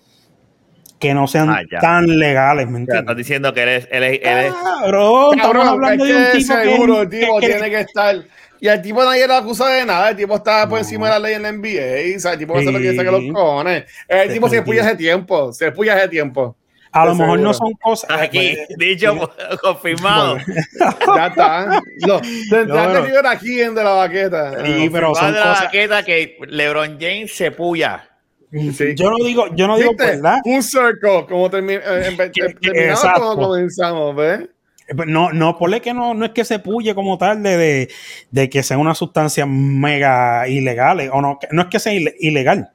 [0.98, 3.00] que no sean Ah, tan legales, ¿me entiendes?
[3.02, 4.52] estás diciendo que eres, él es, él es-
[4.82, 8.16] Cabrón, hablando es de un que tipo seguro que, el tipo que- tiene que estar.
[8.60, 10.10] Y el tipo nadie lo acusa de nada.
[10.10, 10.78] El tipo está por No.
[10.78, 12.16] encima de la ley en la NBA.
[12.16, 12.96] O sea, el tipo hace lo que Sí.
[12.96, 13.84] saca los cojones.
[14.08, 15.52] El tipo se puya hace tiempo.
[15.52, 16.56] Se puya hace tiempo.
[16.92, 18.08] a lo mejor no son cosas.
[18.22, 19.14] aquí, dicho,
[19.62, 20.38] confirmado.
[21.16, 21.80] Ya está.
[22.06, 23.28] No, te No, no.
[23.28, 24.64] aquí en de la baqueta.
[24.64, 25.64] Sí, pero son de la cosas.
[25.64, 28.08] baqueta que LeBron James se puya.
[28.50, 28.94] Sí.
[28.94, 30.38] Yo no digo, yo no digo verdad.
[30.44, 32.30] Un circle, como termi- eh,
[32.62, 34.40] terminamos como comenzamos, ¿ves?
[34.88, 37.88] Eh, No, no, ponle que no, no es que se puye como tal de, de,
[38.30, 42.14] de que sea una sustancia mega ilegal, o no, que- no es que sea ile-
[42.20, 42.70] ilegal.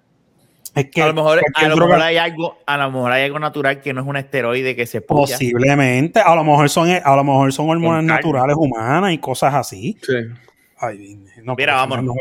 [0.73, 3.11] Es que a lo mejor, a cualquier lo droga- mejor hay algo, a lo mejor
[3.11, 5.33] hay algo natural que no es un esteroide que se puya.
[5.35, 9.97] posiblemente, a lo mejor son, a lo mejor son hormonas naturales humanas y cosas así.
[10.01, 10.13] Sí.
[10.77, 12.05] Ay, no, Mira, pero vámonos.
[12.05, 12.13] No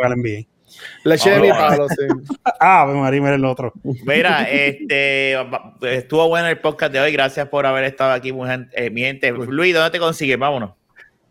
[1.04, 1.04] juega al NBA.
[1.04, 2.06] Le eché Oh, mi palo, sí.
[2.60, 3.72] Ah, pues María, mira el otro.
[4.04, 5.36] Mira, este
[5.82, 7.12] estuvo bueno el podcast de hoy.
[7.12, 8.70] Gracias por haber estado aquí, mi gente.
[8.86, 9.30] eh, mi gente.
[9.32, 10.38] Luis, ¿dónde te consigues?
[10.38, 10.70] Vámonos.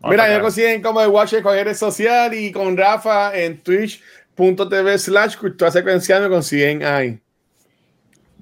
[0.00, 4.98] Vamos Mira, me consiguen como el Watcher con redes social y con Rafa en twitch.tv
[4.98, 7.18] slash cultura secuencial me consiguen ahí.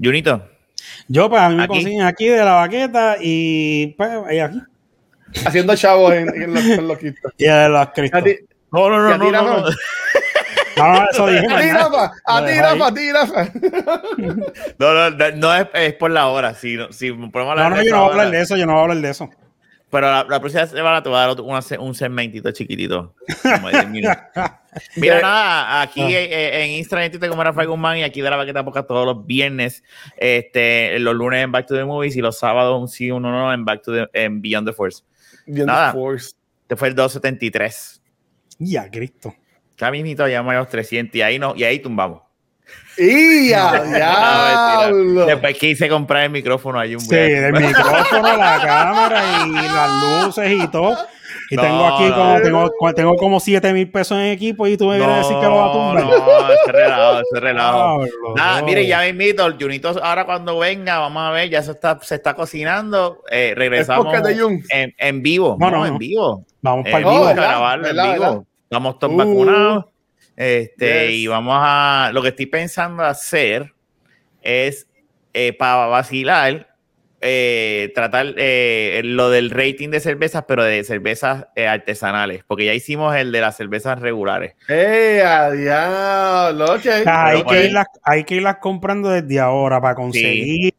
[0.00, 0.48] Junito.
[1.08, 1.72] Yo, pues a mí me Aquí.
[1.74, 4.62] consiguen aquí de la baqueta y pues ahí aquí.
[5.44, 6.98] Haciendo chavos en, en los, en los.
[7.38, 8.02] Y de los ti,
[8.70, 9.64] No, no, ¿Y no, no.
[10.78, 11.46] No, no, eso dije.
[11.54, 11.70] a ti.
[11.70, 12.82] Rafa, a ti, Rafa, ahí.
[12.82, 13.52] a ti, Rafa.
[14.78, 16.54] No, no, no, no es, es por la hora.
[16.54, 18.66] Si, no- si podemos hablar No, no, yo no voy a hablar de eso, yo
[18.66, 19.28] no voy a hablar de eso.
[19.90, 23.14] Pero la, la próxima semana te voy a dar otro- una un segmentito chiquitito.
[23.42, 24.16] Como de 10 minutos.
[24.96, 26.10] Mira, nada, aquí Ah.
[26.10, 29.26] eh, en Instagram te como Rafael Guzmán y aquí de la Baqueta Poca todos los
[29.26, 29.82] viernes,
[30.18, 33.52] este, los lunes en Back to the Movies y los sábados un sí, uno no
[33.52, 35.02] en Back to the en Beyond the Force.
[35.46, 35.92] Viendo Nada.
[35.92, 36.32] Force.
[36.62, 38.02] Este fue el 273.
[38.58, 39.34] Ya, Cristo.
[39.78, 42.22] Ya mismito llamamos a los 300 y ahí, no, y ahí tumbamos.
[42.98, 45.26] ¡Y a No, diablo!
[45.26, 50.50] Después quise comprar el micrófono ahí un Sí, del micrófono, la cámara y las luces
[50.64, 50.96] y todo.
[51.50, 52.14] Y No, tengo aquí no.
[52.14, 55.36] como, tengo, tengo como 7 mil pesos en equipo y tú me vienes a decir
[55.38, 56.04] que lo va a tumbar.
[56.04, 58.04] No, ese relajo, ese relajo.
[58.36, 58.66] Nada, no.
[58.66, 62.16] mire, ya mismito, el Junito ahora cuando venga, vamos a ver, ya se está, se
[62.16, 63.22] está cocinando.
[63.30, 64.62] eh, regresamos podcast de Jun.
[64.70, 65.56] en, en vivo.
[65.58, 66.44] No, No, no, en vivo.
[66.60, 67.20] Vamos Eh, para el vivo.
[67.24, 68.46] vamos a grabarlo en ¿verdad, vivo.
[68.70, 69.16] Estamos todos Uh.
[69.16, 69.84] vacunados.
[70.36, 71.16] Este, Yes.
[71.18, 72.10] y vamos a.
[72.12, 73.72] Lo que estoy pensando hacer
[74.42, 74.86] es
[75.32, 76.66] eh, para vacilar.
[77.20, 82.74] eh, tratar eh, lo del rating de cervezas, pero de cervezas eh, artesanales, porque ya
[82.74, 84.54] hicimos el de las cervezas regulares.
[84.68, 86.74] ¡Eh, a diablo!
[86.74, 86.86] Ok.
[87.06, 90.70] hay, que irlas, hay que irlas comprando desde ahora para conseguir.
[90.70, 90.74] Sí.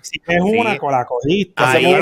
[0.00, 0.78] Si es una, Sí.
[0.78, 1.62] con la cogiste.
[1.62, 1.92] Ahí,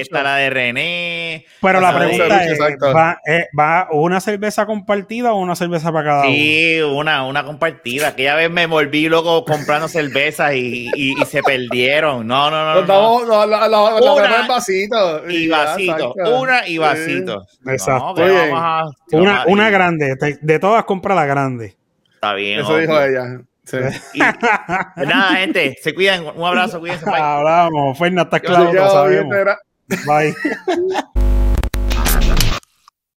[0.00, 1.46] está la de René.
[1.60, 2.58] Pero la pregunta es.
[2.94, 6.32] ¿va, eh, ¿va una cerveza compartida o una cerveza para cada uno?
[6.34, 8.08] Sí, una, una compartida.
[8.08, 12.26] Aquella vez me volví loco comprando cervezas y, y- y se perdieron.
[12.26, 12.74] No, no, no.
[12.82, 15.30] Nos no, la- la- la Una ponemos en vasito.
[15.30, 16.14] Y vasito.
[16.38, 17.46] Una y vasito.
[17.66, 18.14] Exacto.
[18.16, 20.14] No, vamos a- Una, una grande.
[20.16, 21.76] De, de todas, compra la grande.
[22.14, 22.60] Está bien.
[22.60, 23.40] Eso dijo ella.
[23.64, 23.78] Sí.
[24.14, 24.18] Y-
[24.94, 25.76] pues nada, gente.
[25.82, 26.24] Se cuidan.
[26.36, 26.80] Un abrazo.
[26.80, 27.04] Cuídense.
[27.06, 27.14] bye.
[27.18, 27.98] Hablamos.
[27.98, 29.34] Fernan está claro, lo sabemos.
[30.06, 30.34] Bye.